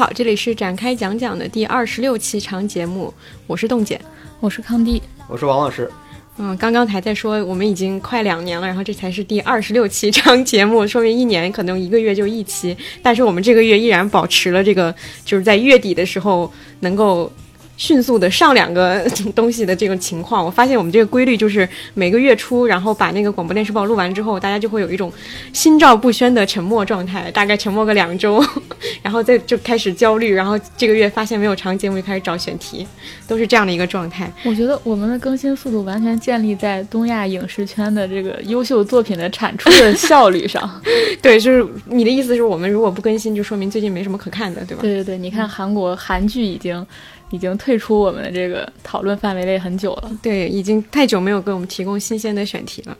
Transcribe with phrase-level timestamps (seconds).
[0.00, 3.12] 好，这里是展开讲讲的第二十六期长节目，
[3.46, 4.00] 我是冻姐。
[4.40, 5.90] 我是康帝，我是王老师。
[6.38, 17.30] 嗯，刚刚还在说我们已经快两年了，然后这才是第二十六期长节目，说明一年可能一个月就一期，但是我们这个月依然保持了这个，就是在月底的时候能够。
[17.80, 19.02] 迅速的上两个
[19.34, 25.10] 东西的这个情况，我发现我们这个规律就是每个月初，然后把那个广播电视报录完之后，大家就会有一种
[25.54, 28.44] 心照不宣的沉默状态，大概沉默个两周，
[29.00, 32.86] 然后再就开始焦虑，然后这个月发现没有长节目就开始找选题，
[33.26, 34.30] 都是这样的一个状态。
[34.44, 40.70] 我觉得我们的更新速度完全建立在东亚影视圈的这个优秀作品的产出的效率上。
[41.22, 44.82] 对，就是你的意思是我们如果不更新，就说明最近没什么可看的，对吧？
[44.82, 46.86] 对对对，你看韩国韩剧已经。
[47.30, 52.96] 已经退出我们的这个讨论范围内很久了，对，已经太久没有给我们提供新鲜的选题了。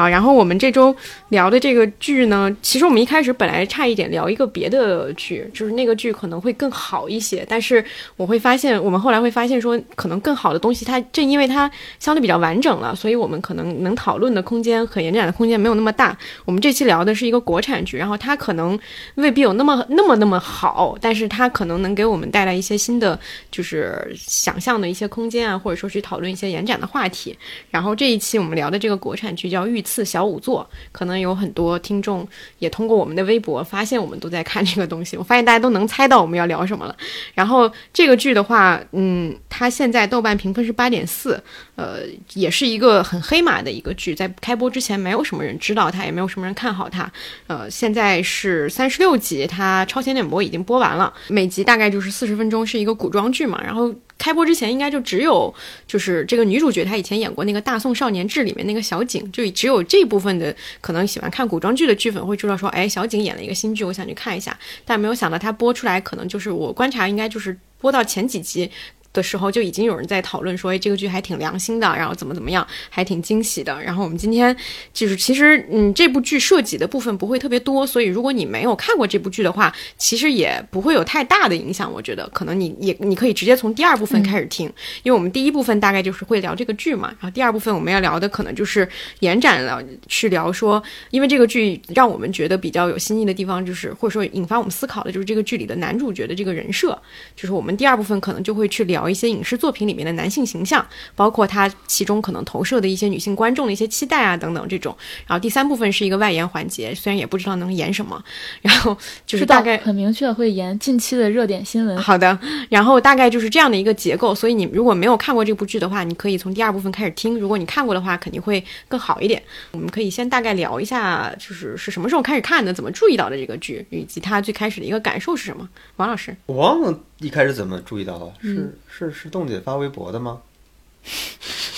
[0.00, 0.96] 好，然后我们这周
[1.28, 7.44] 聊的这个剧呢，其实我们一开始本来差一点聊一个别的剧，就是那个剧可能会更好一些。
[7.46, 7.84] 但是
[8.16, 16.16] 我会发现，我们后来会发现说，可能更好的东西，它正因为它相对比较完整了，所以我们可能能讨论的空间和延展的空间没有那么大。
[16.46, 18.78] 我们这期聊的是一个国产剧，然后它可能
[19.16, 27.36] 未必有那么那么那么好，但是它可能能给我们带来一些新的，就是想象的一些空间啊，或者说去讨论一些延展的话题。
[27.70, 29.82] 然后这一期我们聊的这个国产剧叫《玉》。
[29.90, 32.26] 次小五座，可能有很多听众
[32.60, 35.16] 也通过我们的微博发现我们都在看这个东西。
[35.16, 36.96] 我发现大家都能猜到我们要聊什么了。
[37.34, 41.42] 然后这个剧的话，嗯，它现在豆瓣评分是八点四，
[41.74, 42.02] 呃，
[42.34, 44.14] 也是一个很黑马的一个剧。
[44.14, 47.10] 在开播之前，没有什么人知道它，也没有什么人看好它。
[47.48, 53.60] 呃，现在是三十六集，它超前点播已经播完了，每集大概就是四十分钟，是一个古装剧嘛。
[53.64, 53.92] 然后。
[54.20, 55.52] 开播之前应该就只有，
[55.86, 64.56] 就是这个女主角她以前演过那个《大宋少年志》里面那个小景，就只有这部分的可能喜欢看古装剧的剧粉会知道说，哎，小景演了一个新剧，我想去看一下。
[64.84, 68.70] 但没有想到她播出来，可能就是我观察应该就是播到前几集。
[69.12, 73.82] 的时候就已经有人在讨论说，哎，这个剧还挺良心的，然后怎么怎么样，还挺惊喜的。
[73.82, 74.56] 然后我们今天
[74.92, 81.92] 就是其实，嗯，这部剧涉及的部分不会特别多，所以如果你没有看过这部剧的话，其实也不会有太大的影响。
[81.92, 84.66] 我觉得可能你也你可以直接从第二部分开始听，
[85.02, 88.88] 因为我们第一部分大概就是会聊这个剧嘛，然后第二部分我们要聊的可能就是
[89.18, 96.96] 延展了去聊说，因为这个剧让我们觉得比较有新意的地方，就是或者说引发我们思考的就是这个剧里的男主角的这个人设，
[97.34, 98.99] 就是我们第二部分可能就会去聊。
[99.00, 104.94] 聊一些影视作品里面的男性形象，包括他其中可能投射的一些女性观众的一些期待啊等等这种。
[105.26, 108.22] 然后第三部分是一个外延环节，虽然也不知道能演什么，
[108.60, 111.96] 然后就是大概很明确会演近期的热点新闻。
[111.96, 112.38] 好的，
[112.68, 114.34] 然后大概就是这样的一个结构。
[114.34, 119.42] 所以你如果没有看过这部剧的话，你可以从第二部分开始听；如果你看过的话，肯定会更好一点。
[119.72, 125.68] 我们可以先大概聊一下，就是是什么时候开始看的，怎么注意到的这个剧，以及他最开始的一个感受是什么。
[125.96, 128.74] 王老师，我忘了一开始怎么注意到的，是。
[128.88, 130.40] 是是，冻姐发微博的吗？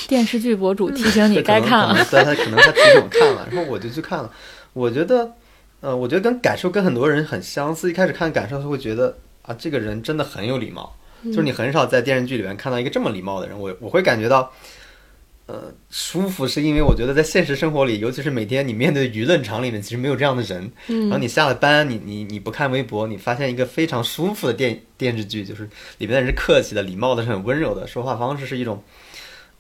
[0.09, 4.33] 电视剧博主提醒你该看了，对，他可能他提醒我看了， 然后我就去看了。
[4.73, 5.33] 我觉得，
[5.81, 7.91] 呃，我觉得跟感受跟很多人很相似。
[7.91, 13.59] 一开始看感受他会觉得啊，这个人真的很有礼貌，就是你很少在电视剧里面看到一个这么礼貌的人。
[13.59, 14.53] 我我会感觉到。
[15.53, 20.73] 呃，舒服是因为我觉得在现实生活里，尤其是每天你面对舆论场里面，其实没有这样的人。
[20.87, 25.65] 嗯，然后你下了班，你你你不看微博，你发现一个非常舒服的电电视剧，就是
[25.99, 28.83] 里面的人是客气的、礼貌的、是很温柔的，说话方式是一种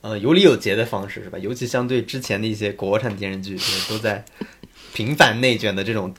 [0.01, 1.39] 呃有理有节的方式，是吧？
[1.39, 4.25] 尤其相对之前的一些国产电视剧，就是都在
[4.95, 6.15] 频繁内卷的这种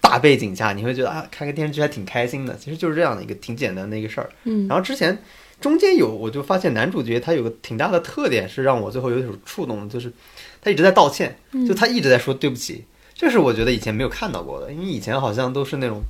[0.00, 2.56] 大背景下，你会觉得啊，看个电视剧还挺开心的。
[2.56, 4.30] 其实就是这样的一个挺简单的一个事儿。
[4.44, 5.18] 嗯，然后之前。
[5.60, 10.10] 中间有，我就发现男主角他有个挺大的特点，是让我最后有点触动，就是
[10.62, 12.84] 他一直在道歉，就他一直在说对不起，
[13.14, 16.02] 这是我觉得以前没有看到过的，因为以前好像都是那种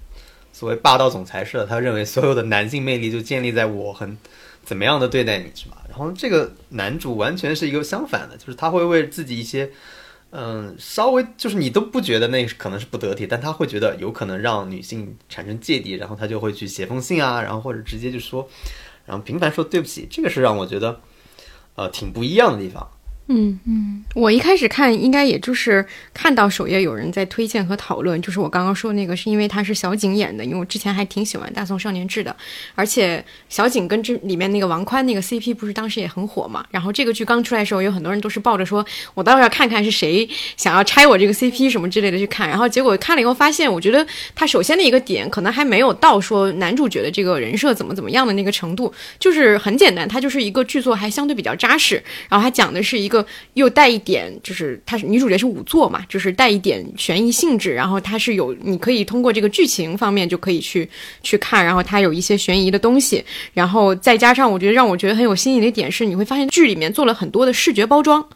[0.52, 4.16] 所谓霸道总裁式的，他认为所有的男性魅力就建立在我很
[4.64, 5.78] 怎么样的对待你，是吧？
[5.88, 9.70] 然后这个男主完全是一个相反的，就是他会为自己一些，
[10.30, 18.48] 嗯，稍微就是你都不觉得那可能是不得体，但他会觉得有可能让女性产生芥蒂，然后他就会去写封信啊，然后或者直接就说。
[19.10, 21.00] 然后频繁说对不起，这个是让我觉得，
[21.74, 22.88] 呃，挺不一样的地方。
[23.32, 24.04] 嗯，嗯。
[24.14, 32.34] 我一开始看应该也就是看到首页有人在推荐和讨论，就是我刚刚说那个，是因为他是小景演的，因为我之前还挺喜欢《大宋少年志》的，
[32.74, 38.84] 而且小景跟这里面那个王宽那个 CP 不是当时也很火嘛，然后这个剧刚出来的时候，有很多人都是抱着说
[39.14, 44.04] 我倒是要看看是谁想要拆我这个 CP 什么之类的去看，然后结果看了以后发现，我觉得
[44.34, 53.19] 他首先的一个点可能还没有到说男主角的这个人设怎么怎么样的那个程度，就是很简单，它就是一个剧作还相对比较扎实，然后它讲的是一个
[53.54, 60.88] 又带一点，就是它是女主角是仵作嘛，就是带一点悬疑性质，然后它是有你可以通过这个剧情方面就可以去
[61.22, 63.24] 去看，然后它有一些悬疑的东西，
[63.54, 68.26] 然后再加上我觉得让我觉得很有新意的一点是，你会发现剧里面做了很多的视觉包装。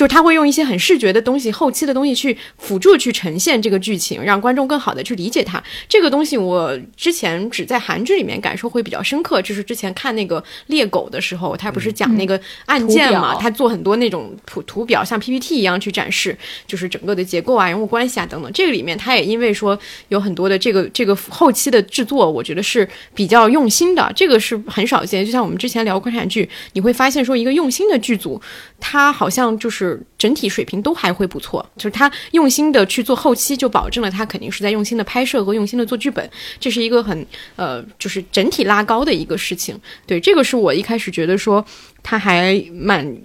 [0.00, 5.62] 就是他会用一些很视觉的东西、后期的东西去辅助去呈现这个剧情，让观众更好的去理解它。
[5.86, 16.34] 这个东西我之前只在韩剧里面感受会比较深刻，就是之前看那个猎狗的时候，他不是讲那个案件嘛，他做很多那种图图表，像 PPT 一样去展示，
[16.66, 18.50] 就是整个的结构啊、人物关系啊等等。
[18.54, 25.26] 这个里面他也因为说有很多的这个这个后期的制作，我觉得是比较用心的，这个是很少见。
[25.26, 28.40] 就像我们之前聊国产剧，你会发现说一个用心的剧组，
[28.80, 36.28] 他好像就是整体水平都还会不错，就是他用心的去做后期，就保证了他肯定是在用心的拍摄和用心的做剧本，
[36.58, 37.26] 这是一个很
[37.56, 39.78] 呃，就是整体拉高的一个事情。
[40.06, 41.64] 对，这个是我一开始觉得说
[42.02, 43.16] 他还蛮。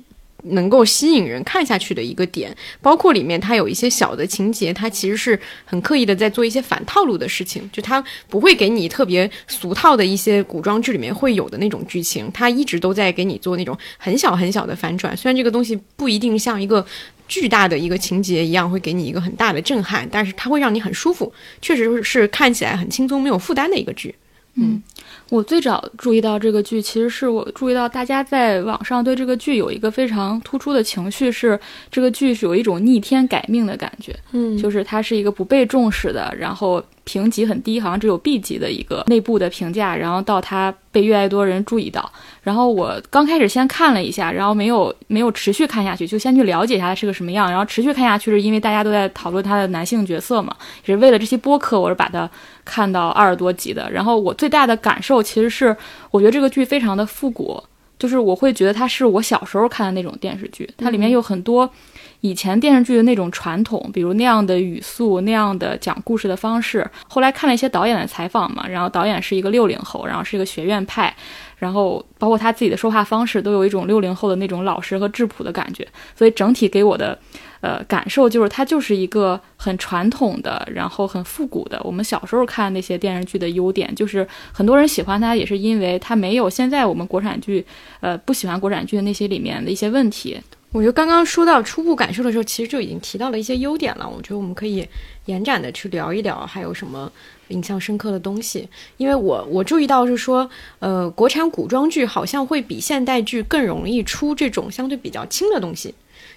[0.50, 15.16] 能够吸引人看下去的一个点，包括里面它有一些小的情节，它其实是很刻意的在做一些反套路的事情，就它不会给你特别俗套的一些古装剧里面会有的那种剧情，它一直都在给你做那种很小很小的反转。
[15.16, 16.86] 虽然这个东西不一定像一个
[17.28, 24.14] 巨大的一个情节一样会给你一个很大的震撼，但是它会让你很舒服，确实是看起来很轻松、没有负担的一个剧。
[24.58, 24.82] 嗯
[25.30, 34.56] 我最早注意到这个剧，其实是我注意到大家在网上对这个剧有一个非常突出的情绪，是这个剧是有一种逆天改命的感觉，嗯。
[34.58, 42.12] 就是它是一个不被重视的，然后评级很低，好像只有 B 级的一个内部的评价，然后到它被越来越多人注意到。
[42.44, 47.50] 然后我刚开始先看了一下，然后没有没有持续看下去，就先去了解一下它是个什么样。
[47.50, 50.56] 然后持续看下去是因为大家都在讨论它的男性角色嘛，
[50.86, 52.30] 也是为了这期播客，我是把它
[52.66, 53.90] 看到二十多集的。
[53.92, 55.76] 然后我最大的感受其实是，
[56.12, 57.64] 我觉得这个剧非常的复古，
[57.98, 61.70] 就是我会觉得它是我小时候看的那种电视剧，它里面有很多
[62.22, 66.86] 以前电视剧的那种传统，比如那样的语速、那样的讲故事的方式。
[67.08, 71.16] 后来看了一些导演的采访嘛，然后导演是一个六零后，然后是一个学院派，
[71.58, 77.18] 然后包括他自己的说话方式都有一种六零后的那种老实和质朴的感觉，所以整体给我的。
[77.62, 81.82] 呃，感受就是它就是一个很传统的，然后很复古的。
[81.84, 87.66] 我们小时候看那些电视剧的优点，就是很多人喜欢它，也是因为它没有现在我们国产剧，
[88.02, 90.40] 呃，不喜欢国产剧的那些里面的一些问题。
[90.72, 94.06] 我觉得刚刚说到初步感受的时候，其实就已经提到了一些优点了。
[94.06, 94.86] 我觉得我们可以
[95.24, 97.10] 延展的去聊一聊，还有什么
[97.48, 98.68] 印象深刻的东西。
[98.98, 100.50] 因为我我注意到是说，
[100.80, 105.96] 呃，国产古装剧好像会比现代剧更容易出这种相对比较轻的东西。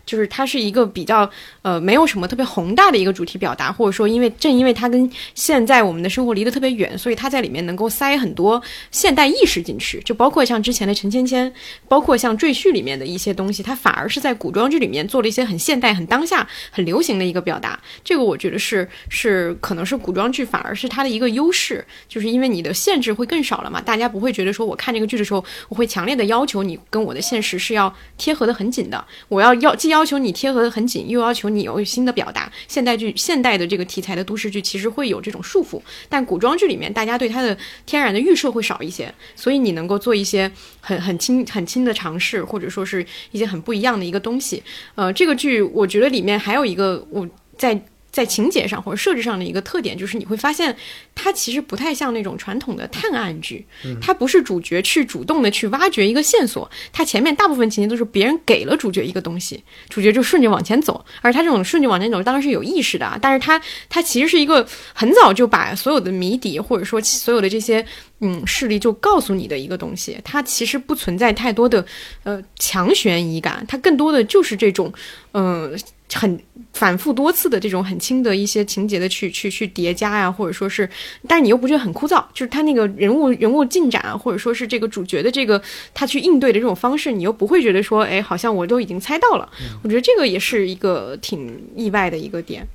[0.08, 8.60] 就是它是一个比较呃没有什么特别宏大的一个主题表达，或者说因为正因为它跟现在我们的生活离得特别远，所以它在里面能够塞很多
[8.90, 11.52] 现代意识进去，就包括像之前的陈芊芊，
[11.87, 17.78] 包括像赘婿里面的一些东西，它反而是在古装剧里面做了一些很现代、很当下、很流行的一个表达。
[18.02, 32.50] 这个我觉得是是可能是古装剧反而是它的一个优势，就是因为你的限制会更少了嘛，大家不会觉得说我看这个剧的时候，我会强烈的要求你跟我的现实是要贴合的很紧的，我要要既要要求你贴合的很紧，又要求你有新的表达。
[32.69, 40.49] 现代剧现代的这个题材的都市剧其实会有这种束缚，但古装剧里面大家对它的天然的预设会少一些，所以你能够做一些
[40.81, 44.62] 很很轻很轻的尝试，或者说是一些很不一样的一个东西。
[44.95, 47.83] 呃，这个剧我觉得里面还有一个我在。
[48.10, 50.74] 在情节上或者设置上的一个特点，就是你会发现
[51.14, 53.64] 它其实不太像那种传统的探案剧，
[54.00, 67.84] 它不是主角去主动的去挖掘一个线索，它前面大部分情节都是别人给了主角一个东西，主角就顺着往前走，而他这种顺着往前走当然是有意识的啊，但是他他其实是一个很早就把所有的谜底或者说所有的这些
[68.20, 71.84] 嗯事例就告诉你的一个东西，它其实不存在太多的
[72.24, 74.92] 呃强悬疑感，它更多的就是这种
[75.32, 75.70] 嗯。
[75.70, 75.78] 呃
[76.12, 76.40] 很
[76.72, 80.88] 反复多次的这种很轻的一些情节的去去去叠加呀，或者说是，
[81.26, 85.60] 但是你又不觉得很枯燥，就是他那个人物人物进展啊，或者说是这个主角的这个
[85.92, 89.50] 他去应对的这种方式，你又不会觉得说，哎，好像我都已经猜到了。
[89.82, 92.66] 我觉得这个也是一个挺意外的一个点。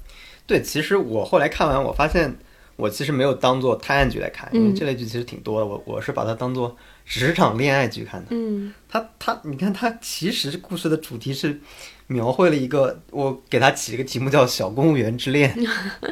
[0.46, 2.36] 对，其实我后来看完，我发现
[2.76, 5.66] 我其实没有当做探案剧来看，因为嗯这类剧其实挺多的。
[5.66, 6.76] 我我是把它当做
[7.06, 8.28] 职场恋爱剧看的。
[8.32, 11.60] 嗯他他，你看他其实故事的主题是
[12.08, 15.54] 描绘了一个，我给他起了个题目叫《小公务员之恋》。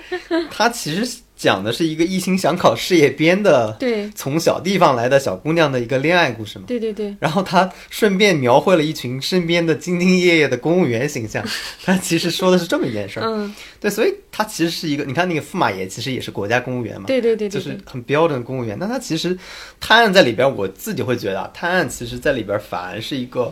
[0.49, 6.65] 他其实讲的是一个一心想考事业编的， 对从小地方来的小姑娘的一个恋爱故事嘛。
[6.67, 11.43] 对对对，然后他顺便描绘了一群身边的兢兢业业的公务员形象，
[11.83, 13.23] 他其实说的是这么一件事儿。
[13.25, 18.77] 嗯，对，所以他其实是一个，你看那个驸马爷其实也是国家公务员嘛，对对对对就是，很标准的公务员。
[18.79, 19.37] 那他其实
[19.79, 23.51] 探案在里边，我自己会觉得啊，探案其实在里边反而是一个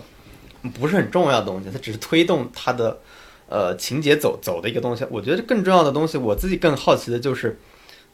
[0.74, 3.00] 不是很重要的东西，它只是推动它的
[3.48, 5.06] 呃情节走走的一个东西。
[5.10, 7.60] 我觉得更重要的东西，我自己更好奇的就是。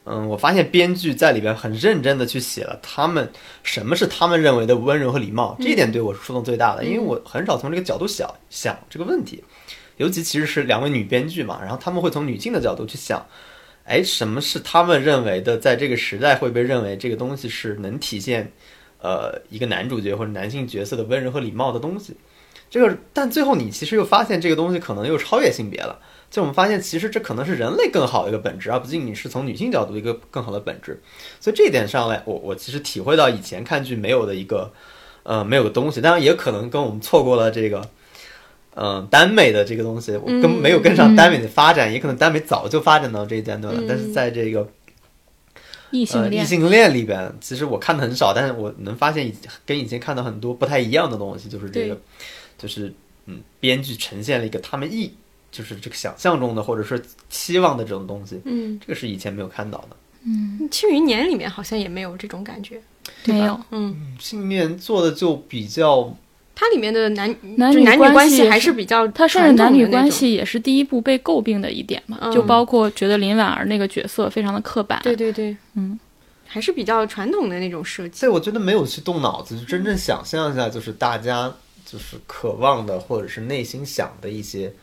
[0.08, 3.28] 嗯，我发现编剧在里边很认真的去写了他们
[3.64, 9.44] 什么是他们认为的温柔和礼貌，这一点对我是触动最大的，因为我很少从这个角度想想这个问题，
[9.98, 13.26] 尤其其实是两位女编剧嘛，然后他们会从女性的角度去想，
[13.84, 18.52] 哎，什么是他们认为的，在这个时代会被认为这个东西是能体现，
[19.02, 22.16] 呃，一个男主角或者男性角色的温柔和礼貌的东西。
[22.76, 25.98] 这个，但最后你其实又发现这个东西可能又超越性别了。
[26.30, 31.02] 就我们发现，其实这可能是人类更好的一个本质，而不仅仅是从女性角度一个更好的本质。
[31.40, 34.74] 所以这一点上来，我我其实体会到以前看剧没有的一个，
[35.24, 36.02] 呃，没有的东西。
[36.02, 37.88] 当然，也可能跟我们错过了这个，
[38.76, 43.80] 嗯、耽美的这个东西，我跟没有跟上耽美的发展，也可能耽美早就发展到这一阶段了。
[43.80, 44.68] 嗯但是在这个呃
[45.92, 49.34] 异性恋异，性恋里边，其实我看的很少，但是我能发现以
[49.66, 52.02] 跟以前看到很多不太一样的东西，就是这个对，
[52.58, 52.94] 就是
[53.26, 55.12] 嗯，编剧呈现了一个他们意，
[55.52, 59.88] 就是这个想象中的或者说期望的这种东西，嗯，这个是以前没有看到的。
[60.26, 60.68] 《嗯。
[60.72, 62.82] 庆余年》里面好像也没有这种感觉，
[63.26, 66.16] 没有嗯，信念做的就比较
[66.56, 76.00] 它里面的男男女男女关系还是是比较它甚至男女关系也是第一部被诟病的一点嘛，嗯就包括觉得林婉儿那个角色非常的刻板，对对对，嗯，
[76.48, 81.54] 还是比较传统的那种设计，所以我觉得没有去动脑子，就真正想象一下，就是大家
[81.86, 84.74] 就是渴望的或者是内心想的一些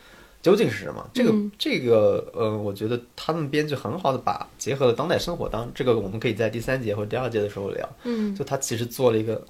[0.41, 1.09] 究竟是什么。
[1.13, 7.89] 这个、嗯这个呃，我觉得他们编剧很好的把结合了当代生活，当这个我们可以在第三节或者第二节的时候聊。
[8.03, 9.45] 嗯就他其实做了一个，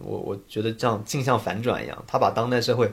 [0.00, 2.90] 我我觉得像镜像反转一样，他把当代社会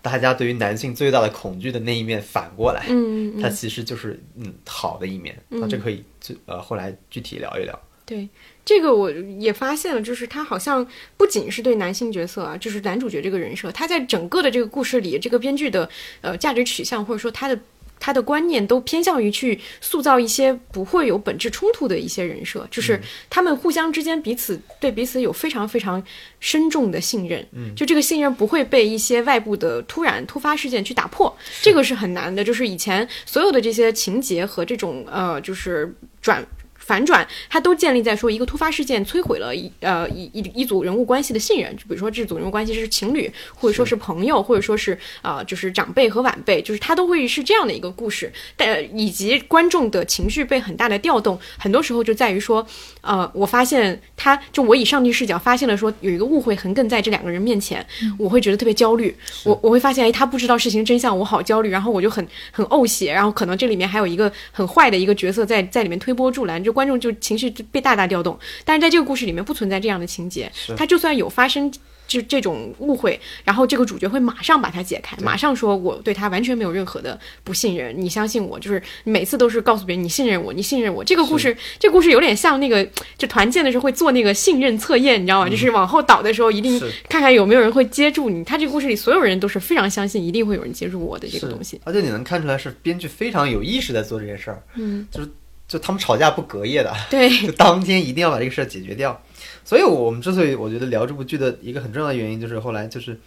[0.00, 5.36] 大家对于男性最大的恐惧的那一面反过来，嗯嗯它其实就是嗯好的一面。
[5.48, 7.78] 那这可以就呃后来具体聊一聊。
[8.06, 8.26] 对，
[8.68, 9.10] 这个我
[9.40, 15.88] 也发现了，就是他好像不仅是对男性角色啊，就是男主角这个人设，他在整个的这个故事里，这个编剧的
[16.20, 17.58] 呃价值取向或者说他的。
[18.00, 26.00] 他的观念都偏向于去塑造一些不会有本质冲突的一些人设，就是他们互相之间彼此对彼此有非常非常
[26.38, 32.44] 深重的信任，嗯，就这个信任不会被一些外部的突然突发事件去打破，这个是很难的。
[32.44, 36.46] 就是以前所有的这些情节和这种呃，就是转。
[36.88, 52.66] 反转，它都建立在说一个突发事件摧毁了一呃一一一组人物关系的信任，就比如说这组人物关系是情侣，或者说是朋友，或者说是啊、呃就是长辈和晚辈，就是它都会是这样的一个故事，但以及观众的情绪被很大的调动，很多时候就在于说，
[53.08, 57.84] 呃，我发现他就我以上帝视角发现了说有一个误会横亘在这两个人面前，
[58.18, 68.38] 我会觉得特别焦虑，我我会发现哎他不知道事情真相，我好焦虑，然后我就很很呕血，然后可能这里面还有一个很坏的一个角色在在里面推波助澜，就观众就情绪被大大调动。
[68.64, 71.72] 但是在这个故事里面不存在这样的情节，他就算有发生。
[72.08, 81.04] 就这种误会，然后这个主角会马上把它解开，马上说我对他完全没有任何的不信任，你相信我，就是每次都是告诉别人你信任我，你信任我。
[81.04, 82.84] 这个故事，这个故事有点像那个，
[83.16, 85.48] 就团建的时候会做那个信任测验，你知道吗？
[85.48, 88.42] 就是往后倒的时候一定看看有没有人会接住你。
[88.42, 91.78] 他这个故事里所有人都是非常相信一定会有人接住我的这个东西。
[91.84, 95.28] 而且你能看出来是编剧非常有意识在做这件事儿，嗯，就是
[95.68, 99.22] 就他们吵架不隔夜的， 对， 就当天一定要把这个事儿解决掉。
[99.64, 103.20] 所以，我们之所以我觉得聊这部剧的一个很重要的原因，就是后来就是，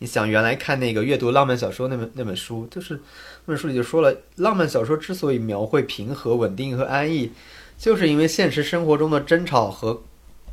[0.00, 7.30] 你想原来看那个阅读浪漫小说那本那本书，就是那本书里就说了，浪漫小说之所以描绘平和、稳定和安逸，
[7.78, 10.02] 就是因为现实生活中的争吵和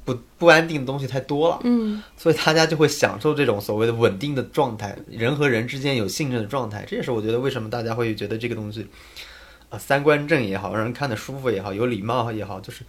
[0.05, 6.85] 不不安定的东西太多了，嗯所以大家就会享受这种所谓的稳定的状态，人和人之间有信任的状态。
[6.87, 8.85] 这也是我觉得为什么大家会觉得这个东西，
[9.73, 12.83] 啊、三观正也好，让人看得舒服也好，有礼貌也好，就是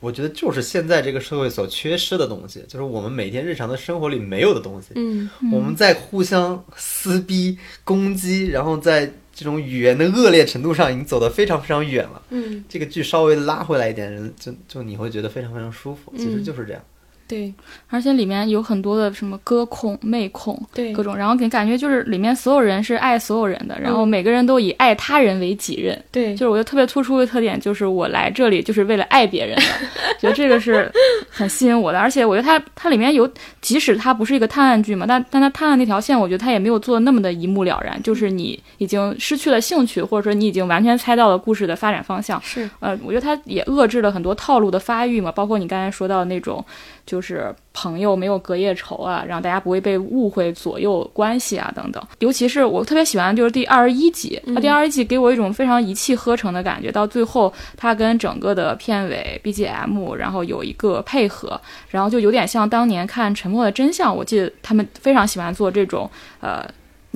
[0.00, 4.88] 我觉得就是现在这个社会所缺失的东西，就是我们每天日常的生活里没有的东西。
[4.96, 12.20] 嗯我们在互相撕逼、攻击，然后在这种语言的恶劣程度上已经走得非常非常远了。
[12.28, 16.82] 嗯这个剧稍微拉回来一点，人就就你会觉得非常非常舒服，其实嗯就是这样。
[17.28, 17.52] 对。
[17.88, 20.92] 而且里面有很多的什么歌控、妹控，对。
[20.92, 26.00] 各种，然后给感觉就是里面所有人是爱所有人的，然后嗯每个人都以爱他人为己任。
[26.10, 29.62] 对，就是我觉得特别突出的特点，就是我来这里就是为了爱别人的，
[30.18, 30.90] 觉得这个是
[31.30, 31.98] 很吸引我的。
[31.98, 33.28] 而且我觉得它它里面有，
[33.60, 42.40] 即使它不是一个探案剧嘛，但但它探案那条线，我觉得它也没有做的那么的一目了然，就是你已经失去了兴趣，或者说你已经完全猜到了故事的发展方向。
[42.42, 42.68] 是。
[42.80, 46.64] 呃，我觉得它也遏制了很多套路的发育嘛，包括你刚才说到的那种，
[47.04, 52.02] 就是朋友没有隔夜仇啊，让大家不会被误会左右关系啊等等。
[52.18, 66.66] 尤其是我特别喜欢就是第二十一集，它第二十一集给我一种非常一气呵成的感觉，到最后它跟整个的片尾 BGM，然后有一个配合，然后就有点像当年看《沉默的真相》，我记得他们非常喜欢做这种呃。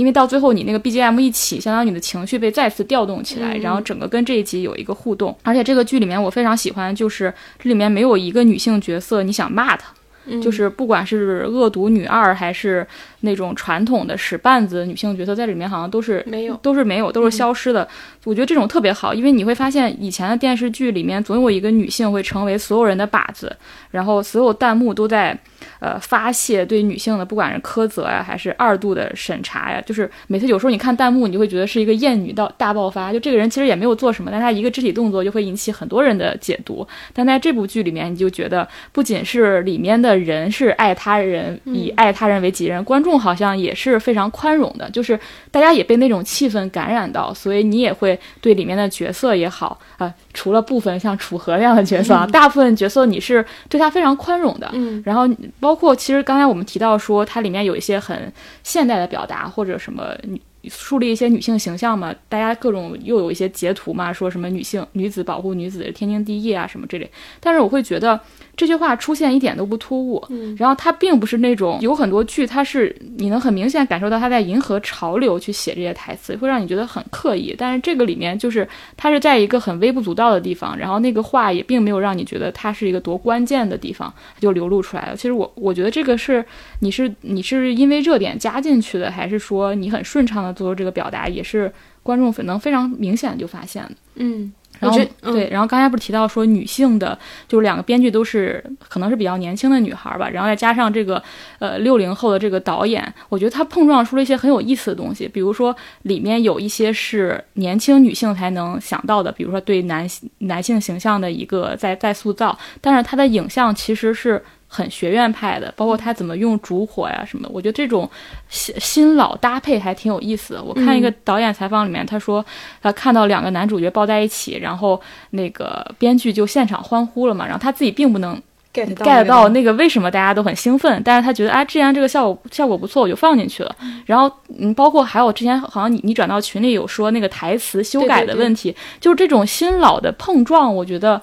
[0.00, 5.36] 因为到最后你那个 BGM 一起，相当于你的情绪被再次调动起来，嗯然后整个跟这一集有一个互动。
[5.42, 9.90] 而且这个剧里面我非常喜欢，就是这里面没有一个女性角色你想骂她，
[10.24, 12.86] 嗯就是不管是恶毒女二还是
[13.20, 17.86] 那种传统的使绊子女性角色，在里面好像都是没有都是没有，都是消失的。
[18.24, 23.54] 我觉得这种特别好，因为你会发现以前的电视剧里面总有一个女性会成为所有人的靶子，
[23.90, 25.38] 然后所有弹幕都在
[25.80, 36.86] 呃发泄对女性的不管是苛责呀、还是二度的审查呀，就是每次有时候你看弹幕，你就会觉得是一个艳女到大爆发，就这个人其实也没有做什么，但他一个肢体动作就会引起很多人的解读。
[37.12, 45.18] 但在这部剧里面，你就觉得不仅是里面的人是爱他人，以爱他人为己任，观众好像也是非常宽容的，就是
[45.50, 54.70] 大家也被那种气氛感染到，所以你也会对里面的角色也好啊、呃除了部分像楚河那样的角色啊，大部分角色你是对他非常宽容的。
[54.72, 58.32] 嗯然后包括其实刚才我们提到说，它里面有一些很
[58.62, 67.10] 现代的表达，或者什么女树立一些女性形象嘛，大家各种又有一些截图嘛，说什么女性女子保护女子是天经地义啊什么之类。
[67.40, 68.20] 但是我会觉得
[68.60, 77.54] 这句话出现一点都不突兀，嗯然后它并不是那种有很多剧，它是你能很明显感受到它在迎合潮流去写这些台词，会让你觉得很刻意。
[77.56, 85.16] 但是这个里面就是它是在一个很微不足道的地方，然后那个话也并没有让你觉得它是一个多关键的地方，它就流露出来了。
[85.16, 86.44] 其实我我觉得这个是
[86.80, 93.92] 你是你是因为热点加进去的，还是说你很顺畅的做出这个表达，也是观众能非常明显地就发现的。
[94.16, 101.22] 嗯，然后对，然后刚才不是提到说女性的，就是两个编剧都是可能是比较年轻的女孩儿吧，然后再加上这个
[101.58, 110.04] 呃六零后的这个导演，我觉得他碰撞出了一些很有意思的东西，比如说里面有一些是年轻女性才能想到的，比如说对男
[110.38, 114.42] 男性形象的一个再再塑造，但是他的影像其实是。
[114.72, 118.08] 很学院派的，包括他怎么用烛火呀什么的，我觉得这种
[118.48, 120.62] 新新老搭配还挺有意思的。
[120.62, 122.44] 我看一个导演采访里面，他说
[122.80, 128.40] 他看到两个男主角抱在一起，然后那个编剧就现场欢呼了嘛，然后他自己并不能
[128.72, 133.74] get get 到那个为什么大家都很兴奋，但是他觉得啊，既然这个效果效果不错，我就放进去了。
[134.06, 141.20] 然后嗯，包括还有之前好像你你转到群里有说那个台词修改的问题，就是这种新老的碰撞，我觉得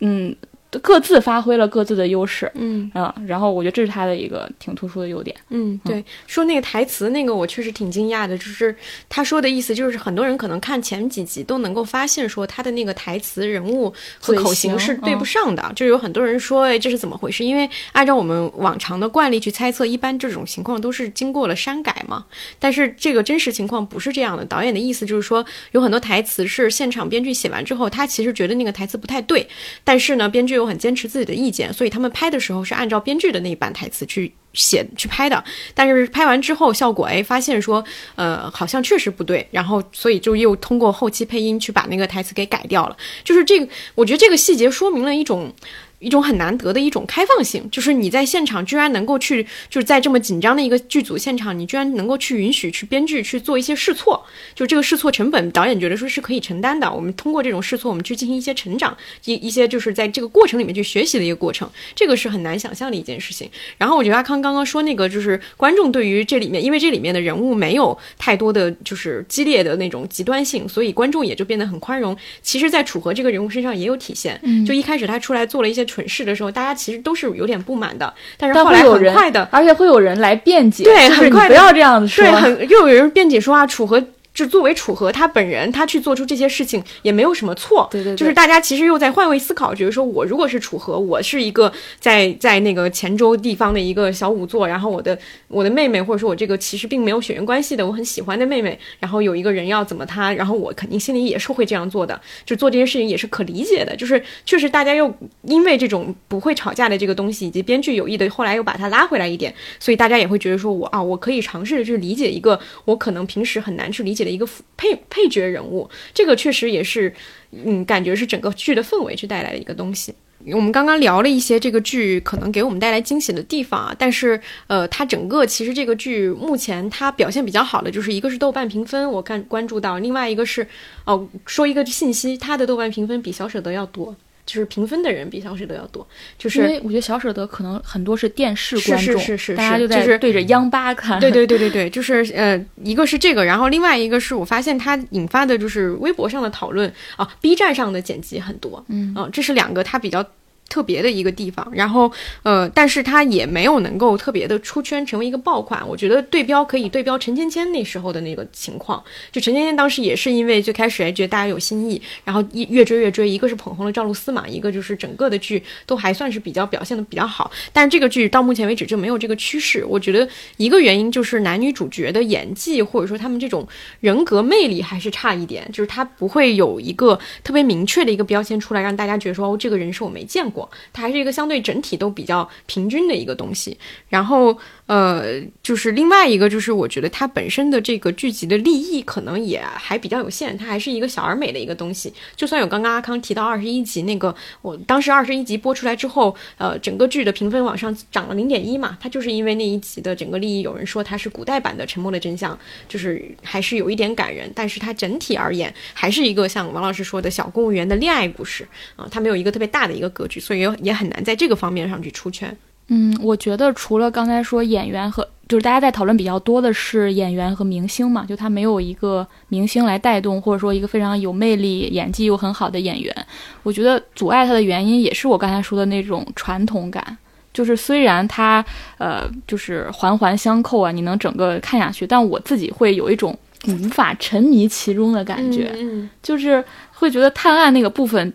[0.00, 0.34] 嗯。
[0.78, 5.36] 各自发挥了各自的优势，嗯啊，然后我觉得这是他的一个挺突出的优点。
[5.50, 8.74] 嗯，对，说那个台词那个我确实挺惊讶的，就是
[9.08, 17.44] 他说的意思就是很多人可能看前几集都能够发现说他的那个台词人物和口型型是对不上的，就有很多人说哎这是怎么回事？
[17.44, 22.24] 因为按照我们往常的惯例去猜测，一般这种情况都是经过了删改嘛，
[22.58, 24.44] 但是这个真实情况不是这样的。
[24.44, 29.46] 导演的意思就是说有很多台词是现场编剧写完之后，他其实觉得那个台词不太对，
[29.84, 35.42] 但是呢编剧很坚持自己的意见，所以他们拍的时候是按照编剧的那一版台词去写去拍的，
[35.74, 42.96] 但是拍完之后效果哎发现说呃好像确实不对，然后所以就又通过后期配音去把那个台词给改掉了。
[43.24, 45.54] 就是这个，我觉得这个细节说明了一种。
[45.98, 56.92] 一种很难得的一种开放性，就是你在现场居然能够去，就是在这么紧张的一个剧组现场，你居然能够去允许去编剧去做一些试错，就这个试错成本，导演觉得说是可以承担的。
[56.92, 63.50] 我们通过这种试错，我们去进行一些成长，一一些就是在这个过程里面去学习的一个过程，这个是很难想象的一件事情。
[63.78, 72.14] 然后我觉得阿康刚刚说那个，就是观众对于这里面，因为这里面的人物没有太多的就是激烈的那种极端性，所以观众也就变得很宽容。
[72.42, 84.02] 其实，在楚河这个人物身上也有体现，就一开始他出来做了一些蠢事的时候，大家其实都是有点不满的，但是后来很快的，而且会有人来辩解，对就是很快地你不要这样子说，对，很又有人辩解说啊，楚河
[84.36, 87.88] 就作为楚河他本人，他去做出这些事情也没有什么错。
[87.90, 95.18] 对对对就是大家其实又在换位思考，觉得说我如果是楚河，我是一个在在那个黔州地方的一个小仵作，然后我的
[95.48, 103.96] 我的妹妹或者说我这个其实并没有血缘关系的，我很喜欢的妹妹，然后有一个人要怎么她，然后我肯定心里也是会这样做的，就做这些事情也是可理解的。
[103.96, 105.10] 就是确实大家又
[105.44, 117.14] 因为这种不会吵架的这个东西，以及编剧有意的后来又把它拉回来一点，所以大家也会觉得说我啊，我可以尝试着去理解一个我可能平时很难去理解的一个配配角人物，这个确实也是，
[117.52, 120.12] 嗯，感觉是整个剧的氛围去带来的一个东西。
[120.52, 130.66] 我们刚刚聊了一些这个剧可能给我们带来惊喜的地方啊，但是呃，它整个其实这个剧目前它表现比较好的就是一个是豆瓣评分，我看关注到，另外一个是
[131.04, 134.14] 哦，说一个信息，它的豆瓣评分比小舍得要多。
[134.46, 136.06] 就是评分的人比小舍得要多，
[136.38, 141.20] 就是因为我觉得小舍得可能很多是电视是观众，是是是大家就就是在对着央八看。
[141.20, 150.24] 对对对对对，就是呃，一个是这个，然后另外一个是我发现它引发的就是微博上的讨论啊，B 站上的剪辑很多，嗯啊，这是两个它比较。
[150.68, 152.10] 特别的一个地方，然后
[152.42, 155.86] 呃，但是它也没有能够特别的出圈，成为一个爆款。
[155.86, 167.50] 我觉得对标可以对标陈芊芊那时候的那个情况，就陈芊芊当时也是因为最开始还觉得大家有新意，然后一越追越追，一个是捧红了赵露思嘛，一个就是整个的剧都还算是比较表现的比较好。
[167.72, 173.66] 但是这个剧到目前为止就没有这个趋势，我觉得一个原因就是男女主角的演技或者说他们这种
[174.00, 180.55] 人格魅力还是差一点，就是他不会有一个特别明确的一个标签出来，让大家觉得说哦，这个人是我没见过。
[180.92, 183.76] 它还是一个相对整体都比较平均的一个东西。
[184.08, 184.56] 然后，
[184.86, 192.12] 呃，就是另外一个，就是我觉得它本身的这个剧集的立意可能也还比较有限，它还是一个小而美的一个东西。
[192.36, 202.54] 就算有刚刚阿康提到二十一集那个，我当时二十一集播出来之后，呃，整个剧的评分往上涨了零点一嘛，它就是因为那一集的整个立意，有人说它是古代版的《沉默的真相》，
[202.88, 212.56] 就是还是有一点感人，但是它整体而言还是一个像王老师说的小公务员的恋爱故事啊、它没有一个特别大的一个格局，所以也也很难在这个方面上去出圈。
[212.88, 223.26] 嗯，我觉得除了刚才说演员和，就是大家在讨论比较多的是演员和明星嘛，就他没有一个明星来带动，或者说一个非常有魅力、演技又很好的演员。
[223.64, 227.16] 我觉得阻碍他的原因也是我刚才说的那种传统感，
[227.52, 228.64] 就是虽然他
[228.98, 238.32] 呃就是环环相扣啊，你能整个看下去，但我自己会有一种无法沉迷其中的感觉，嗯就是会觉得探案那个部分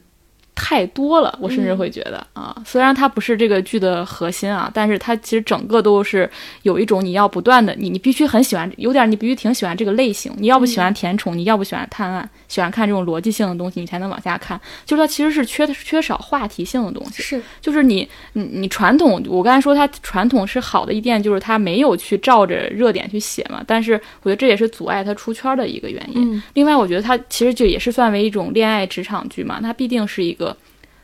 [0.54, 6.30] 太多了，我甚至会觉得、啊，虽然它不是这个剧的核心啊，但是它其实整个都是
[6.64, 14.60] 有一种你要不断的，你你必须很喜欢，有点你必须挺喜欢这个类型，你要不喜欢甜宠，你要不喜欢探案，喜欢看这种逻辑性的东西，你才能往下看。
[14.86, 17.42] 就是它其实是缺缺少话题性的东西，是。
[17.60, 26.36] 就是你你你传统，我刚才说它传统是好的一点，就是它没有去照着热点去写嘛，但是我觉得这也是阻碍它出圈的一个原因。
[26.36, 26.44] 嗯。
[26.54, 30.51] 另外，我觉得它其实就也是算为一种恋爱职场剧嘛，它必定是一个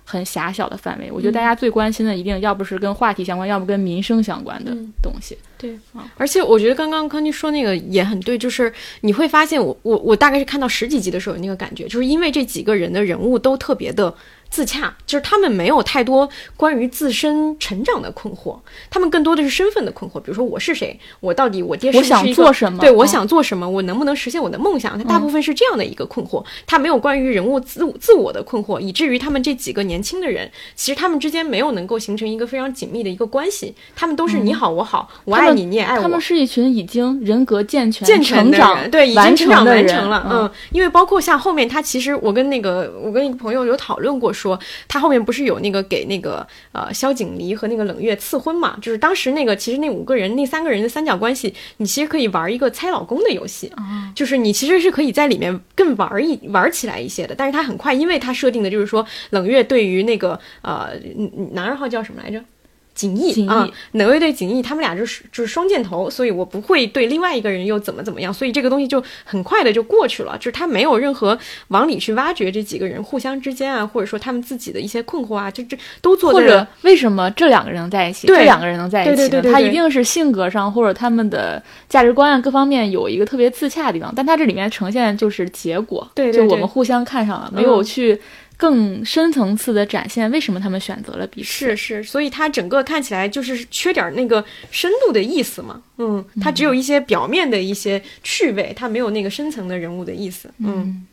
[0.10, 1.12] 很狭小的范围。
[1.12, 5.38] 我觉得大家最关心的一定要不是跟话题相关，要不跟民生相关的嗯东西。
[5.58, 5.78] 对
[6.15, 14.13] 而且我觉得刚刚康妮说那个也很对，就是你会发现我我我大概是看到十几集的时候有那个感觉，就是因为这几个人的人物都特别的
[14.50, 18.58] 自洽，就是他们没有太多关于自身成长的困惑，
[18.90, 22.80] 他们更多的是身份的困惑，比如说我是谁，我到底我爹是我想做什么？
[22.80, 23.08] 对我嗯。
[23.08, 40.42] 想做什么，我能不能实现我的梦想，他大部分是这样的一个困惑，他没有关于人物自自我的困惑，以至于他们这几个年轻的人，其实他们之间没有能够形成一个非常紧密的一个关系，他们都是你好我好，我爱你你也爱我，他们是一群已经人格健全、健全的成长人，对，已经成长完成了，嗯。
[40.42, 53.71] 嗯，因为包括像后面他其实我跟那个我跟一个朋友有讨论过说，他后面不是有那个给那个呃萧景离和那个冷月赐婚嘛，就是当时那个其实那五个人那三个人的三角关系，你其实可以玩一个猜老公的游戏，
[54.13, 60.91] 就是你其实是可以在里面更玩一玩起来一些的，但是他很快，因为他设定的就是说冷月对于那个呃
[61.52, 62.41] 男二号叫什么来着？
[62.98, 79.16] 景逸啊，哪位对景逸，他们俩就是就是双箭头，所以我不会对另外一个人又怎么怎么样，所以这个东西就很快的就过去了，就是他没有任何往里去挖掘这几个人互相之间啊，或者说他们自己的一些困惑啊，这这都做的或者为什么这两个人能在一起，这两个人能在一起呢？
[79.16, 79.54] 对对对对对。
[79.54, 88.20] 他一定是性格上或者他们的价值观啊各方面有一个特别自洽的地方，但他这里面呈现就是结果，对对对就我们互相看上了，没嗯有去
[88.58, 91.48] 更深层次的展现为什么他们选择了彼此。
[91.48, 101.06] 是是，所以它整个看起来就是缺点那个深度的意思嘛，嗯，它只有一些表面的一些趣味，它没有那个深层的人物的意思，嗯。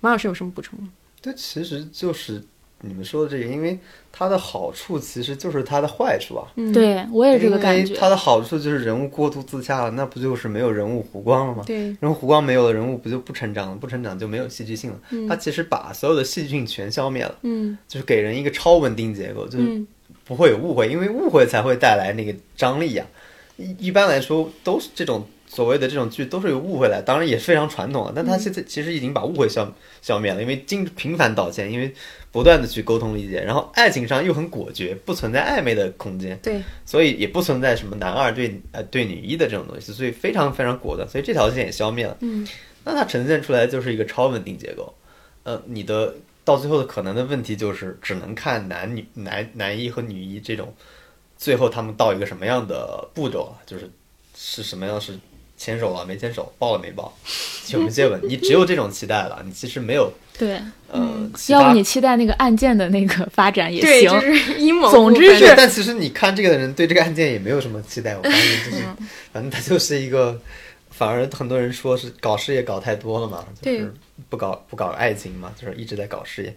[0.00, 0.88] 马老师有什么补充吗？
[1.20, 2.40] 这其实就是
[2.82, 3.76] 你们说的这个，因为
[4.12, 6.46] 它的好处其实就是它的坏处啊。
[6.54, 7.94] 嗯，对我也是这个感觉。
[7.96, 11.64] 它的好处就是人物过度自洽了，那不就是没有人物弧光了吗？
[11.66, 13.76] 对，人物弧光没有了，人物不就不成长了？
[13.76, 15.00] 不成长就没有戏剧性了。
[15.28, 19.86] 它其实把所有的戏剧性全消灭了，嗯就是给人一个超稳定结构，就是嗯
[20.24, 23.04] 不会有误会，因为误会才会带来那个张力呀、
[23.56, 31.92] 一一般来说，都是这种所谓的这种剧都是有误会来，当然也是非常传统了，但他现在其实已经把误会消消灭了，因为经频繁道歉，因为
[32.30, 42.16] 不断的去沟通理解，然后爱情上又很果决，不存在暧昧的空间，对，所以也不存在什么男二对呃对女一的这种东西，所以非常非常果断，所以这条线也消灭了。
[42.20, 42.46] 嗯，
[42.84, 44.94] 那它呈现出来就是一个超稳定结构，
[45.44, 50.72] 呃，你的到最后的可能的问题就是只能看男女男男一和女一这种，
[51.38, 53.90] 最后他们到一个什么样的步骤啊，就是
[54.36, 55.18] 是什么样是
[55.58, 57.12] 牵手了没牵手，抱了没抱，
[57.70, 60.58] 有没接吻， 你只有这种期待了，你其实没有对，
[60.90, 64.20] 呃，其他要不你期待那个案件的那个发展也对，行。
[64.20, 64.88] 就是阴谋。
[64.90, 68.84] 总之是，但其实你看这个的人对这个案件也没有什么期待，我发现就是，
[69.32, 70.40] 反正他就是一个，
[70.90, 73.92] 反而很多人说是搞事业搞太多了嘛，就是
[74.28, 76.54] 不搞不搞爱情嘛，就是一直在搞事业。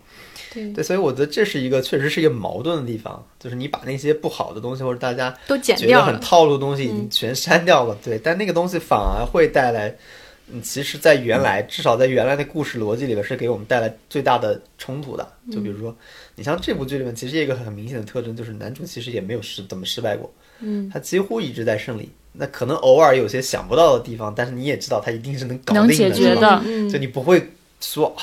[0.54, 6.04] 对对，所以我觉得这是一个确实是一个矛盾的地方，就是你把那些不好的东西或者大家都剪觉得。
[6.04, 9.96] 很套路的东西已经全删掉了，对，但那个东西反而会带来。
[10.54, 15.26] 嗯，其实，在原来，至少在原来的故事逻辑里边，是给我们带来最大的冲突的。
[15.50, 15.96] 就比如说，
[16.36, 22.10] 你像这部剧里面，其实一个很明显的特征，就是男主其实也没有失怎么失败过，嗯，他几乎一直在胜利。
[22.34, 27.42] 那可能偶尔有些想不到的地方，但是你也知道他一定是能搞定的，是吧解决的嗯就你不会
[27.80, 28.22] 说啊，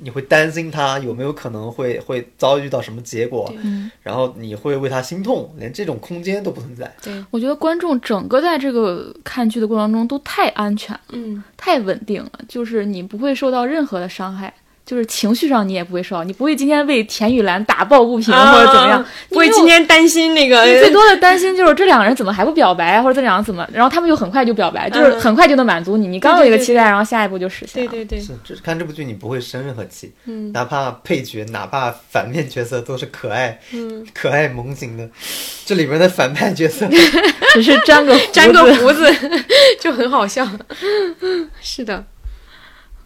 [0.00, 6.92] 你会担心他有没有可能会会遭遇到什么结果，嗯，然后你会为他心痛，连这种空间都不存在。
[7.02, 14.52] 对，我觉得观众整个在这个看剧的过程中都太安全了，嗯，太稳定了，就是你不会受到任何的伤害。
[14.90, 27.90] 就是情绪上你也不会受到，你不会今天为田雨岚打抱不平或者怎么样啊，不会今天担心那个你最多的担心就是这两个人怎么还不表白，或者这两个怎么，然后他们又很快就表白，就是很快就能满足你，你刚有一个期待，然后下一步就实现了。
[27.92, 30.50] 对对对，是，就是看这部剧你不会生任何气，嗯。
[30.50, 35.08] 哪怕配角，哪怕反面角色都是可爱、嗯，可爱萌型的。
[35.64, 36.88] 这里边的反派角色，
[37.54, 39.08] 只是粘个粘个胡子
[39.80, 40.44] 就很好笑。
[41.62, 42.04] 是的，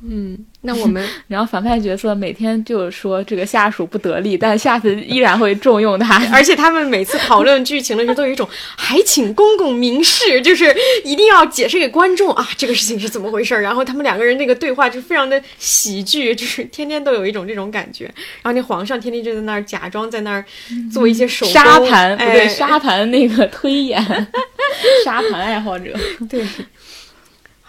[0.02, 6.20] 嗯，那我们 然后反派角色每天就说这个下属不得力，但下次依然会重用他。
[6.32, 10.74] 而且他们每次讨论剧情的时候，都有一种 还请公公明示，就是
[11.04, 13.60] 一定要解释给观众啊，这个事情是怎么回事儿。
[13.60, 18.04] 然后他们两个人那个对话就非常的喜剧，就是天天都有一种这种感觉。
[18.42, 20.44] 然后那皇上天天就在那儿假装在那儿
[20.90, 24.02] 做一些手工沙盘不对，哎沙盘那个推演，
[25.04, 25.92] 沙盘爱好者。
[26.28, 26.42] 对。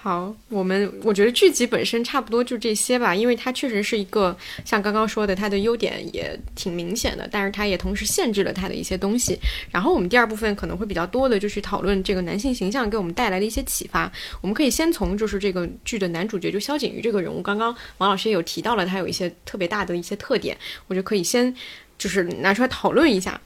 [0.05, 9.35] 好，我们我觉得剧集本身差不多就这些吧，因为它确实是一个像刚刚说的，它的优点也挺明显的，但是它也同时限制了它的一些东西。
[9.71, 14.11] 然后我们第二部分可能会比较多的就是讨论这个男性形象给我们带来的一些启发。
[14.41, 21.51] 我们可以先从就是这个剧的男主角就萧景瑜这个人物，刚刚王老师也有提到了他有一些特别大的一些特点，我觉得可以先
[21.97, 23.41] 就是拿出来讨论一下。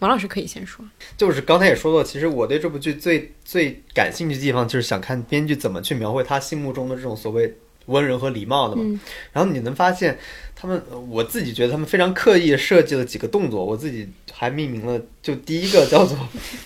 [0.00, 0.84] 王老师可以先说，
[1.16, 7.54] 就是刚才也说了，其实我对这部剧最最感兴趣的地方，就是想看编剧怎么去描绘他心目中的这种所谓
[7.86, 8.82] 温柔和礼貌的嘛。
[8.84, 8.98] 嗯
[9.32, 10.18] 然后你能发现，
[10.56, 16.16] 他们呃我自己觉得他们非常刻意设计了几个动作，我自己还命名了，就第一个叫做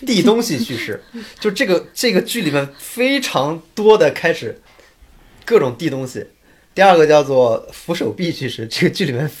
[0.05, 1.03] 递东西叙事，
[1.39, 4.61] 就这个这个剧里面非常多的开始
[5.43, 6.25] 各种递东西。
[6.75, 9.31] 第二个叫做扶手臂叙事，这个剧里面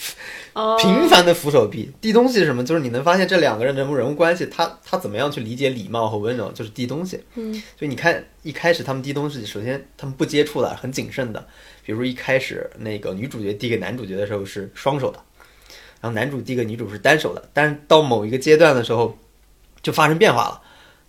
[0.53, 2.63] 哦频繁的扶手臂递东西是什么？
[2.63, 7.19] 就是你能发现这两个人人物人物关系，他他怎么样去理解礼貌和温柔，就是递东西。
[7.35, 11.45] 嗯，所以你看一开始他们递东西，首先他们不接触的，很谨慎的。
[11.83, 15.19] 比如一开始那个女主角递给男主角的时候是双手的，
[15.99, 19.17] 然后男主递给女主是单手的，但是到某一个阶段的时候
[19.83, 20.61] 就发生变化了，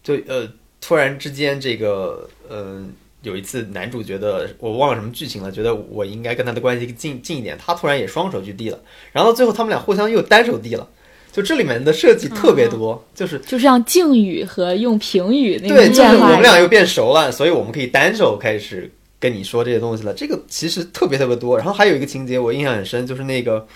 [0.02, 2.84] 就呃突然之间这个呃。
[3.26, 8.78] 有一次，男主觉得我忘了什么剧情了，觉得我应该跟他的关系近近一点，他突然也双手去递了，
[9.10, 10.88] 然后最后他们俩互相又单手递了，
[11.32, 20.14] 就这里面的设计特别多，就是 就像敬语和用评语那对，个就是我们俩又变熟了，所以我们可以单手开始跟你说这些东西了。
[20.14, 21.56] 这个其实特别特别多。
[21.58, 23.66] 然后还有一个情节我印象很深，就是那个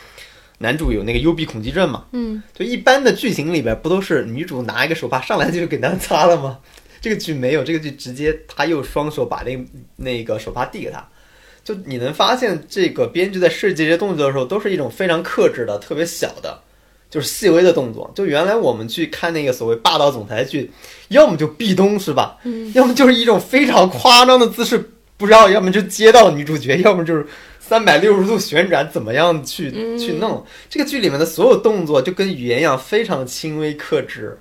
[0.58, 6.58] 男主有那个幽闭恐惧症嘛，嗯，就一般的剧情里边不都是女主拿一个手帕上来就给他擦了吗？
[7.00, 9.58] 这个剧没有，这个剧直接他又双手把那
[9.96, 11.06] 那个手帕递给他。
[11.62, 16.58] 就你能发现，这个编剧在设计这些动作的时候，都是一种非常克制的、特别小的，
[17.10, 18.10] 就是细微的动作。
[18.14, 20.70] 就原来我们去看那个所谓霸道总裁剧，
[21.08, 22.38] 要么就壁咚是吧？
[22.44, 27.26] 嗯，要么就是一种非常夸张的姿势不知道，要么就接到女主角，要么就是
[27.58, 30.44] 三百六十度旋转，怎么样去、去弄？
[30.68, 34.38] 这个剧里面的所有动作就跟语言一样，非常轻微克制，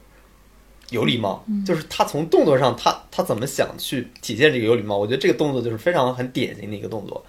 [0.91, 1.45] 有礼貌。
[1.65, 4.97] 就是他从动作上，他他怎么想去体现这个有礼貌？
[4.97, 7.25] 我觉得这个动作就是非常很典型的一个动作。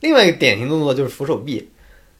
[0.00, 1.68] 另外一个典型动作就是扶手臂，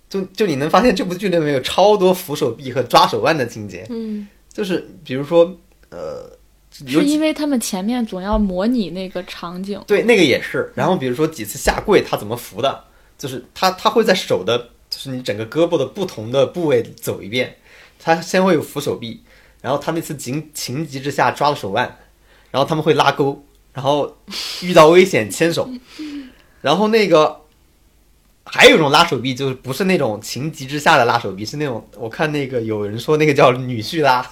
[0.09, 5.57] 就就你能发现这部剧里面有超多扶手臂和抓手腕的情节，嗯就是比如说
[5.91, 6.31] 呃，
[6.71, 10.73] 是因为他们前面总要模拟那个场景，对，那个也是。
[10.75, 12.85] 然后比如说几次下跪，他怎么扶的？
[13.19, 14.59] 就是他他会在手的，
[14.91, 17.57] 就是你整个胳膊的不同的部位走一遍。
[17.99, 19.23] 他先会有扶手臂，
[19.63, 21.97] 然后他那次情情急之下抓了手腕，
[22.51, 24.19] 然后他们会拉钩，然后
[24.61, 25.71] 遇到危险牵手，
[26.61, 27.41] 然后那个
[28.45, 34.29] 还有一种拉手臂，就是不是那种情急之下的拉手臂，是那种我看那个有人说那个叫女婿拉，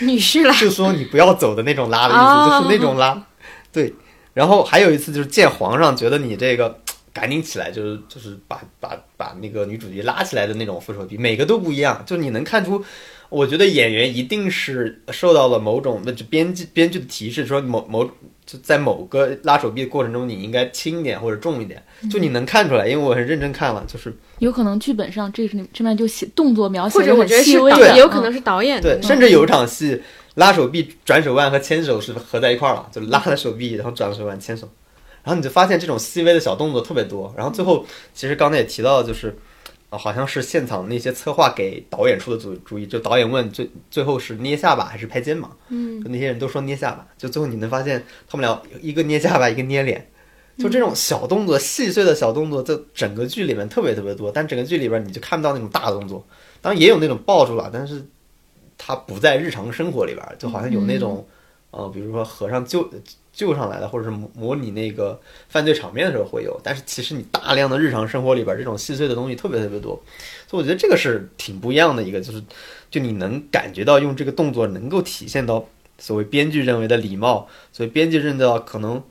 [0.00, 3.22] 女婿拉， 就说你不要走的那种拉的意思，哦就是那种拉。
[3.70, 3.92] 对，
[4.32, 6.80] 然后还有一次就是见皇上觉得你这个
[7.12, 12.82] 赶紧起来，就是就是把把把那个女主角拉起来的那种扶手臂，每个都不一样，就是你能看出。
[13.34, 18.04] 我觉得演员一定是受到了某种那就编剧编剧的提示，说某某
[18.46, 30.00] 就在某个拉手臂的过程中，你应该轻一点或者重一点，就你能看出来，因为我很认真看了，就是有可能剧本上这是这边就写动作描写或者我觉得是很细微的，导，也有可嗯能是导演对，甚至有一场戏
[30.34, 34.68] 拉手臂、转手腕和牵手是合在一块儿了，就拉了手臂，然后转手腕、牵手，
[35.22, 37.32] 然后你就发现这种细微的小动作特别多。
[37.36, 39.34] 然后最后，其实刚才也提到，就是啊、
[39.96, 50.10] 好像是现场那些策划给导演出的主主意，就导演问最最后是捏下巴还是拍肩膀，嗯就那些人都说捏下巴，就最后你能发现他们俩一个捏下巴，一个捏脸。
[50.56, 56.24] 就这种小动作、细碎的小动作，在整个剧里面特别特别多，但整个剧里边你就看不到那种大动作，
[56.60, 58.00] 当然也有那种抱住了，但是
[58.78, 61.26] 它不在日常生活里边，就好像有那种，
[61.72, 62.88] 呃，比如说和尚救
[63.34, 70.00] 救上来的，或者是模模拟那个犯罪场面的时候会有，但是其实你大量的日常生活里边这种细碎的东西特别特别多，
[70.48, 72.42] 所以我觉得这个是挺不一样的一个，就是
[72.90, 75.64] 就你能感觉到用这个动作能够体现到
[75.98, 79.02] 所谓编剧认为的礼貌，所以编剧认到可能。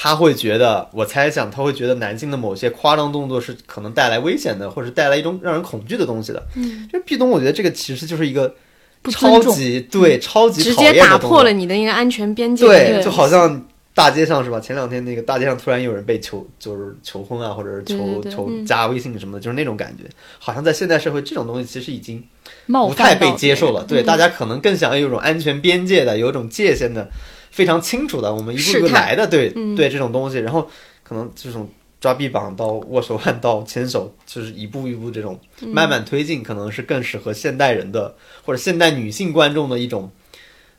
[0.00, 6.40] 他会觉得，我猜想他会觉得男性的某些夸张动作是可能带来危险的，或者是带来一种让人恐惧的东西的。
[6.54, 8.54] 嗯，就壁咚，我觉得这个其实就是一个
[9.02, 12.64] 不超级对超级直接打破了你的一个安全边界。
[12.64, 13.66] 对，就好像
[13.98, 14.60] 大街上是吧？
[14.60, 20.04] 前两天那个大街上突然有人被求，就是求婚啊，或者是求求嗯加微信什么的，就是那种感觉。
[20.38, 22.22] 好像在现代社会，这种东西其实已经
[22.66, 23.82] 不太被接受了。
[23.82, 27.10] 对，大家可能更想要有一种安全边界的，有一种界限的，
[27.50, 29.26] 非常清楚的，我们一步一步来的。
[29.26, 30.70] 对、嗯对，这种东西，然后
[31.02, 31.68] 可能这种。
[32.00, 40.08] 抓臂膀到握手腕到牵手，就是一步一步这种嗯慢慢推进，可能是更适合现代人的或者现代女性观众的一种，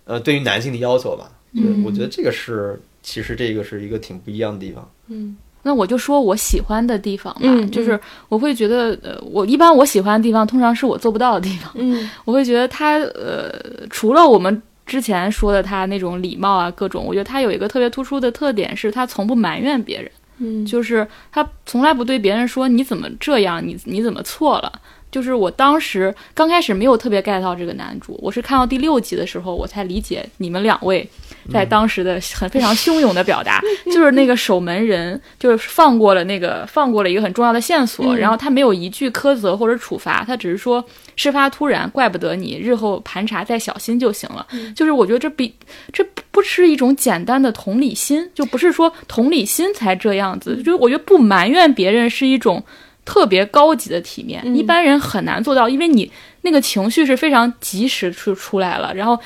[0.06, 1.30] 呃，对于男性的要求吧。
[1.54, 4.88] 对，嗯我觉得这个是，其实这个是一个挺不一样的地方。
[5.08, 11.72] 嗯那我就说我喜欢的地方吧，嗯就是我会觉得，呃，我一般我喜欢的地方，通常是我做不到的地方。
[11.76, 13.52] 嗯我会觉得他，呃，
[13.89, 24.72] 除了我们之前说的他那种礼貌啊，各种，我觉得他有一个特别突出的特点是，他从不埋怨别人，嗯，就是他从来不对别人说你怎么这样，你你怎么错了。
[25.12, 31.08] 就是我当时刚开始没有特别 get 到这个男主，我是看到第六集的时候，我才理解你们两位
[31.52, 33.60] 在当时的很非常汹涌的表达，
[33.91, 40.84] 就是那个守门人就是放过了那个放过了一个很重要的线索，嗯然后他没有一句苛责或者处罚，他只是说
[41.15, 44.45] 事发突然，怪不得你，日后盘查再小心就行了。
[44.76, 45.54] 就是我觉得这比
[45.91, 52.63] 这不不是一种简单的同理心，就不是说同理心才这样子，就是我觉得不埋怨别人是一种。
[53.10, 59.19] 特别高级的体面，嗯一般人很难做到，因为你那个情绪是非常及时出出来了，然后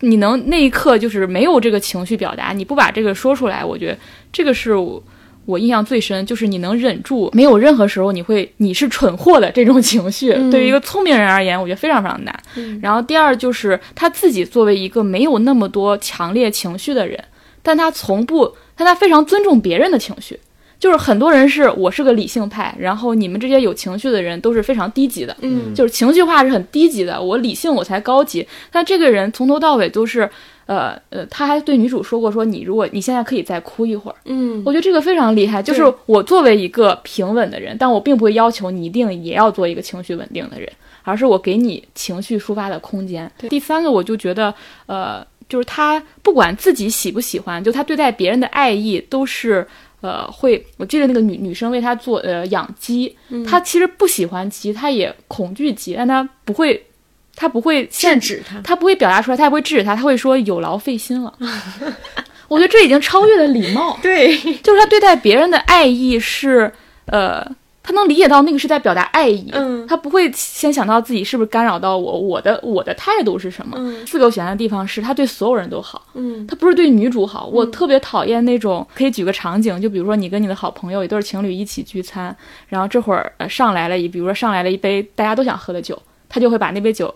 [0.00, 3.96] 你能那一刻就是没有这个情绪表达，你不把这个说出来，我觉得
[4.30, 5.02] 这个是我
[5.46, 12.38] 我印象最深，就是你能忍住，没有任何时候你会你是蠢货的这种情绪，嗯对于一个聪明人而言，我觉得非常非常难。
[12.56, 17.18] 嗯然后第二就是他自己作为一个没有那么多强烈情绪的人，
[17.62, 20.38] 但他从不，但他非常尊重别人的情绪。
[20.78, 28.46] 就是很多人是我是个理性派，然后你们这些有情绪的人都是非常低级的，嗯就是情绪化是很低级的，我理性我才高级。
[28.70, 30.28] 但这个人从头到尾都是，
[30.66, 35.62] 呃呃，他还对女主说过，说你如果你现在可以再哭一会儿，嗯我觉得这个非常厉害。
[35.62, 40.70] 就是我作为一个平稳的人，但我并不会要求你一定也要做一个情绪稳定的人，
[41.02, 43.30] 而是我给你情绪抒发的空间。
[43.48, 49.66] 第三个，我就觉得，呃，就是他不管自己喜不喜欢，就他对待别人的爱意都是。
[50.00, 56.86] 呃，会，我记得那个女女生为他做呃养鸡，他其实不喜欢鸡，他也恐惧鸡，但他不会，
[57.34, 58.60] 他不会制限止他。
[58.60, 61.32] 他不会表达出来，他也不会制止他，他会说有劳费心了。
[62.48, 66.72] 我觉得这已经超越了礼貌，对，就是他对待别人的爱意是，
[67.06, 67.44] 呃，
[67.86, 69.86] 他能理解到那个是在表达爱意，嗯。
[69.86, 73.76] 他不会先想到自己是不是干扰到我，我的我的态度是什么。
[73.78, 74.04] 嗯。
[74.04, 76.44] 四狗喜欢的地方是他对所有人都好，嗯。
[76.48, 77.46] 他不是对女主好。
[77.46, 85.96] 我特别讨厌那种，可以举个场景，就比如说你跟你的好朋友一对情侣一起聚餐，然后这会儿呃上来了一，比如说上来了一杯大家都想喝的酒，
[86.28, 87.14] 他就会把那杯酒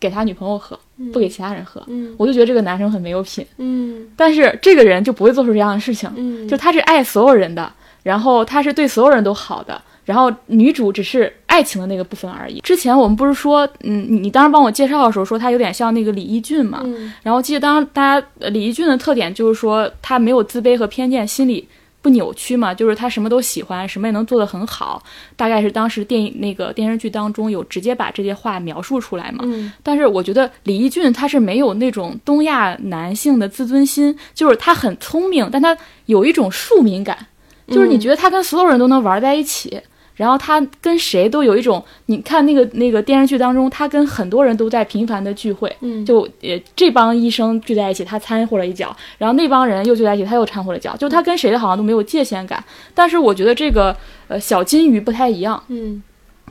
[0.00, 0.76] 给他女朋友喝，
[1.12, 1.80] 不给其他人喝。
[1.86, 2.12] 嗯。
[2.18, 4.08] 我就觉得这个男生很没有品，嗯。
[4.16, 12.60] 但是这个人就不会做出这样的事情，嗯，就他是爱所有人的，然后他是对所有人都好的，然后女主只是爱情的那个部分而已。
[12.60, 21.68] 之前我们不是说，嗯，你你当时帮我介绍的时候说他有点像那个李义俊嘛，嗯然后记得当大家呃李义俊的特点就是说他没有自卑和偏见，心理
[22.02, 25.02] 不扭曲嘛，就是他什么都喜欢，什么也能做得很好。
[25.36, 29.44] 大概是当时电影那个电视剧当中有直接把这些话描述出来嘛。
[29.44, 35.76] 嗯但是我觉得李义俊他是没有那种东亚男性的自尊心，就是他很聪明，但他
[36.06, 37.26] 有一种庶民感，
[37.68, 39.78] 就是你觉得他跟所有人都能玩在一起。
[40.20, 46.04] 然后他跟谁都有一种，你看那个那个电视剧当中，他跟很多人都在频繁的聚会，嗯。
[46.04, 52.62] 就呃这帮医生聚在一起，他掺和了一脚，然后那帮人又聚在一起，他又掺和了一脚，就他跟谁好像都没有界限感。
[52.92, 53.96] 但是我觉得这个
[54.28, 56.02] 呃小金鱼不太一样，嗯。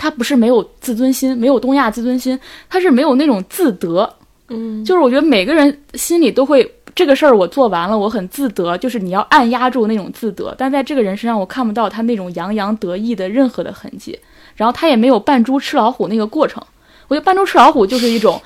[0.02, 2.40] 他不是没有自尊心，没有东亚自尊心，
[2.70, 4.12] 他是没有那种自得，
[4.48, 4.84] 嗯。
[4.84, 6.64] 就是我觉得每个人心里都会
[7.00, 14.20] 这个事儿我做完了，我很自得，就是你要按压住那种自得，但在这个人身上我看不到他那种洋洋得意的任何的痕迹，
[14.58, 16.62] 然后他也没有扮猪吃老虎那个过程，
[17.08, 18.42] 我觉得扮猪吃老虎就是一种。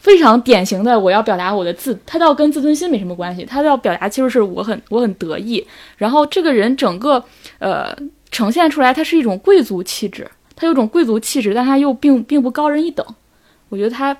[0.00, 5.66] 非常典型的，我要表达我的自，他倒跟自尊心没什么关系，他要表达其实是我很我很得意，
[5.96, 7.24] 然后这个人整个
[7.58, 7.96] 呃
[8.30, 13.06] 呈现出来，他是一种贵族气质，他有种贵族气质，但他又并并不高人一等，
[13.70, 14.14] 我觉得他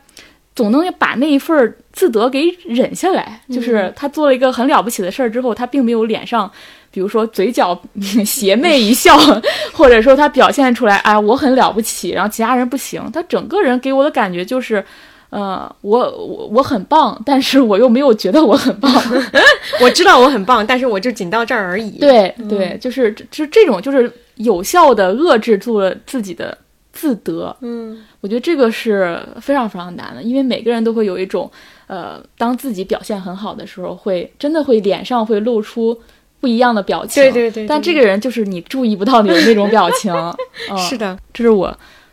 [0.55, 3.40] 总能把那一份儿自得给忍下来。
[3.50, 6.50] 就是他做了一个很了不起的事儿之后，他并没有脸上，
[6.90, 7.80] 比如说嘴角
[8.24, 9.16] 邪魅一笑，
[9.72, 13.02] 或者说他表现出来，哎，我很了不起，然后其他人不行。
[13.12, 14.84] 他整个人给我的感觉就是。
[15.30, 18.92] 呃，我我我很棒，但是我又没有觉得我很棒。
[19.82, 26.57] 我知道我很棒，但是我就仅到这儿而已。，对对，就是就这种，就是有效的遏制住了自己的
[26.92, 27.57] 自得。
[27.62, 31.51] 嗯我觉得这个是非常非常难的，因为每个人都会有一种，
[31.87, 35.95] 呃，当自己表现很好的时候，会真的会脸上会露出
[36.41, 37.22] 不一样的表情。
[37.22, 40.11] 对对对对但这个人就是你注意不到你的那种表情。
[40.72, 41.68] 嗯、是，的，这是我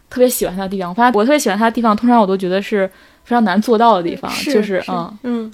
[0.09, 0.89] 特别喜欢他的地方。
[0.89, 2.85] 我发现我特别喜欢他的地方，通常我都觉得是
[3.23, 5.53] 非常难做到的地方，是就是嗯嗯，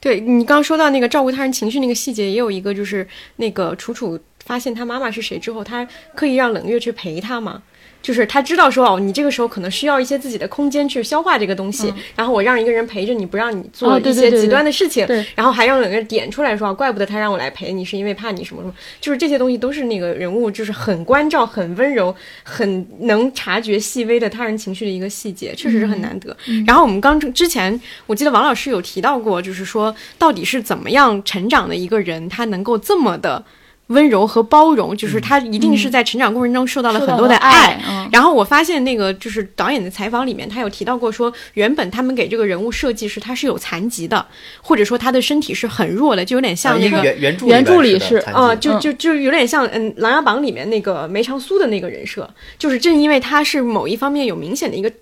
[0.00, 3.06] 对你刚刚说到那个照顾他人情绪那个细节，也有一个就是
[3.36, 7.60] 那个楚楚发现他妈妈是谁之后，他刻意让冷月去陪他嘛。
[8.08, 26.34] 就是他知道说哦，你这个时候可能需要一些自己的空间去消化这个东西，然后我让一个人陪着你，不让你做哦一些极端的事情，对然后还让有人点出来说，啊怪不得他让我来陪你，是因为怕你什么什么，就是这些东西都是那个人物就是很关照、很温柔、很能察觉细微的他人情绪的一个细节，确实是很难得。
[26.66, 33.44] 然后我们刚之前，我记得王老师有提到过，就是说到底是怎么样成长的一个人，他能够这么的。
[33.88, 38.08] 温柔和包容，就是他一定是在成长过程中受到了很多的爱嗯。
[38.12, 44.24] 然后我发现那个就是导演的采访里面，他有提到过说，原本他们给这个人物设计是他是有残疾的，
[44.60, 48.68] 或者说他的身体是很弱的，就有点像那个啊原原著原著里是呃，的残疾。
[48.68, 52.28] 就就就有点像嗯《琅琊榜》里面那个梅长苏的那个人设，
[52.58, 54.92] 就是正因为他是某一方面有明显的一个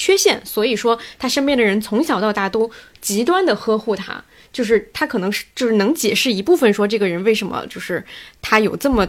[0.00, 2.70] 缺陷，所以说他身边的人从小到大都
[3.02, 8.02] 极端的呵护他，就是他可能是就是能解释一部分说这个人为什么就是
[8.40, 9.06] 他有这么。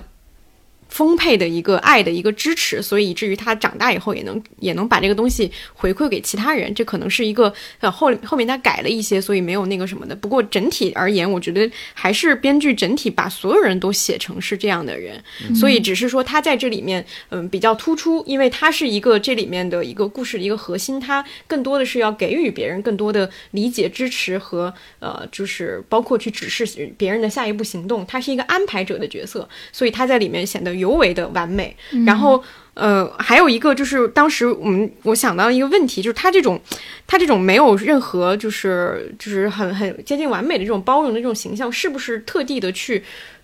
[0.92, 10.14] 丰沛的一个爱的一个支持，所以以至于他长大以后也能也能把这个东西回馈给其他人，这可能是一个呃后后面他改了一些，所以没有那个什么的。
[10.14, 15.24] 不过整体而言，我觉得还是编剧整体把所有人都写成是这样的人，
[15.56, 26.66] 所以只是说他在这里面嗯比较突出，因为他是一个这里面的一个故事的一个核心，他更多的是要给予别人更多的理解、支持和呃就是包括去指示
[26.98, 31.74] 别人的下一步行动，他是一个安排者的角色，所以他在里面显得尤为的完美。
[32.06, 36.60] 然后，呃，还有一个就是当时我们我想到一个问题，就是他这种
[37.08, 43.02] 他这种没有任何就是就是很很接近完美的这种包容的这种形象，是不是特地的去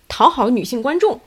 [0.08, 1.18] 讨好女性观众？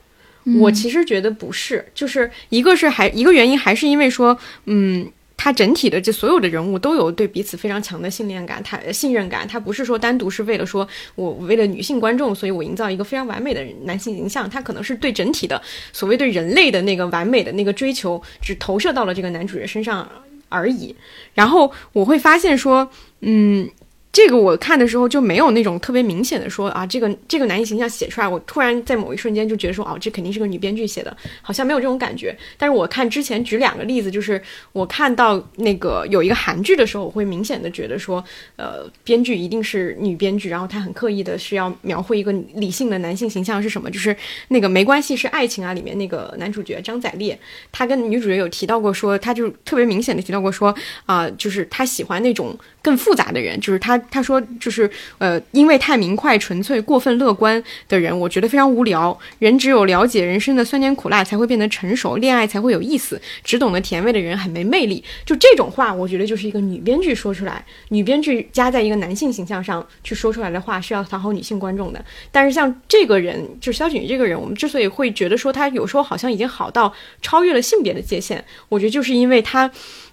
[0.60, 5.10] 我其实觉得不是，就是一个是还一个原因还是因为说，嗯。
[5.44, 15.60] 他整体的这所有的人物都有对彼此非常强的信念感，他信任感，他不是说单独是为了说我为了女性观众，所以我营造一个非常完美的男性形象，他可能是对整体的
[15.92, 20.08] 所谓对人类的那个完美的那个追求，只投射到了这个男主角身上
[20.48, 20.96] 而已。
[21.34, 22.88] 然后我会发现说，
[23.22, 23.68] 嗯，
[24.12, 32.38] 这个我看的时候就没有那种特别明显的说啊，这个这个男性形象写出来，我突然在某一瞬间就觉得说，哦，这肯定是个女编剧写的，好像没有这种感觉。
[32.58, 34.42] 但是我看之前举两个例子，就是
[34.74, 38.22] 我看到那个有一个韩剧的时候，我会明显的觉得说，
[38.58, 44.14] 呃，编剧一定是女编剧，然后她很刻意的是要描绘一个理性的男性形象是什么，就是
[44.50, 47.40] 那个没关系是爱情啊里面那个男主角张载烈，
[47.72, 59.18] 他跟女主角有提到过说，他就特别明显的提到过说，啊、就是他喜欢那种更复杂的人，就是他他说就是呃，因为太明快、纯粹、过分乐观的人，我觉得非常无聊。
[59.40, 63.22] 人只有了解人生的酸甜苦辣，才会变得成熟，恋爱才会有意思。
[63.44, 65.04] 只懂得甜味的人很没魅力。
[65.26, 72.04] 就这种话，我觉得就是一个女编剧说出来，女编剧加在一个男性形象上去说出来的话，是要讨好女性观众的。
[72.32, 79.72] 但是像这个人，就是萧景瑜这个人，我们之所以会觉得说他有时候好像已经好到超越了性别的界限，我觉得就是因为他。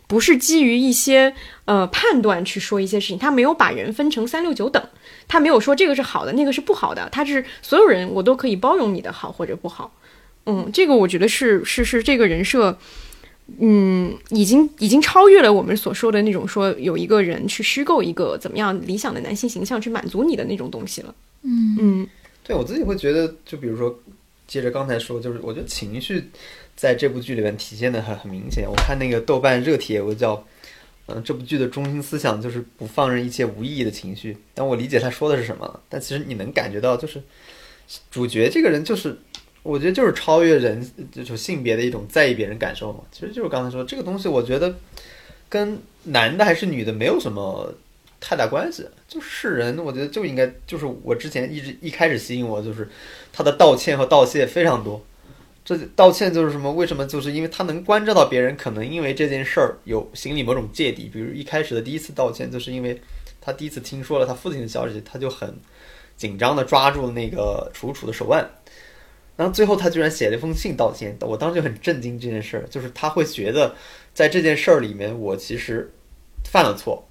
[0.08, 1.32] 不是基于一些
[1.66, 4.82] 呃判断去说一些事情，他没有把人分成三六九等，
[5.28, 9.94] 他没有说这个是好的，那个是不好的，他是所有人我都可以包容你的好或者不好，
[10.46, 12.76] 嗯，这个我觉得是是是这个人设，
[13.60, 21.76] 嗯，已经已经超越了我们所说的那种说有一个人去虚构一个怎么样理想的男性形象去满足你的那种东西了，嗯。
[21.78, 22.08] 嗯。
[22.44, 23.94] 对我自己会觉得，就比如说，
[24.46, 26.30] 接着刚才说，就是我觉得情绪
[26.78, 28.64] 在这部剧里面体现的很很明显。
[28.64, 30.42] 我看那个豆瓣热帖，我叫，
[31.08, 34.36] 嗯、这部剧的中心思想就是不放任一切无意义的情绪。
[34.54, 37.20] 但我理解他说的是什么，但其实你能感觉到，就是
[38.10, 39.18] 主角这个人就是。
[39.64, 44.74] 我觉得就是超越人就是性别的一种在意别人感受嘛，其实就是刚才说这个东西，我觉得
[45.46, 47.74] 跟男的还是女的没有什么
[48.18, 48.86] 太大关系。
[49.06, 52.88] 就是人，我觉得就应该就是我之前一直一开始吸引我，就是
[53.30, 55.04] 他的道歉和道谢非常多。
[55.76, 56.72] 这道歉就是什么？
[56.72, 57.04] 为什么？
[57.04, 61.10] 就是因为他能关照到别人，可能因为这件事儿有心里某种芥蒂。
[61.12, 62.98] 比如一开始的第一次道歉，就是因为
[63.38, 65.54] 他第一次听说了他父亲的消息，他就很
[66.16, 68.48] 紧张的抓住那个楚楚的手腕。
[69.36, 73.74] 然后最后他居然写了一封信道歉，我当时就很震惊这件事儿，就是他会觉得
[74.14, 75.92] 在这件事儿里面，我其实
[76.44, 77.06] 犯了错。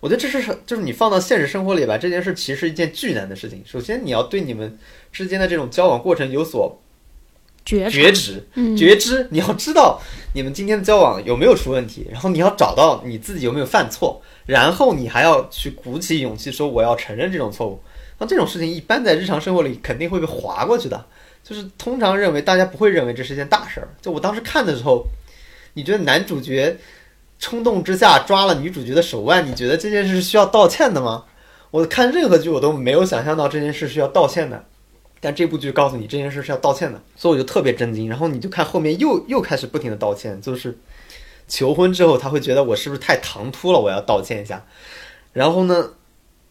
[0.00, 3.62] 我觉得这是就是你放到现实生活里吧，这件事其实是一件巨难的事情。
[3.66, 4.78] 首先你要对你们
[5.12, 6.80] 之间的这种交往过程有所
[7.68, 8.42] 觉觉知，
[8.74, 10.00] 觉知，你要知道
[10.32, 17.78] 你们今天的交往有没有出问题，然后你要找到你自己有没有犯错，然后你还要去鼓起勇气说我要承认这种错误。
[18.18, 21.04] 那这种事情一般在日常生活里肯定会被划过去的，
[21.44, 23.88] 就是通常认为大家不会认为这是件大事儿。
[24.00, 25.06] 就我当时看的时候，
[25.74, 26.74] 你觉得男主角
[27.38, 31.24] 冲动之下抓了女主角的手腕，你觉得这件事是需要道歉的吗？
[31.70, 34.64] 我看任何剧我都没有想象到这件事是要道歉的。
[35.20, 38.08] 但这部剧告诉你这件事是要道歉的，所以我就特别震惊。
[38.08, 40.78] 然后你就看后面又又开始不停的道歉，就是
[41.48, 44.64] 求婚之后他会觉得我是不是太唐突了，我要道歉一下。
[45.32, 45.90] 然后呢，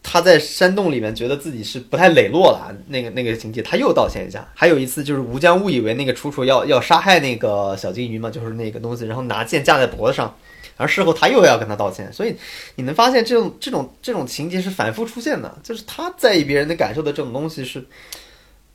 [0.02, 4.46] 他在山洞里面觉得自己是不太磊落了，那个那个情节他又道歉一下。
[4.54, 10.36] 还有一次就是吴江误以为那个楚楚要要杀害那个小金鱼嘛，就是那个东西，然后拿剑架在脖子上，
[10.76, 12.12] 而事后他又要跟他道歉。
[12.12, 12.36] 所以
[12.74, 17.82] 你能发现这种这种这种情节是反复出现的，就是他在意别人的感受的这种东西是。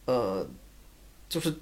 [0.05, 0.45] 呃，
[1.29, 1.53] 就是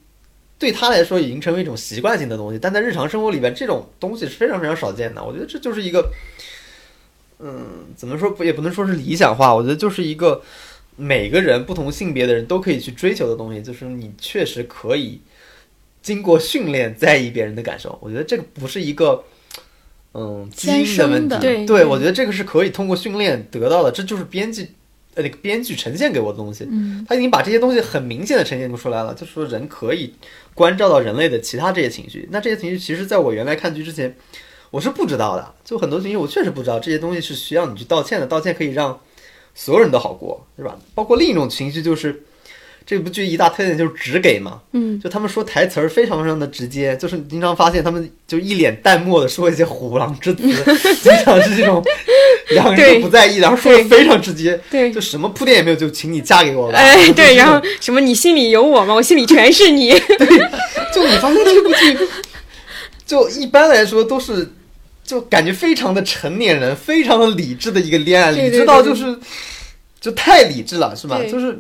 [0.58, 5.24] 对他来说已经成为一种习惯性的东西，但在日常生活里边，这种东西是非常非常少见的。
[5.24, 6.12] 我觉得这就是一个，
[7.40, 10.42] 嗯，怎么说不也不能说是理想化，我觉得就是一个
[10.96, 15.22] 每个人不同性别的人都可以去追求的东西，就是你确实可以
[16.02, 17.98] 经过训练在意别人的感受。
[18.02, 19.24] 我觉得这个不是一个。
[20.14, 24.72] 嗯，基因的问题，对对，我觉得这个是可以通过训练得到的，这就是编辑
[25.16, 26.66] 呃那个编剧呈现给我的东西。
[26.70, 30.14] 嗯他已经把这些东西很明显的呈现出来了，就是说人可以
[30.54, 32.28] 关照到人类的其他这些情绪。
[32.32, 34.16] 那这些情绪其实在我原来看剧之前，
[34.70, 39.00] 我是不知道的，就很多情绪我确实不知道，这些东西是需要你去道歉的，道歉可以让
[39.54, 40.78] 所有人都好过，是吧？
[40.96, 42.24] 包括另一种情绪就是。
[42.92, 50.42] 这部剧一大特点就是直给嘛，嗯，就他们说台词儿非常非常的直接，就是你经常发现他们就一脸淡漠的说一些虎狼之词，
[51.02, 51.82] 经常是这种
[52.50, 56.78] 两个人都不在意，然后说的非常直接，对就什么铺垫也没有，就请你嫁给我吧。
[56.78, 58.94] 哎，对，然后什么你心里有我吗？
[58.94, 59.92] 我心里全是你。
[60.20, 60.28] 对
[60.94, 61.98] 就你发现这部剧，
[63.06, 64.52] 就一般来说都是，
[65.06, 69.18] 就感觉非常的成年人，非常的理智的一个恋爱，理智到就是
[70.02, 71.22] 就太理智了，是吧？
[71.32, 71.58] 就是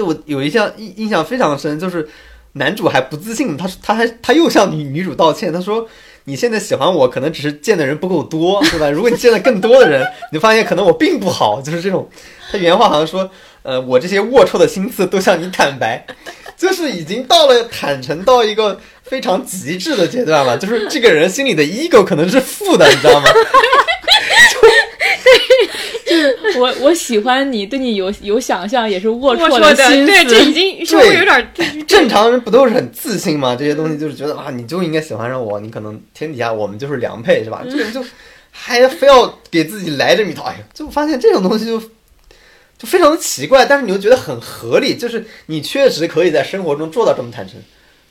[0.00, 2.08] 就我有一项印印象非常深，就是
[2.54, 5.86] 男主还不自信，他他还他又向女女主道歉，他说。
[6.24, 8.90] 你现在喜欢我，可能只是见的人不够多，对吧？
[8.90, 12.08] 如果你见了更多的人， 你发现可能我并不好，就是这种。
[12.52, 13.28] 他原话好像说，
[13.62, 16.06] 呃，我这些龌龊的心思都向你坦白，
[16.58, 20.58] 就是已经到了坦诚到一个非常极致的阶段了。
[20.58, 23.26] 就是这个人心里的 ego 可能是负的，你知道吗？
[26.10, 30.06] 就就是我我喜欢你，对你有有想象，也是龌龌龊龊的，心思。
[30.06, 31.52] 对，这已经稍微有点
[31.86, 33.54] 正常人不都是很自信吗？
[33.54, 37.62] 这些东西就是觉得啊，你就应该喜欢上我，你可能天底下我们就是良配，是吧？
[37.64, 38.04] 这个人就
[38.50, 47.56] 还非要给自己来这么一套，哎呀，就发现这种东西就就非常的奇怪，但是你又觉得很合理，就是你确实可以在生活中做到这么坦诚。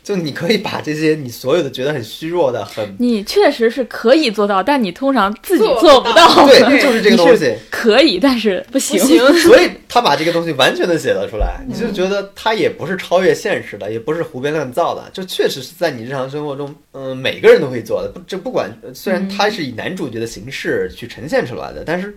[0.02, 6.48] 就你可以把这些你所有的觉得很虚弱的、很你确实是可以做到，但你通常自己做不到。
[6.48, 7.54] 对，就是这个东西。
[7.70, 9.00] 可以，但是不行。
[9.36, 18.10] 所以他把这个东西完全的写了出来，你就觉得他也不是超越现实的，也不是胡编乱造的，就确实是在你日常生活中，嗯，每个人都可以做的。
[18.12, 22.16] 不，这不管虽然他是以男主角的形式去呈现出来的，但是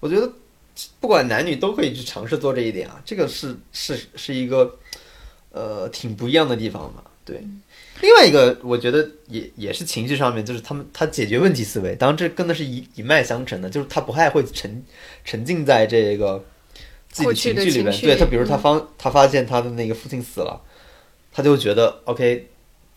[0.00, 0.28] 我觉得
[0.98, 4.74] 不管男女都可以去尝试做这一点啊，这个是是是一个
[5.52, 7.04] 呃挺不一样的地方吧。
[7.28, 7.42] 对，
[8.00, 14.82] 另外一个我觉得也也是情绪上面，就是他们他解决问题思维，当然这跟的是一一脉相承的，就是他不太会沉
[15.26, 16.42] 沉浸在这个
[17.10, 18.00] 自己的情绪里面。
[18.00, 20.58] 对他，比如他发、他发现他的那个父亲死了，
[21.30, 22.48] 他就觉得 OK，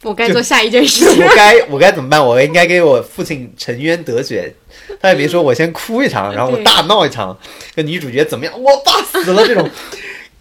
[0.04, 1.20] 我该做下一件事情。
[1.28, 2.26] 我该我该怎么办？
[2.26, 4.56] 我应该给我父亲沉冤得雪。
[5.02, 7.38] 他也别说我先哭一场，然后我大闹一场，
[7.76, 8.54] 跟女主角怎么样？
[8.58, 9.70] 我爸死了这种。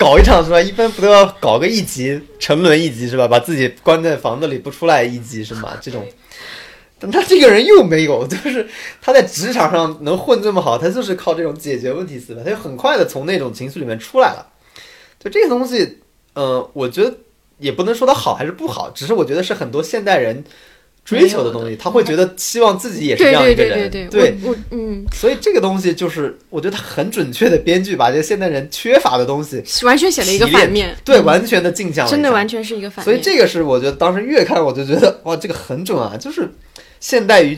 [0.01, 0.59] 搞一场是吧？
[0.59, 3.29] 一般不都要搞个一集沉沦一集是吧？
[3.29, 5.77] 把自己关在房子里不出来一集是吗？
[5.79, 6.03] 这种，
[6.99, 8.67] 但他这个人又没有，就是
[9.03, 14.47] 他在职场上能混这么好，他就是靠这种解决问题思维，他就很快的从那种情绪里面出来了。
[15.23, 15.99] 就这个东西，
[16.33, 17.15] 呃，我觉得
[17.59, 20.43] 也不能说他好还是不好，只是我觉得是很多现代人
[21.05, 31.25] 追求的东西，他会觉得希望自己也是这对对样一个人，对对对我我嗯，所以这个东西就是我觉得他很准确的编剧把这个现代人缺乏的东西完全写了一个反面，对，嗯。
[31.31, 33.05] 完全的镜像真的完全是一个反面。
[33.05, 36.17] 所以这个是我觉得当时越看我就觉得哇，这个很准啊！
[36.17, 36.49] 就是
[36.99, 37.57] 现代于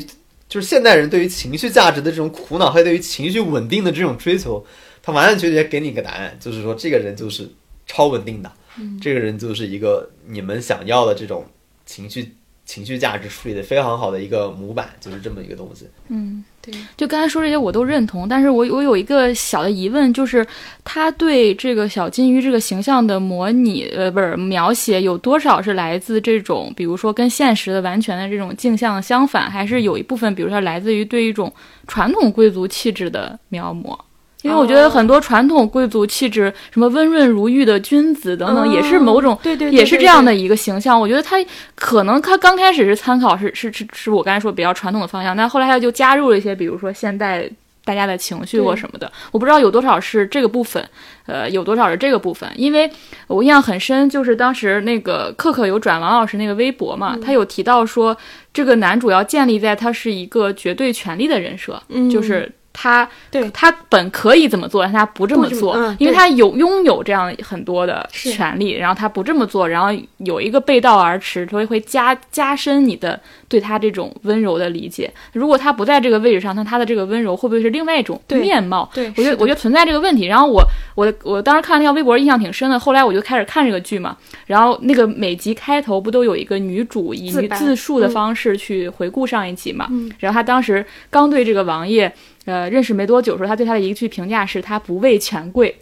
[0.49, 4.63] 就是现代人对于情绪价值的这种苦恼，还有对于情绪稳定的这种追求，
[5.03, 7.49] 他完完全全给你一个答案，就是说这个人就是
[7.87, 8.53] 超稳定的，
[9.01, 11.47] 这个人就是一个你们想要的这种
[11.87, 12.35] 情绪
[12.65, 15.87] 情绪价值处理的非常好的一个模板，就是这么一个东西。
[16.09, 20.47] 嗯，对，就刚才说这些我都认同，但是我我有一个小的疑问，就是
[20.85, 31.53] 他对这个小金鱼这个形象的模拟，呃，不是描写，有多少是来自这种，比如说跟现实的完全的这种镜像相反，还是有一部分，比如说来自于对一种
[31.89, 33.99] 传统贵族气质的描摹？
[34.43, 41.01] 因为我觉得很多传统贵族气质，什么温润如玉的君子等等，也是某种对对对也是这样的一个形象。
[41.01, 41.37] 我觉得他
[41.77, 47.49] 可能他刚开始是参考是是是是我刚才说比较传统的方向，但后来他就加入了一些，比如说现代
[47.85, 49.11] 大家的情绪或什么的。
[49.31, 50.85] 我不知道有多少是这个部分，
[51.27, 52.51] 呃，有多少是这个部分。
[52.57, 52.91] 因为
[53.29, 58.17] 我印象很深，就是当时那个克克有转王老师那个微博嘛，他有提到说，
[58.53, 62.51] 这个男主要建立在他是一个绝对权力的人设，嗯就是。
[62.73, 75.13] 他对他本可以怎么做，但他不这么做，嗯因为他有拥有这样很多的权利，然后他不这么做，然后有一个背道而驰，所以会加加深你的对他这种温柔的理解。
[75.33, 78.91] 如果他不在这个位置上，那他的这个温柔会不会是另外一种面貌？
[78.95, 80.27] 对我觉得我觉得存在这个问题。
[80.27, 80.65] 然后我
[80.95, 84.17] 我我当时看那条微博印象挺深的，后来我就开始看这个剧嘛，
[84.47, 89.89] 然后那个每集开头不都有一个女主以自自述的方式去回顾上一集嘛？
[90.19, 92.13] 然后她当时刚对这个王爷
[92.45, 95.77] 呃认识没多久的时候，他对他的一句评价是他不畏权贵。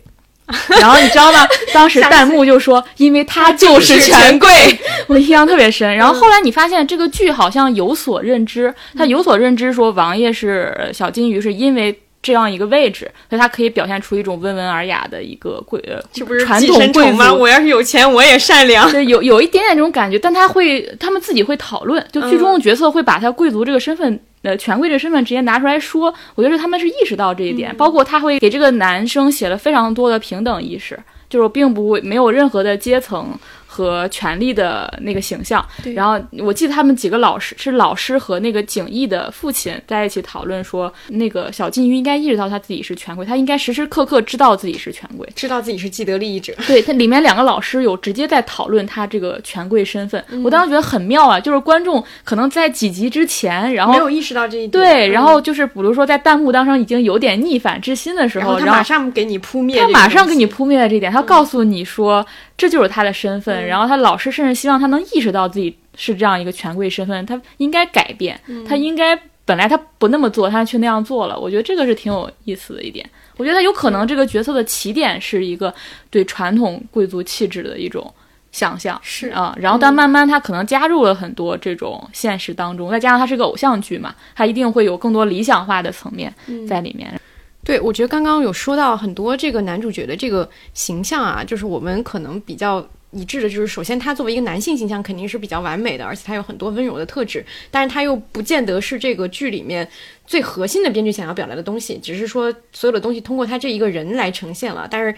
[0.81, 1.47] 然后你知道吗？
[1.73, 4.49] 当时弹幕就说，因为他就是权贵，
[5.07, 5.97] 我印象特别深。
[5.97, 17.33] 然后后来你发现这个剧好像有所认知，他有所认知说王爷是呃小金鱼，是因为这样一个位置，所以他可以表现出一种温文尔雅的一个贵呃这不是传统贵族吗？
[17.33, 18.91] 我要是有钱，我也善良。
[18.91, 26.13] 对，有有一点点这种感觉，但他会，他们自己会讨论，就剧中的角色会把他贵族这个身份，呃，权贵这个身份直接拿出来说。
[26.35, 30.99] 我觉得他们是意识到这一点，包括他会给这个男生写了非常多的平等意识，
[31.31, 33.29] 就是并不会没有任何的阶层
[33.71, 35.65] 和权力的那个形象。
[35.95, 45.29] 然后我记得他们几个老师是老师和那个景逸的父亲在一起讨论说，那个小金鱼应该意识到他自己是权贵，他应该时时刻刻知道自己是权贵。
[45.37, 54.71] 知道自己是既得利益者，对，它里面两个老师有直接在讨论他这个权贵身份，我当时觉得很妙啊，就是观众可能在几集之前，然后没有意识到这一点。
[54.71, 62.25] 对，嗯然后就是比如说在弹幕当中已经有点逆反之心的时候，然后他马上给你扑灭他马上给你扑灭了这一点，他告诉你说
[62.61, 68.39] 这就是他的身份，然后他老师甚至希望他能意识到自己是这样一个权贵身份，他应该改变，
[68.69, 73.09] 他应该本来他不那么做，他却那样做了，我觉得这个是挺有意思的一点。
[73.39, 75.75] 我觉得他有可能这个角色的起点是一个
[76.11, 78.13] 对传统贵族气质的一种
[78.53, 86.31] 想象，是啊，然后但慢慢他可能加入了很多这种现实当中，再加上他是个偶像剧嘛，他一定会有更多理想化的层面
[86.69, 87.19] 在里面。
[87.65, 99.89] 对，我觉得刚刚有说到很多这个男主角的这个形象啊，就是我们可能比较一致的，就是首先他作为一个男性形象肯定是比较完美的，而且他有很多温柔的特质，但是他又不见得是这个剧里面
[100.27, 105.15] 最核心的编剧想要表达的东西，只是说所有的东西通过他这一个人来呈现了，但是。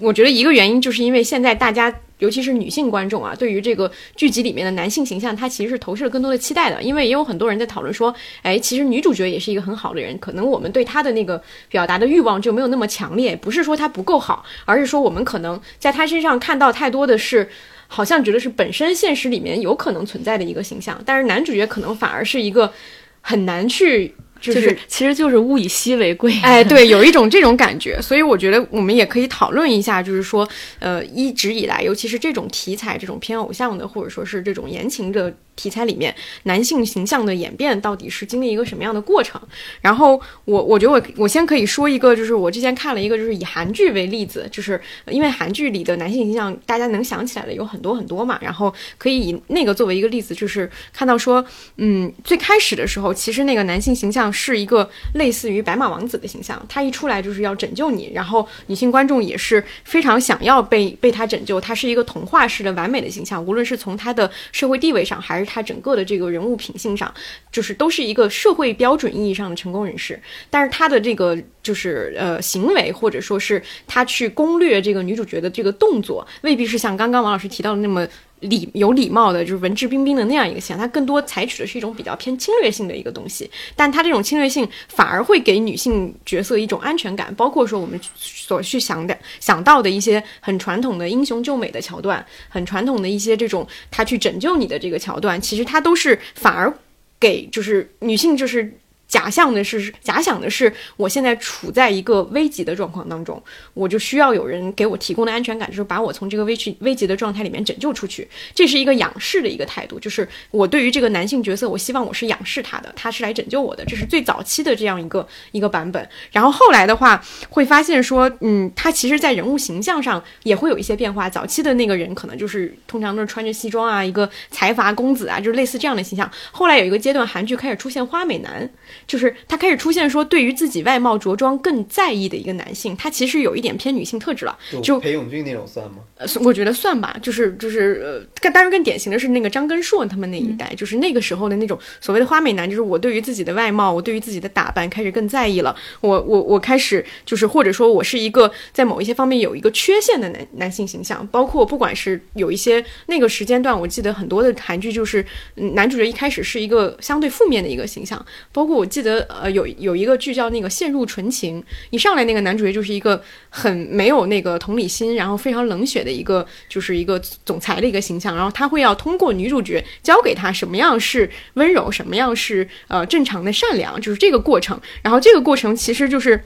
[0.00, 1.88] 我觉得一个原因就是因为现在大家，
[2.24, 6.82] 尤其是女性观众啊，对于这个剧集里面的男性形象，他其实是投射了更多的期待的。
[6.82, 8.12] 因为也有很多人在讨论说，
[8.42, 17.48] 哎，其实女主角也是一个很好的人，可能我们对她的那个表达的欲望就没有那么强烈，不是说她不够好，而是说我们可能在她身上看到太多的是，
[17.86, 22.72] 好像觉得是本身现实里面有可能存在的一个形象，但是男主角可能反而是一个
[23.20, 24.14] 很难去。
[24.52, 26.32] 就就是其实就是物以稀为贵。
[26.42, 39.40] 哎，对， 有一种这种感觉，所以我觉得我们也可以讨论一下，就是说，呃，一直以来，尤其是这种题材、这种偏偶像的，或者说是这种言情的题材里面，男性形象的演变到底是经历一个什么样的过程？
[39.80, 51.44] 然后我我觉得我我先可以说一个，就是我之前看了一个，就是以韩剧为例子，就是因为韩剧里的男性形象大家能想起来的有很多很多嘛，然后可以以那个作为一个例子，就是看到说，
[51.76, 67.12] 嗯，最开始的时候，其实那个男性形象是一个类似于白马王子的形象，他一出来就是要拯救你，然后女性观众也是非常想要被被他拯救，他是一个童话式的完美的形象，无论是从他的社会地位上，还是他整个的这个人物品性上，
[67.52, 70.20] 就是都是一个社会标准意义上的成功人士。
[70.50, 78.06] 但是他的这个就是呃行为，或者说是他去攻略这个女主角的这个动作，未必是像刚刚王老师提到的那么。
[78.40, 96.72] 礼有礼貌的，就是文质彬彬的那样一个形象，他更多采取的是一种比较偏侵略性的一个东西，但他这种侵略性反而会给女性角色一种安全感，包括说我们所去想的想到的一些很传统的英雄救美的桥段，很传统的一些这种他去拯救你的这个桥段，其实它都是反而
[97.18, 98.72] 给就是女性就是。
[99.14, 103.40] 假象的是，假想的是，我现在处在一个危急的状况当中，
[103.72, 108.26] 我就需要有人给我提供的安全感，就是把我从这个危急危急的状态里面拯救出去。
[108.56, 113.84] 这是一个仰视的一个态度，就是我对于这个男性角色，我希望我是仰视他的，他是来拯救我的。
[113.84, 116.08] 这是最早期的这样一个一个版本。
[116.32, 121.30] 然后后来的话，会发现说，嗯，他其实在人物形象上也会有一些变化。
[121.30, 126.28] 早期的那个人可能就是通常都是穿着西装啊，一个财阀公子啊，就是类似这样的形象。
[126.50, 128.68] 后来有一个阶段，韩剧开始出现花美男。
[129.06, 134.58] 就是他开始出现说，对于自己外貌着装更在意的一个男性，他其实有一点偏女性特质了。
[134.82, 135.98] 就裴勇俊那种算吗？
[136.16, 137.16] 呃，我觉得算吧。
[137.22, 145.76] 就是就是呃，更当然更典型的是那个张根硕他们那一代，就是那个时候的那种所谓的花美男，就是我对于自己的外貌，我对于自己的打扮开始更在意了。
[146.00, 155.24] 我我我开始就是或者说我是一个在某一些方面有一个缺陷的男男性形象，包括不管是有一些那个时间段，我记得很多的韩剧就是
[155.54, 158.86] 男主角一开始是一个相对负面的一个形象，包括我。
[158.94, 163.20] 记得呃有有一个剧叫那个陷入纯情，一上来那个男主角就是一个
[163.50, 176.44] 很没有那个同理心，然后非常冷血的一个就是一个总裁的一个形象，然后他会要通过女主角教给他什么样是温柔，什么样是呃正常的善良，就是这个过程，然后这个过程其实就是。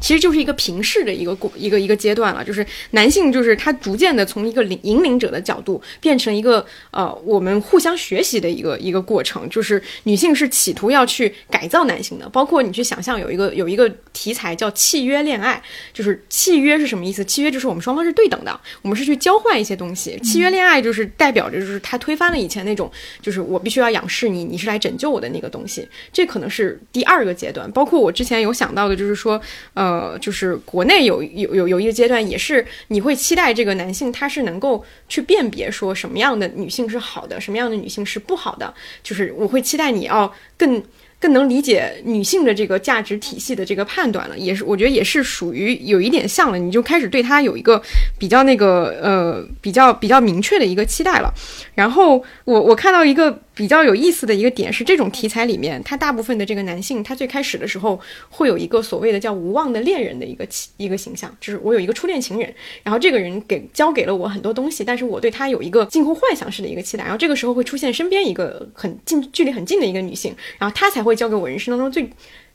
[0.00, 15.60] 其实就是一个平视的一个过一个一个阶段了，就是男性就是他逐渐的从一个领引领者的角度变成一个呃我们互相学习的一个一个过程，就是女性是企图要去改造男性的，包括你去想象有一个有一个题材叫契约恋爱，
[15.92, 17.24] 就是契约是什么意思？
[17.24, 20.16] 契约就是我们双方是对等的，我们是去交换一些东西。
[20.22, 22.90] 契约恋爱就是代表着就是他推翻了以前那种
[23.20, 27.68] 就是我必须要仰视你，你是来拯救我的那个东西，这可能是第二个阶段。
[27.72, 29.40] 包括我之前有想到的就是说
[29.74, 29.87] 呃。
[29.88, 38.74] 呃，就是国内有有有有一个阶段，也是你会期待这个男性他是能够去辨别说什么样的女性是好的，什么样的女性是不好的。
[39.02, 40.82] 就是我会期待你要更
[41.20, 47.82] 更能理解女性的这个价值体系的这个判断了，也是我觉得也是属于有一点像了，你就开始对他有一个
[48.18, 51.32] 比较那个呃比较比较明确的一个期待了。
[51.74, 53.40] 然后我我看到一个。
[53.58, 57.98] 比较有意思的一个点是，这种题材里面，他大部分的这个男性，他最开始的时候
[58.28, 60.46] 会有一个所谓的叫无望的恋人的一个
[60.76, 62.54] 一个形象，就是我有一个初恋情人，
[62.84, 72.08] 然后这个人给交给了我很多东西，但是我对他有一个近乎幻想式的一个期待，然后这个时候会出现身边一个很近距离很近的一个女性，然后她才会会交给我人生当中最。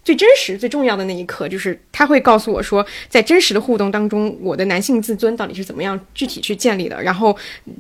[0.04, 7.02] 最真实、最重要的那一刻，就是他会告诉我说，在真实的互动当中，我的男性自尊到底是怎么样具体去建立的。
[7.02, 7.36] 然后，